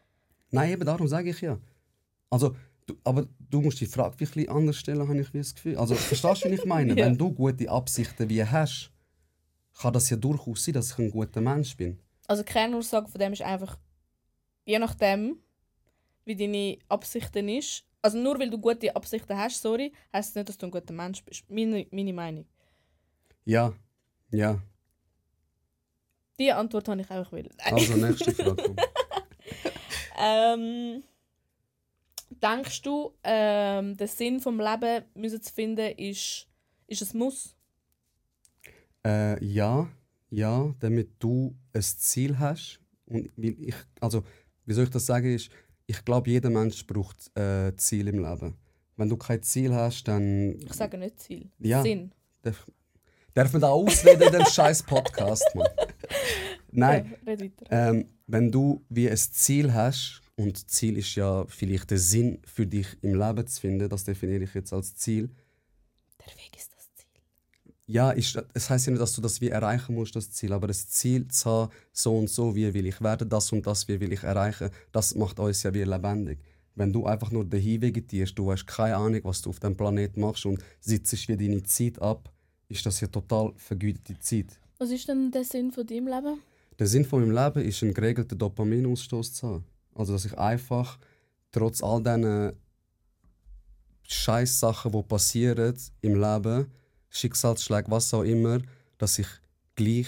Nein, 0.52 0.72
eben 0.72 0.86
darum 0.86 1.08
sage 1.08 1.30
ich 1.30 1.42
ja. 1.42 1.60
Also, 2.30 2.56
du, 2.86 2.96
aber 3.04 3.28
du 3.40 3.62
musst 3.62 3.80
die 3.82 3.86
Frage 3.86 4.16
ein 4.16 4.18
bisschen 4.18 4.50
anders 4.50 4.78
stellen, 4.78 5.08
habe 5.08 5.20
ich 5.20 5.32
das 5.32 5.56
Gefühl. 5.56 5.78
Also, 5.78 5.96
verstehst 5.96 6.46
du, 6.46 6.52
was 6.52 6.60
ich 6.60 6.66
meine? 6.66 6.94
Ja. 6.98 7.06
Wenn 7.06 7.18
du 7.18 7.32
gute 7.32 7.70
Absichten 7.70 8.30
wie 8.30 8.44
hast, 8.44 8.92
kann 9.80 9.94
das 9.94 10.10
ja 10.10 10.18
durchaus 10.18 10.64
sein, 10.64 10.74
dass 10.74 10.92
ich 10.92 10.98
ein 11.00 11.12
guter 11.12 11.42
Mensch 11.42 11.76
bin. 11.76 12.00
Also 12.28 12.44
die 12.44 12.52
Kernaussage 12.52 13.10
von 13.10 13.20
dem 13.20 13.34
ist 13.34 13.42
einfach, 13.42 13.78
je 14.66 14.80
nachdem, 14.80 15.38
wie 16.26 16.36
deine 16.36 16.78
Absichten 16.88 17.50
ist, 17.50 17.84
also 18.02 18.18
nur 18.18 18.40
weil 18.40 18.50
du 18.50 18.58
gute 18.58 18.96
Absichten 18.96 19.38
hast, 19.38 19.62
sorry, 19.62 19.92
heisst 20.12 20.30
es 20.30 20.36
nicht, 20.36 20.50
dass 20.50 20.58
du 20.58 20.68
ein 20.68 20.72
guter 20.72 20.94
Mensch 20.94 21.24
bist. 21.24 21.50
Meine, 21.50 21.86
meine 21.92 22.14
Meinung. 22.14 22.46
Ja, 23.46 23.74
ja. 24.32 24.60
Diese 26.40 26.56
Antwort 26.56 26.88
habe 26.88 27.02
ich 27.02 27.10
einfach 27.10 27.32
will. 27.32 27.50
Also, 27.60 27.96
nächste 27.96 28.32
Frage. 28.36 28.76
Ähm, 30.18 31.04
denkst 32.42 32.82
du, 32.82 33.14
ähm, 33.24 33.98
der 33.98 34.08
Sinn 34.08 34.40
vom 34.40 34.60
Leben 34.60 35.06
müssen 35.16 35.42
zu 35.42 35.54
finden 35.54 35.96
ist, 35.98 36.48
ist 36.88 37.14
ein 37.14 37.18
Muss? 37.18 37.56
Äh, 39.06 39.44
ja, 39.44 39.90
ja, 40.30 40.74
damit 40.80 41.12
du 41.20 41.56
ein 41.74 41.82
Ziel 41.82 42.40
hast. 42.40 42.80
Und 43.06 43.32
ich, 43.38 43.76
also, 44.00 44.24
wie 44.66 44.74
soll 44.74 44.86
ich 44.86 44.90
das 44.90 45.06
sagen, 45.06 45.34
ist, 45.34 45.52
ich 45.86 46.04
glaube, 46.06 46.30
jeder 46.30 46.50
Mensch 46.50 46.86
braucht 46.88 47.36
äh, 47.38 47.76
Ziel 47.76 48.08
im 48.08 48.24
Leben. 48.24 48.56
Wenn 48.96 49.10
du 49.10 49.18
kein 49.18 49.42
Ziel 49.44 49.74
hast, 49.74 50.08
dann 50.08 50.58
Ich 50.60 50.74
sage 50.74 50.98
nicht 50.98 51.20
Ziel. 51.20 51.52
Ja. 51.60 51.82
Sinn. 51.82 52.14
Darf, 53.34 53.52
man 53.54 53.62
da 53.62 53.70
ausreden 53.70 54.24
in 54.24 54.32
dem 54.32 54.46
scheiß 54.46 54.84
Podcast, 54.84 55.46
Mann. 55.56 55.68
Nein, 56.72 57.16
Ja, 57.26 57.90
ähm, 57.90 58.08
wenn 58.28 58.52
du 58.52 58.84
wie 58.90 59.10
ein 59.10 59.18
Ziel 59.18 59.74
hast, 59.74 60.24
und 60.36 60.70
Ziel 60.70 60.98
ist 60.98 61.16
ja 61.16 61.46
vielleicht 61.48 61.92
der 61.92 62.00
Sinn 62.00 62.40
für 62.46 62.66
dich 62.66 62.88
im 63.02 63.16
Leben 63.16 63.46
zu 63.46 63.62
finden, 63.62 63.90
das 63.90 64.04
definiere 64.04 64.44
ich 64.44 64.54
jetzt 64.54 64.74
als 64.74 64.96
Ziel. 64.96 65.30
Der 66.20 66.34
Weg 66.34 66.58
ist 66.58 66.72
das 66.74 66.90
Ziel. 66.96 67.22
Ja, 67.86 68.12
ist, 68.12 68.44
es 68.54 68.70
heißt 68.70 68.88
ja 68.88 68.92
nicht, 68.92 69.02
dass 69.02 69.14
du 69.14 69.22
das 69.22 69.42
wie 69.42 69.50
erreichen 69.50 69.94
musst, 69.94 70.16
das 70.16 70.32
Ziel, 70.32 70.54
aber 70.54 70.68
das 70.68 70.90
Ziel 70.90 71.28
zu 71.28 71.50
haben, 71.50 71.72
so 71.92 72.18
und 72.18 72.30
so, 72.30 72.56
wie 72.56 72.74
will 72.74 72.88
ich 72.88 73.00
werden, 73.02 73.30
das 73.30 73.52
und 73.52 73.68
das, 73.68 73.88
wie 73.88 74.00
will 74.00 74.12
ich 74.12 74.24
erreichen, 74.24 74.70
das 74.92 75.14
macht 75.14 75.40
uns 75.40 75.62
ja 75.62 75.74
wie 75.74 75.84
lebendig. 75.84 76.40
Wenn 76.76 76.92
du 76.92 77.06
einfach 77.06 77.30
nur 77.30 77.46
dahin 77.46 77.84
vegetierst, 77.84 78.38
du 78.38 78.52
hast 78.52 78.66
keine 78.66 78.98
Ahnung, 78.98 79.22
was 79.26 79.44
du 79.44 79.52
auf 79.52 79.60
dem 79.60 79.78
Planet 79.78 80.18
machst 80.18 80.48
und 80.48 80.64
sitzt 80.80 81.28
wie 81.28 81.38
deine 81.38 81.62
Zeit 81.62 82.02
ab, 82.02 82.33
ist 82.74 82.86
das 82.86 83.00
ja 83.02 83.08
total 83.08 83.54
vergütete 83.56 84.20
Zeit. 84.20 84.60
Was 84.80 84.90
ist 84.90 85.08
denn 85.08 85.32
der 85.32 85.44
Sinn 85.46 85.72
von 85.72 85.86
deinem 85.86 86.08
Leben? 86.08 86.42
Der 86.80 86.88
Sinn 86.88 87.06
von 87.06 87.22
meinem 87.22 87.36
Leben 87.36 87.68
ist, 87.68 87.84
einen 87.84 87.94
geregelten 87.94 88.38
Dopaminausstoß 88.38 89.34
zu 89.34 89.48
haben. 89.48 89.64
Also, 89.96 90.14
dass 90.14 90.26
ich 90.26 90.38
einfach 90.38 90.98
trotz 91.52 91.84
all 91.84 92.02
diesen 92.04 92.54
Scheißsachen, 94.08 94.92
die 94.92 95.04
passieren 95.04 95.76
im 96.02 96.20
Leben, 96.20 96.72
Schicksalsschläge, 97.10 97.90
was 97.92 98.14
auch 98.14 98.24
immer, 98.24 98.60
dass 98.98 99.20
ich 99.20 99.28
gleich 99.76 100.08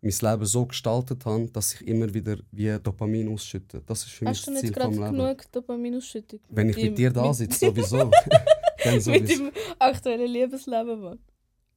mein 0.00 0.12
Leben 0.32 0.46
so 0.46 0.66
gestaltet 0.66 1.24
habe, 1.26 1.46
dass 1.50 1.74
ich 1.74 1.86
immer 1.86 2.12
wieder 2.12 2.38
wie 2.52 2.78
Dopamin 2.82 3.32
ausschütte. 3.32 3.82
Das 3.86 4.02
ist 4.04 4.12
für 4.12 4.24
mich 4.24 4.38
Hast 4.38 4.46
du 4.46 4.52
das 4.52 4.62
nicht 4.62 4.74
Ziel 4.74 4.82
vom 4.82 4.94
gerade 4.94 5.10
Leben. 5.10 5.24
genug 5.24 5.52
Dopamiнаusschüttung? 5.52 6.40
Wenn 6.48 6.70
ich 6.70 6.76
Mit 6.76 6.98
dir 6.98 7.10
da 7.10 7.32
sitze, 7.34 7.66
sowieso. 7.66 7.96
Dann 8.84 8.94
Mit 8.94 9.02
sowieso. 9.02 9.44
deinem 9.44 9.52
aktuellen 9.78 10.30
Lebensleben, 10.30 11.00
Mann. 11.00 11.18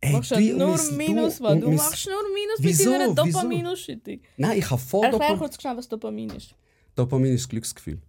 Ey, 0.01 0.13
machst 0.13 0.29
gleich 0.29 0.49
nur 0.53 0.77
mein- 0.77 0.97
Minus, 0.97 1.37
du 1.39 1.55
Du 1.59 1.71
machst 1.71 2.05
nur 2.07 2.33
Minus 2.33 2.57
Wieso? 2.59 2.91
mit 2.91 3.01
deiner? 3.01 3.15
Dopaminausschüttung. 3.15 4.21
Nein, 4.37 4.57
ich 4.59 4.69
habe 4.69 4.81
voll 4.81 5.03
Erklär 5.05 5.19
Dopamin. 5.19 5.39
kurz 5.39 5.61
schnell, 5.61 5.77
was 5.77 5.89
Dopamin 5.89 6.29
ist. 6.29 6.55
Dopamin 6.95 7.33
ist 7.33 7.49
Glücksgefühl. 7.49 8.01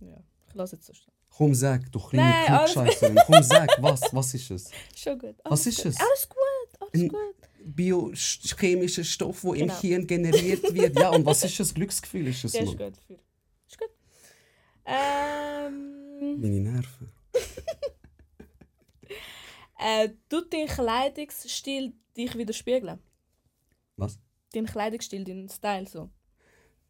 Ja, 0.00 0.16
ich 0.48 0.54
lasse 0.54 0.76
jetzt 0.76 0.86
so 0.86 0.92
stehen. 0.92 1.12
Komm, 1.30 1.54
sag, 1.54 1.90
du 1.90 1.98
kleine 1.98 2.44
Klugscheisserin. 2.46 3.18
Komm, 3.26 3.42
sag, 3.42 3.70
was, 3.82 4.02
was 4.12 4.34
ist 4.34 4.50
es? 4.50 4.70
Schon 4.94 5.18
gut. 5.18 5.34
Was 5.44 5.66
ist 5.66 5.78
gut. 5.78 5.86
es? 5.86 5.96
Alles 6.00 6.28
gut, 6.28 6.80
alles 6.80 7.02
Ein- 7.02 7.08
gut. 7.08 7.18
biochemischer 7.64 9.02
Stoff, 9.04 9.40
der 9.40 9.52
Genau. 9.54 9.74
im 9.74 9.80
Hirn 9.80 10.06
generiert 10.06 10.74
wird. 10.74 10.98
Ja, 10.98 11.08
und 11.08 11.24
was 11.24 11.42
ist 11.42 11.58
das 11.58 11.72
Glücksgefühl? 11.74 12.28
Ist 12.28 12.44
das 12.44 12.52
Ja, 12.52 12.60
ist 12.62 12.76
gut. 12.76 12.92
Ist 13.66 13.78
gut. 13.78 13.88
Ähm, 14.84 16.40
Meine 16.40 16.60
Nerven. 16.60 17.10
äh, 19.78 20.10
tut 20.28 20.52
dein 20.52 20.66
Kleidungsstil 20.66 21.92
dich 22.16 22.36
widerspiegeln? 22.36 22.98
Was? 23.96 24.18
Dein 24.52 24.66
Kleidungsstil, 24.66 25.24
dein 25.24 25.48
Style 25.48 25.86
so. 25.88 26.10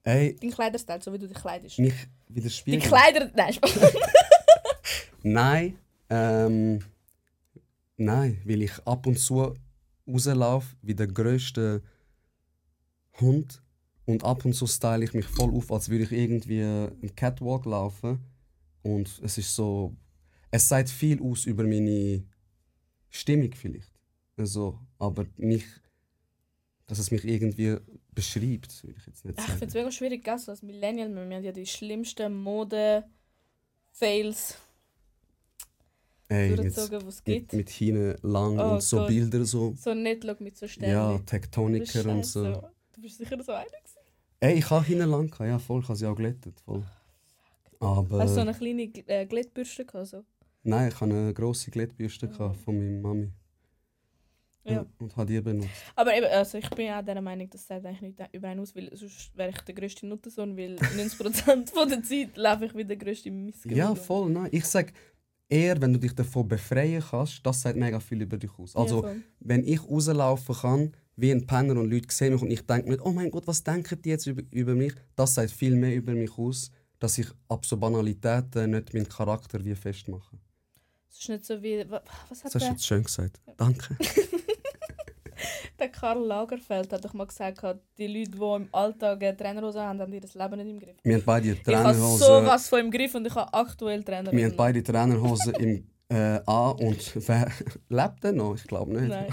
Ey, 0.03 0.37
Dein 0.37 0.51
Kleiderstyle, 0.51 1.01
so 1.01 1.13
wie 1.15 1.19
du 1.19 1.27
dich 1.27 1.39
kleidest. 1.39 1.79
mich 1.79 1.95
Die 2.29 2.35
widerspiegeln. 2.35 2.83
Kleider... 2.83 3.31
Nein. 3.35 3.59
Nein, 5.27 5.79
ähm, 6.11 6.85
nein, 7.97 8.43
weil 8.45 8.61
ich 8.61 8.73
ab 8.87 9.07
und 9.07 9.19
zu 9.19 9.55
rauslaufe 10.07 10.77
wie 10.83 10.95
der 10.95 11.07
größte 11.07 11.83
Hund 13.21 13.63
und 14.05 14.23
ab 14.23 14.45
und 14.45 14.53
zu 14.53 14.67
style 14.67 15.03
ich 15.03 15.15
mich 15.15 15.25
voll 15.25 15.55
auf, 15.57 15.73
als 15.73 15.89
würde 15.89 16.05
ich 16.05 16.13
irgendwie 16.13 16.63
einen 16.63 17.17
Catwalk 17.17 17.65
laufen 17.65 18.19
und 18.83 19.09
es 19.23 19.39
ist 19.39 19.57
so, 19.57 19.97
es 20.51 20.69
sagt 20.69 20.91
viel 20.91 21.23
aus 21.23 21.47
über 21.47 21.65
meine 21.65 22.23
Stimmung 23.15 23.53
vielleicht, 23.53 23.91
also, 24.37 24.79
aber 24.99 25.27
nicht, 25.37 25.67
dass 26.87 26.99
es 26.99 27.11
mich 27.11 27.25
irgendwie 27.25 27.77
beschreibt, 28.13 28.83
würde 28.85 28.99
ich 28.99 29.07
jetzt 29.07 29.25
nicht 29.25 29.39
Ich 29.39 29.45
sagen. 29.47 29.59
finde 29.59 29.67
es 29.69 29.75
mega 29.75 29.91
schwierig, 29.93 30.25
gell? 30.25 30.39
so 30.39 30.51
als 30.51 30.63
Millennial. 30.63 31.09
Wir 31.15 31.37
haben 31.37 31.45
ja 31.45 31.53
die 31.53 31.67
schlimmsten 31.67 32.35
Mode-Fails 32.43 34.57
durchgezogen, 36.29 37.01
die 37.01 37.07
es 37.07 37.17
mit, 37.19 37.25
gibt. 37.25 37.53
mit 37.53 37.71
hinten 37.71 38.17
lang 38.27 38.59
Oh 38.59 38.75
und 38.75 38.83
so 38.83 38.97
Gott. 38.99 39.09
Bilder 39.09 39.45
so, 39.45 39.75
So 39.77 39.95
nicht 39.95 40.25
schau 40.25 40.35
mit 40.41 40.57
so 40.57 40.67
Sternen. 40.67 40.93
ja, 40.93 41.19
Tektoniker 41.19 42.07
und 42.07 42.27
so. 42.27 42.45
Du 42.93 43.01
bist 43.01 43.19
sicher 43.19 43.41
so 43.43 43.53
einer 43.53 43.65
gewesen. 43.67 43.99
Ey, 44.41 44.59
ich 44.59 44.69
habe 44.71 44.85
hinten 44.85 45.09
lang, 45.11 45.33
ja 45.41 45.59
voll, 45.59 45.81
ich 45.83 45.89
habe 45.89 45.97
sie 45.97 46.07
auch 46.07 46.17
glättet, 46.17 46.59
voll. 46.61 46.85
Aber 47.81 48.19
Hast 48.21 48.31
du 48.31 48.35
so 48.35 48.41
eine 48.41 48.55
kleine 48.55 48.83
äh, 49.07 49.27
Glättbürste 49.27 49.85
gehabt? 49.85 50.09
So? 50.09 50.25
Nein, 50.65 50.89
ich 50.89 51.01
hatte 51.01 51.13
eine 51.13 51.35
grosse 51.35 51.71
Glättbürste 51.71 52.29
gehabt 52.29 52.57
von 52.57 52.77
meiner 52.77 53.01
Mami. 53.01 53.33
Ja. 54.65 54.87
Und 54.99 55.15
habe 55.15 55.31
die 55.31 55.41
benutzt. 55.41 55.69
Aber 55.95 56.17
eben, 56.17 56.27
also 56.27 56.57
ich 56.57 56.71
bin 56.71 56.91
auch 56.91 57.05
der 57.05 57.21
Meinung, 57.21 57.51
das 57.51 57.67
sagt 57.67 57.85
eigentlich 57.85 58.01
nicht 58.01 58.29
über 58.33 58.49
einen 58.49 58.61
aus, 58.61 58.75
weil 58.75 58.91
sonst 58.97 59.37
wäre 59.37 59.51
ich 59.51 59.61
der 59.61 59.75
grösste 59.75 60.07
Nuttensohn, 60.07 60.57
weil 60.57 60.77
90% 60.77 61.71
von 61.71 61.89
der 61.89 62.03
Zeit 62.03 62.37
laufe 62.37 62.65
ich 62.65 62.75
wie 62.75 62.85
der 62.85 62.97
grösste 62.97 63.31
Missgeburt. 63.31 63.77
Ja, 63.77 63.95
voll, 63.95 64.31
nein. 64.31 64.49
Ich 64.53 64.65
sag 64.65 64.93
eher, 65.51 65.81
wenn 65.83 65.93
du 65.93 65.99
dich 65.99 66.15
davon 66.15 66.49
befreien 66.49 67.03
kannst, 67.03 67.45
das 67.45 67.61
sagt 67.61 67.77
mega 67.77 68.01
viel 68.01 68.23
über 68.23 68.39
dich 68.39 68.51
aus. 68.59 68.75
Also, 68.75 69.05
ja, 69.05 69.15
wenn 69.41 69.65
ich 69.65 69.83
rauslaufen 69.83 70.55
kann, 70.55 70.93
wie 71.17 71.31
ein 71.31 71.47
Penner 71.47 71.79
und 71.79 71.91
Leute 71.91 72.13
sehen 72.13 72.33
mich 72.33 72.43
und 72.43 72.51
ich 72.51 72.67
denke 72.67 72.89
nicht, 72.89 73.03
oh 73.03 73.13
mein 73.13 73.31
Gott, 73.31 73.47
was 73.47 73.63
denken 73.63 74.01
die 74.03 74.09
jetzt 74.09 74.27
über, 74.27 74.43
über 74.51 74.75
mich? 74.75 74.95
Das 75.15 75.35
sagt 75.35 75.51
viel 75.51 75.77
mehr 75.77 75.95
über 75.95 76.13
mich 76.13 76.37
aus, 76.39 76.71
dass 76.99 77.19
ich 77.19 77.29
ab 77.49 77.67
so 77.67 77.77
Banalitäten 77.77 78.71
nicht 78.71 78.95
meinen 78.95 79.09
Charakter 79.09 79.63
wie 79.65 79.75
festmache. 79.75 80.39
Es 81.15 81.21
ist 81.21 81.29
nicht 81.29 81.45
so 81.47 81.63
wie. 81.63 81.89
wa- 81.89 82.03
Was 82.29 82.43
hat 82.43 82.55
Das 82.55 82.63
hast 82.63 82.67
du 82.67 82.73
jetzt 82.73 82.87
schön 82.87 83.03
gesagt. 83.05 83.41
Danke. 83.57 83.97
der 85.79 85.89
Karl 85.89 86.25
Lagerfeld 86.27 86.93
hat 86.93 87.05
doch 87.05 87.15
mal 87.15 87.27
gesagt, 87.27 87.63
die 87.99 88.07
Leute, 88.09 88.31
die 88.33 88.37
im 88.65 88.69
Alltag 88.73 89.23
eine 89.23 89.37
Trainerhose 89.37 89.81
haben, 89.81 90.01
haben 90.01 90.13
ihr 90.13 90.21
Leben 90.21 90.57
nicht 90.57 90.71
im 90.71 90.81
Griff. 90.81 90.97
Wir 91.05 91.15
haben 91.15 91.23
beide 91.25 91.51
Ich 91.53 91.67
habe 91.75 91.95
sowas 91.95 92.69
von 92.69 92.81
im 92.81 92.91
Griff 92.91 93.15
und 93.15 93.27
ich 93.27 93.35
habe 93.35 93.53
aktuell 93.55 94.03
Trainerhosen. 94.03 94.37
Wir 94.39 94.47
haben 94.47 94.57
beide 94.57 94.83
Trainerhosen 94.83 95.55
im 95.55 95.87
äh, 96.09 96.41
an 96.47 96.77
und 96.81 97.29
wer 97.29 97.49
lebt 97.89 98.25
denn 98.25 98.37
noch? 98.37 98.55
Ich 98.57 98.65
glaube 98.65 98.93
nicht. 98.93 99.09
Nein. 99.09 99.33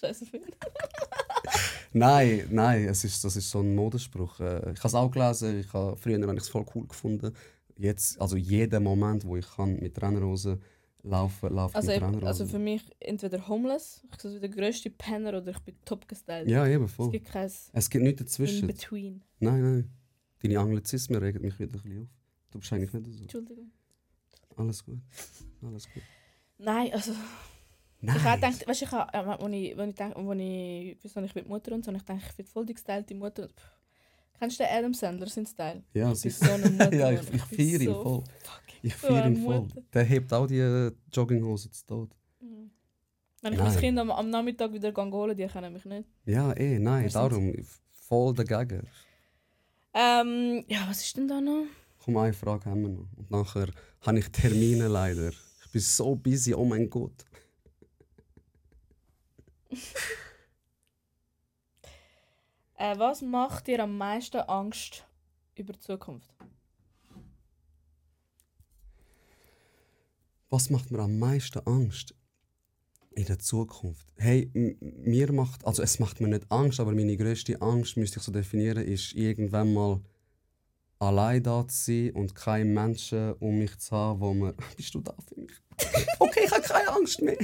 Scheiße 0.00 0.24
viel. 0.26 0.42
Nein, 1.92 2.46
nein, 2.50 2.84
es 2.86 3.02
ist, 3.04 3.24
das 3.24 3.34
ist 3.34 3.50
so 3.50 3.60
ein 3.60 3.74
Modespruch. 3.74 4.38
Äh, 4.40 4.58
Ich 4.72 4.78
habe 4.78 4.88
es 4.88 4.94
auch 4.94 5.10
gelesen, 5.10 5.60
ich 5.60 5.72
habe, 5.72 5.96
früher 5.96 6.20
habe 6.20 6.34
ich 6.34 6.42
es 6.42 6.48
voll 6.48 6.64
cool 6.74 6.86
gefunden. 6.86 7.34
Jetzt, 7.76 8.20
also 8.20 8.36
jeden 8.36 8.82
Moment, 8.82 9.24
wo 9.26 9.36
ich 9.36 9.46
kann 9.56 9.76
mit 9.80 9.94
Trainerhosen 9.94 10.60
laufen, 11.08 11.54
laufe 11.54 11.74
Also, 11.76 11.90
ich 11.92 12.02
also 12.02 12.46
für 12.46 12.58
mich 12.58 12.82
entweder 13.00 13.46
homeless, 13.48 14.02
ich 14.14 14.20
sehe 14.20 14.40
der 14.40 14.48
grösste 14.48 14.90
Penner 14.90 15.30
oder 15.38 15.50
ich 15.50 15.58
bin 15.60 15.74
top 15.84 16.06
gestylt. 16.08 16.48
ja, 16.48 16.66
eben 16.66 16.84
Es 16.84 16.92
voll. 16.92 17.10
gibt 17.10 17.26
kein 17.28 17.46
Es 17.72 17.90
gibt 17.90 18.04
nichts 18.04 18.20
in 18.20 18.26
dazwischen. 18.26 18.66
between. 18.66 19.22
Nein, 19.40 19.62
nein. 19.62 19.90
Deine 20.42 20.60
Anglizismen 20.60 21.20
regen 21.20 21.40
mich 21.42 21.58
wieder 21.58 21.76
ein 21.76 21.82
bisschen 21.82 22.02
auf. 22.02 22.08
Du 22.50 22.58
bist 22.60 22.72
eigentlich 22.72 22.92
nicht 22.92 23.06
so. 23.16 23.22
Entschuldigung. 23.22 23.70
Alles 24.56 24.84
gut. 24.84 24.98
Alles 25.62 25.88
gut. 25.92 26.02
Nein, 26.58 26.92
also 26.92 27.12
Nein. 28.00 28.16
ich 28.16 28.22
habe 28.24 28.40
gedacht, 28.40 28.66
weißt 28.68 28.82
ich 28.82 28.90
habe, 28.90 29.12
äh, 29.12 29.42
wenn 29.42 29.52
ich, 29.52 29.76
wenn 29.76 29.90
ich 29.90 29.94
denke, 29.96 30.28
wenn 30.28 30.40
ich, 30.40 30.96
wieso 31.02 31.20
ich 31.20 31.34
mit 31.34 31.48
Mutter 31.48 31.72
und 31.74 31.84
so, 31.84 31.90
und 31.90 31.96
ich 31.96 32.02
denke, 32.04 32.24
ich 32.28 32.36
bin 32.36 32.46
voll 32.46 32.66
die 32.66 32.74
gestylte 32.74 33.14
Mutter. 33.14 33.42
und, 33.44 33.52
pff, 33.52 33.72
Kennst 34.38 34.60
du 34.60 34.64
den 34.64 34.72
Adam 34.72 34.94
Sandler, 34.94 35.26
sein 35.28 35.46
Style? 35.46 35.82
ja, 35.94 36.12
Ich 36.12 36.22
bin 36.22 36.30
sicher. 36.30 36.46
so 36.46 36.52
eine 36.52 36.70
Mutter. 36.70 36.94
ja, 36.94 37.10
ich, 37.12 37.20
ich 37.22 37.28
bin 37.28 37.38
feiere 37.40 37.80
ihn 37.80 37.86
so 37.86 38.02
voll. 38.02 38.24
fucking 38.44 38.67
Ich 38.82 38.94
feiere 38.94 39.26
ihn 39.26 39.36
voll. 39.36 39.68
Der 39.92 40.04
hebt 40.04 40.32
auch 40.32 40.46
die 40.46 40.90
Jogginghose 41.12 41.70
zu 41.70 41.86
Tod. 41.86 42.10
Mhm. 42.40 42.70
Wenn 43.42 43.52
ich 43.52 43.58
Nein. 43.58 43.68
mein 43.68 43.80
Kind 43.80 43.98
am, 43.98 44.10
am 44.10 44.30
Nachmittag 44.30 44.72
wieder 44.72 44.92
holen, 44.94 45.36
die 45.36 45.46
kennen 45.46 45.72
mich 45.72 45.84
nicht. 45.84 46.08
Ja, 46.24 46.52
eh, 46.52 46.78
nein, 46.78 47.08
sind 47.08 47.14
darum. 47.14 47.54
Voll 47.90 48.34
dagegen. 48.34 48.86
Ähm, 49.94 50.64
ja, 50.68 50.86
was 50.88 51.02
ist 51.02 51.16
denn 51.16 51.28
da 51.28 51.40
noch? 51.40 51.66
Komm, 52.04 52.16
eine 52.16 52.32
Frage 52.32 52.66
haben 52.66 52.82
wir 52.82 52.88
noch. 52.88 53.08
Und 53.16 53.30
nachher 53.30 53.68
habe 54.00 54.18
ich 54.18 54.28
Termine 54.30 54.88
leider. 54.88 55.30
Ich 55.30 55.72
bin 55.72 55.80
so 55.80 56.14
busy, 56.14 56.54
oh 56.54 56.64
mein 56.64 56.88
Gott. 56.88 57.24
Äh, 62.80 62.96
was 62.96 63.22
macht 63.22 63.66
dir 63.66 63.82
am 63.82 63.98
meisten 63.98 64.36
Angst 64.36 65.04
über 65.56 65.72
die 65.72 65.80
Zukunft? 65.80 66.32
Was 70.50 70.70
macht 70.70 70.90
mir 70.90 71.00
am 71.00 71.18
meisten 71.18 71.58
Angst 71.66 72.14
in 73.10 73.26
der 73.26 73.38
Zukunft? 73.38 74.06
Hey, 74.16 74.50
mir 74.80 75.30
macht, 75.30 75.66
also 75.66 75.82
es 75.82 75.98
macht 75.98 76.22
mir 76.22 76.28
nicht 76.28 76.50
Angst, 76.50 76.80
aber 76.80 76.92
meine 76.92 77.18
größte 77.18 77.60
Angst, 77.60 77.98
müsste 77.98 78.18
ich 78.18 78.24
so 78.24 78.32
definieren, 78.32 78.82
ist 78.82 79.12
irgendwann 79.12 79.74
mal 79.74 80.00
allein 80.98 81.42
da 81.42 81.68
zu 81.68 81.76
sein 81.76 82.10
und 82.12 82.34
keine 82.34 82.64
Menschen 82.64 83.34
um 83.34 83.58
mich 83.58 83.76
zu 83.78 83.94
haben, 83.94 84.20
wo 84.20 84.32
man, 84.32 84.54
bist 84.76 84.94
du 84.94 85.00
da 85.00 85.14
für 85.26 85.38
mich? 85.38 85.52
okay, 86.18 86.40
ich 86.46 86.50
habe 86.50 86.62
keine 86.62 86.92
Angst 86.92 87.20
mehr. 87.20 87.36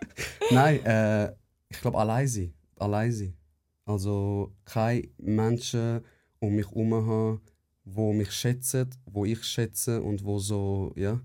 Nein, 0.52 0.84
äh, 0.86 1.32
ich 1.68 1.80
glaube 1.80 1.98
allein 1.98 2.28
sein, 2.28 2.54
allein 2.76 3.10
sein. 3.10 3.36
Also 3.84 4.54
keine 4.64 5.08
Menschen 5.18 6.04
um 6.38 6.54
mich 6.54 6.68
herum 6.68 6.94
haben, 6.94 7.40
wo 7.84 8.12
mich 8.12 8.30
schätzen, 8.30 8.88
wo 9.06 9.24
ich 9.24 9.42
schätze 9.42 10.00
und 10.00 10.24
wo 10.24 10.38
so, 10.38 10.92
ja. 10.94 11.20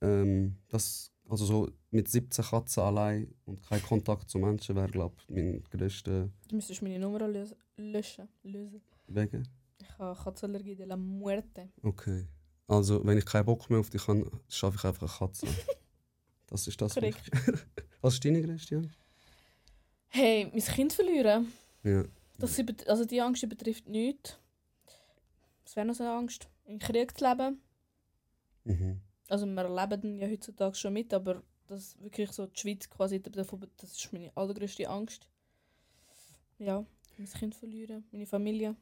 Ähm, 0.00 0.56
das, 0.68 1.10
also 1.28 1.44
so 1.44 1.70
mit 1.90 2.08
17 2.08 2.44
Katzen 2.44 2.82
allein 2.82 3.34
und 3.46 3.62
kein 3.62 3.82
Kontakt 3.82 4.28
zu 4.28 4.38
Menschen 4.38 4.76
wäre, 4.76 4.88
glaube 4.88 5.14
ich, 5.18 5.28
mein 5.30 5.62
größter 5.70 6.28
Du 6.48 6.56
müsstest 6.56 6.82
meine 6.82 6.98
Nummer 6.98 7.26
lösen. 7.28 7.56
löschen. 7.76 8.28
Lösen. 8.42 8.80
Wegen. 9.06 9.48
Ich 9.80 9.98
habe 9.98 10.18
Katzenallergie 10.22 10.74
de 10.76 10.86
la 10.86 10.96
muerte. 10.96 11.68
Okay. 11.82 12.26
Also, 12.66 13.04
wenn 13.04 13.18
ich 13.18 13.26
keinen 13.26 13.44
Bock 13.44 13.68
mehr 13.68 13.80
auf 13.80 13.90
dich 13.90 14.06
habe, 14.08 14.30
schaffe 14.48 14.76
ich 14.78 14.84
einfach 14.84 15.02
eine 15.20 15.28
Katze. 15.30 15.46
Das 16.46 16.68
ist 16.68 16.80
das. 16.80 16.94
Korrekt. 16.94 17.30
Was 18.02 18.14
ist 18.14 18.24
deine 18.24 18.42
größte 18.42 18.76
Angst? 18.76 18.98
Hey, 20.08 20.46
mein 20.52 20.60
Kind 20.60 20.92
verlieren. 20.92 21.50
Ja. 21.82 22.04
Das 22.38 22.58
über- 22.58 22.74
also 22.86 23.04
die 23.06 23.20
Angst 23.20 23.48
betrifft 23.48 23.88
nichts. 23.88 24.38
Es 25.64 25.74
wäre 25.74 25.86
noch 25.86 25.94
so 25.94 26.04
eine 26.04 26.12
Angst, 26.12 26.46
in 26.66 26.78
Krieg 26.78 27.16
zu 27.18 27.24
leben. 27.24 27.60
Mhm. 28.64 29.00
Also 29.28 29.46
wir 29.46 29.68
leben 29.68 30.00
den 30.00 30.18
ja 30.18 30.28
heutzutage 30.28 30.74
schon 30.76 30.92
mit, 30.94 31.12
aber 31.14 31.42
das 31.66 31.96
wirklich 32.00 32.30
so 32.32 32.46
die 32.46 32.58
Schweiz 32.60 32.88
quasi 32.90 33.20
davon, 33.22 33.66
das 33.78 33.92
ist 33.92 34.12
meine 34.12 34.30
allergrößte 34.36 34.88
Angst. 34.88 35.28
Ja, 36.58 36.84
mein 37.18 37.28
Kind 37.28 37.54
verlieren, 37.54 38.04
meine 38.12 38.26
Familie. 38.26 38.76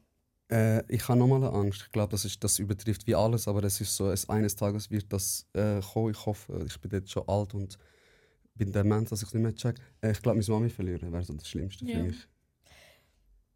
Äh, 0.51 0.83
ich 0.93 1.07
habe 1.07 1.19
nochmal 1.19 1.43
eine 1.43 1.51
Angst. 1.53 1.83
Ich 1.85 1.91
glaube, 1.91 2.11
das, 2.11 2.25
ist- 2.25 2.43
das 2.43 2.59
übertrifft 2.59 3.07
wie 3.07 3.15
alles, 3.15 3.47
aber 3.47 3.63
es 3.63 3.79
ist 3.81 3.95
so, 3.95 4.11
es, 4.11 4.29
eines 4.29 4.55
Tages 4.55 4.91
wird 4.91 5.11
das 5.11 5.47
äh, 5.53 5.81
kommen. 5.81 6.11
Ich 6.11 6.25
hoffe, 6.25 6.63
ich 6.67 6.79
bin 6.81 6.91
jetzt 6.91 7.11
schon 7.11 7.27
alt 7.27 7.53
und 7.53 7.77
bin 8.55 8.71
dement, 8.71 9.11
dass 9.11 9.21
ich 9.21 9.27
es 9.29 9.33
nicht 9.33 9.43
mehr 9.43 9.55
check. 9.55 9.77
Äh, 10.01 10.11
ich 10.11 10.21
glaube, 10.21 10.39
meine 10.39 10.49
Mami 10.51 10.69
verlieren 10.69 11.11
wäre 11.11 11.23
so 11.23 11.33
das 11.33 11.47
Schlimmste 11.49 11.85
Ja. 11.85 11.93
für 11.93 12.03
mich. 12.03 12.27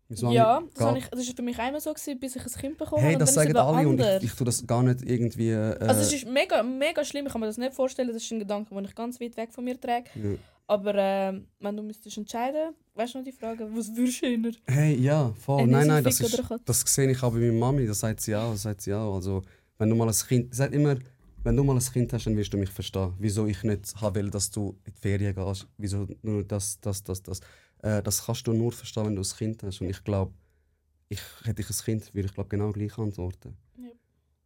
Mami 0.09 0.35
ja, 0.35 0.61
das, 0.61 0.73
geht- 0.73 0.87
habe 0.87 0.97
ich, 0.99 1.07
das 1.09 1.19
ist 1.21 1.35
für 1.35 1.41
mich 1.41 1.59
einmal 1.59 1.81
so, 1.81 1.91
gewesen, 1.93 2.19
bis 2.19 2.35
ich 2.35 2.45
ein 2.45 2.51
Kind 2.61 2.77
bekommen 2.77 3.01
Hey, 3.03 3.13
habe. 3.13 3.19
das 3.25 3.31
und 3.31 3.35
dann 3.37 3.53
sagen 3.53 3.57
alle 3.57 3.87
und 3.87 3.99
anders. 4.01 4.23
ich, 4.23 4.29
ich 4.29 4.35
tue 4.35 4.45
das 4.45 4.65
gar 4.65 4.81
nicht 4.83 5.01
irgendwie. 5.03 5.49
Äh, 5.49 5.77
Also 5.79 6.01
es 6.01 6.13
ist 6.13 6.25
mega, 6.27 6.63
mega 6.63 7.03
schlimm, 7.03 7.25
ich 7.25 7.31
kann 7.31 7.41
mir 7.41 7.47
das 7.47 7.57
nicht 7.57 7.73
vorstellen, 7.73 8.07
das 8.13 8.23
ist 8.23 8.31
ein 8.31 8.39
Gedanke, 8.39 8.73
den 8.73 8.85
ich 8.85 8.95
ganz 8.95 9.19
weit 9.19 9.35
weg 9.37 9.53
von 9.53 9.63
mir 9.63 9.79
trage. 9.79 10.05
ja. 10.15 10.35
Aber 10.69 10.93
äh, 10.95 11.33
wenn 11.61 11.77
du 11.77 11.81
müsstest 11.81 12.17
entscheiden, 12.17 12.73
weißt 12.95 13.13
du 13.13 13.19
noch 13.19 13.25
die 13.25 13.31
Frage, 13.31 13.69
was 13.73 13.95
würdest 13.95 14.21
du 14.21 14.25
eher? 14.25 14.51
Hey, 14.67 14.95
ja, 14.99 15.33
voll. 15.39 15.61
Ein 15.61 15.69
nein, 15.69 15.87
nein, 15.87 16.03
das, 16.03 16.19
ist, 16.19 16.43
das 16.65 16.81
sehe 16.81 17.09
ich 17.09 17.23
auch 17.23 17.31
bei 17.31 17.37
meiner 17.39 17.53
Mami. 17.53 17.87
Das 17.87 18.01
sagt 18.01 18.19
sie 18.19 18.35
auch. 18.35 18.51
Das 18.51 18.63
sagt 18.63 18.81
sie 18.81 18.93
auch. 18.93 19.15
Also, 19.15 19.43
wenn 19.77 19.89
du 19.89 19.95
mal 19.95 20.09
ein 20.09 20.13
Kind. 20.13 20.53
Sie 20.53 20.57
sagt 20.57 20.73
immer, 20.73 20.97
wenn 21.41 21.55
du 21.55 21.63
mal 21.63 21.77
ein 21.77 21.79
Kind 21.79 22.11
hast, 22.11 22.25
dann 22.27 22.35
wirst 22.35 22.51
du 22.51 22.57
mich 22.57 22.69
verstehen. 22.69 23.13
Wieso 23.17 23.45
ich 23.45 23.63
nicht 23.63 23.93
will, 24.13 24.29
dass 24.29 24.51
du 24.51 24.75
in 24.83 24.91
die 24.93 24.99
Ferien 24.99 25.33
gehst. 25.33 25.67
Wieso 25.77 26.05
nur 26.21 26.43
das, 26.43 26.77
das, 26.81 27.01
das, 27.01 27.23
das. 27.23 27.39
Äh, 27.81 28.01
das 28.03 28.25
kannst 28.25 28.45
du 28.47 28.53
nur 28.53 28.71
verstehen, 28.71 29.05
wenn 29.05 29.15
du 29.15 29.21
ein 29.21 29.37
Kind 29.37 29.63
hast. 29.63 29.81
Und 29.81 29.89
ich 29.89 30.03
glaube, 30.03 30.33
ich, 31.09 31.21
hätte 31.43 31.61
ich 31.61 31.69
ein 31.69 31.83
Kind, 31.85 32.13
würde 32.13 32.27
ich 32.27 32.33
glaube 32.33 32.49
genau 32.49 32.71
gleich 32.71 32.97
antworten. 32.97 33.55
Ja. 33.77 33.89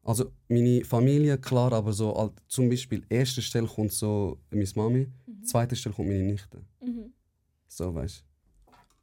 Also 0.04 0.32
meine 0.48 0.84
Familie, 0.86 1.38
klar, 1.38 1.72
aber 1.74 1.94
so 1.94 2.16
halt, 2.16 2.34
zum 2.48 2.70
Beispiel, 2.70 3.04
erste 3.10 3.42
Stelle 3.42 3.68
kommt 3.68 3.92
so 3.94 4.40
meine 4.50 4.66
Mami, 4.76 5.08
Mhm. 5.28 5.44
zweite 5.44 5.76
Stelle 5.76 5.96
kommt 5.96 6.08
meine 6.10 6.24
Nichte. 6.24 6.62
Mhm. 6.82 7.14
So, 7.68 7.94
weißt 7.96 8.24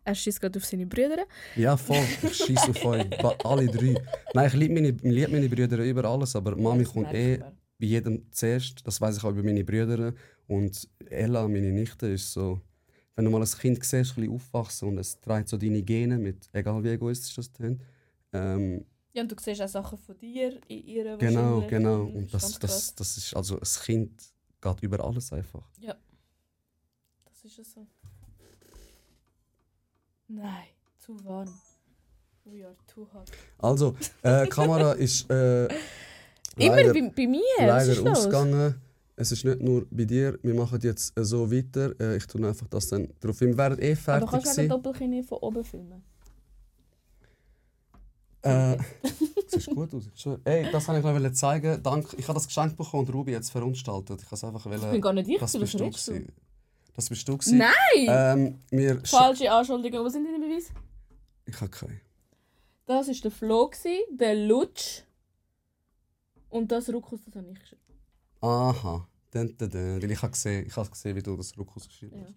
Er 0.05 0.14
schießt 0.14 0.41
gerade 0.41 0.59
auf 0.59 0.64
seine 0.64 0.87
Brüder. 0.87 1.16
du. 1.55 1.61
Ja, 1.61 1.76
voll. 1.76 2.05
Ich 2.22 2.37
schieße 2.37 2.70
auf 2.70 2.85
euch. 2.85 3.07
Alle 3.45 3.66
drei. 3.66 3.95
Nein, 4.35 4.47
ich 4.49 4.55
liebe 4.55 4.74
meine, 4.74 4.89
ich 4.89 5.03
liebe 5.03 5.31
meine 5.33 5.49
Brüder 5.49 5.79
über 5.85 6.05
alles, 6.05 6.35
aber 6.37 6.57
Mami 6.57 6.85
Das 6.85 6.93
kommt 6.93 7.12
eh 7.12 7.39
bei 7.39 7.87
jedem 7.87 8.26
zuerst. 8.33 8.87
Das 8.87 9.01
weiß 9.01 9.16
ich 9.18 9.24
auch 9.24 9.31
über 9.31 9.43
meine 9.43 9.64
Brüder. 9.64 10.14
Und 10.47 10.89
Ella, 11.11 11.47
meine 11.47 11.72
Nichte, 11.72 12.07
ist 12.09 12.33
so, 12.33 12.61
wenn 13.19 13.25
du 13.25 13.33
mal 13.33 13.43
ein 13.43 13.49
Kind 13.49 13.83
siehst, 13.85 13.93
ein 14.12 14.14
bisschen 14.23 14.33
aufwachsen 14.33 14.89
und 14.91 14.99
es 14.99 15.21
trägt 15.21 15.49
so 15.49 15.57
deine 15.57 15.83
Gene 15.83 16.19
mit, 16.19 16.49
egal 16.53 16.85
wie 16.85 16.91
egoistisch 16.91 17.35
das 17.35 17.51
tönt. 17.53 17.83
Ähm, 18.33 18.85
Ja, 19.12 19.23
und 19.23 19.33
du 19.33 19.35
siehst 19.41 19.61
auch 19.61 19.66
Sachen 19.66 19.99
von 19.99 20.16
dir 20.16 20.61
in 20.69 20.87
ihr 20.87 21.16
genau, 21.16 21.61
genau. 21.66 22.05
Das 22.05 22.14
Und 22.14 22.33
das, 22.35 22.59
das, 22.61 22.95
das 22.95 23.16
ist, 23.16 23.35
also 23.35 23.57
ein 23.57 23.83
Kind 23.85 24.23
geht 24.61 24.81
über 24.83 25.05
alles 25.05 25.33
einfach. 25.33 25.64
Das 25.81 27.45
ist 27.45 27.59
es 27.59 27.73
so. 27.73 27.87
Nein, 30.29 30.66
zu 30.99 31.25
warm. 31.25 31.49
We 32.45 32.64
are 32.64 32.77
too 32.87 33.07
hot. 33.12 33.31
Also, 33.59 33.97
äh, 34.23 34.47
Kamera 34.47 34.93
ist 35.07 35.29
äh, 35.31 35.64
Immer 36.57 36.77
leider- 36.77 36.93
bei, 36.93 37.12
bei 37.16 37.27
mir. 37.27 37.41
leider 37.59 38.11
ausgegangen. 38.12 38.81
Es 39.21 39.33
ist 39.33 39.45
nicht 39.45 39.61
nur 39.61 39.85
bei 39.91 40.05
dir, 40.05 40.39
wir 40.45 40.55
machen 40.55 40.79
jetzt 40.81 41.19
äh, 41.19 41.25
so 41.25 41.51
weiter. 41.51 41.93
Äh, 42.01 42.19
ich 42.19 42.27
tue 42.29 42.47
einfach 42.47 42.69
das 42.69 42.87
dann 42.89 43.09
drauf. 43.19 43.41
Wir 43.41 43.57
werden 43.59 43.79
eh 43.81 43.91
Aber 43.93 44.01
fertig 44.01 44.31
kannst 44.31 44.57
du 44.57 44.61
eine 44.61 44.69
Doppelkinn 44.69 45.25
von 45.25 45.39
oben 45.39 45.64
filmen? 45.64 46.03
Äh, 48.43 48.77
sieht 49.49 49.66
gut 49.75 49.93
aus. 49.93 50.05
Ey, 50.45 50.71
das 50.71 50.87
wollte 50.87 51.01
ich 51.01 51.05
wollen 51.05 51.35
zeigen. 51.35 51.83
Danke. 51.83 52.14
Ich 52.16 52.29
habe 52.29 52.35
das 52.35 52.47
Geschenk 52.47 52.77
bekommen 52.77 53.07
und 53.07 53.12
Ruby 53.12 53.33
jetzt 53.33 53.51
verunstaltet. 53.51 54.23
Ich 54.23 54.31
einfach 54.45 54.64
Ich 54.66 54.71
bin 54.71 54.81
wollen. 54.83 55.01
gar 55.01 55.12
nicht 55.12 55.29
ich, 55.29 55.39
Das 55.41 55.59
bist 55.59 55.75
du 55.75 55.79
du? 55.79 55.91
Das 56.95 57.09
bist 57.09 57.27
du 57.29 57.37
gewesen. 57.37 57.59
Nein! 57.59 57.73
Ähm, 58.07 58.59
wir 58.71 59.03
sch- 59.03 59.11
Falsche 59.11 59.51
Anschuldigung. 59.51 60.05
Was 60.05 60.12
sind 60.12 60.27
deine 60.27 60.39
Beweise? 60.39 60.71
Ich 61.45 61.61
habe 61.61 61.71
keine. 61.71 62.01
Das 62.87 63.09
war 63.09 63.14
der 63.14 63.31
Flo, 63.33 63.71
der 64.12 64.35
Lutsch. 64.47 65.03
Und 66.51 66.71
das 66.71 66.89
Ruckus, 66.89 67.21
das 67.25 67.35
habe 67.35 67.49
ich 67.51 67.59
geschrieben. 67.59 67.83
Aha. 68.41 69.07
Dun, 69.30 69.57
dun, 69.59 69.70
dun. 69.70 70.03
Weil 70.03 70.11
ich 70.11 70.22
habe 70.22 70.32
gesehen, 70.32 70.66
ich 70.66 70.76
habe 70.76 70.89
gesehen, 70.91 71.16
wie 71.16 71.22
du 71.22 71.36
das 71.36 71.57
Ruckus 71.59 71.86
geschrieben 71.89 72.16
Ja. 72.18 72.24
hast. 72.24 72.34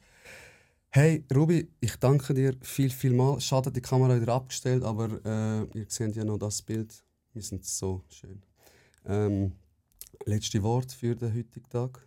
Hey, 0.93 1.23
Ruby, 1.33 1.71
ich 1.79 1.95
danke 1.95 2.33
dir 2.33 2.53
viel, 2.61 2.89
viel 2.89 3.13
mal. 3.13 3.39
Schade, 3.39 3.71
die 3.71 3.79
Kamera 3.81 4.19
wieder 4.19 4.33
abgestellt, 4.33 4.83
aber 4.83 5.07
äh, 5.25 5.79
ihr 5.79 5.85
seht 5.87 6.15
ja 6.17 6.25
noch 6.25 6.37
das 6.37 6.61
Bild. 6.61 7.01
Wir 7.33 7.41
sind 7.41 7.63
so 7.65 8.03
schön. 8.09 8.41
Ähm, 9.05 9.53
letzte 10.25 10.61
Wort 10.63 10.91
für 10.91 11.15
den 11.15 11.33
heutigen 11.33 11.69
Tag. 11.69 12.05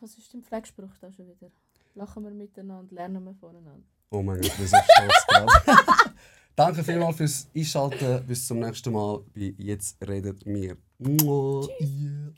Was 0.00 0.14
ist 0.16 0.32
dein 0.32 0.42
Pflegespruch 0.42 0.96
da 1.00 1.10
schon 1.12 1.26
wieder? 1.28 1.50
Lachen 1.96 2.22
wir 2.22 2.30
miteinander, 2.30 2.94
lernen 2.94 3.24
wir 3.24 3.34
voneinander. 3.34 3.82
Oh 4.10 4.22
mein 4.22 4.40
Gott, 4.40 4.56
wir 4.58 4.66
sind 4.68 4.82
stolz 4.84 5.26
gerade. 5.26 6.14
Danke 6.60 6.84
vielmals 6.84 7.16
fürs 7.16 7.48
Einschalten. 7.56 8.26
Bis 8.26 8.46
zum 8.46 8.58
nächsten 8.58 8.92
Mal 8.92 9.22
bei 9.34 9.54
Jetzt 9.56 9.96
redet 10.06 10.44
mir. 10.44 10.76
Mua. 10.98 11.66
Yeah. 11.80 12.34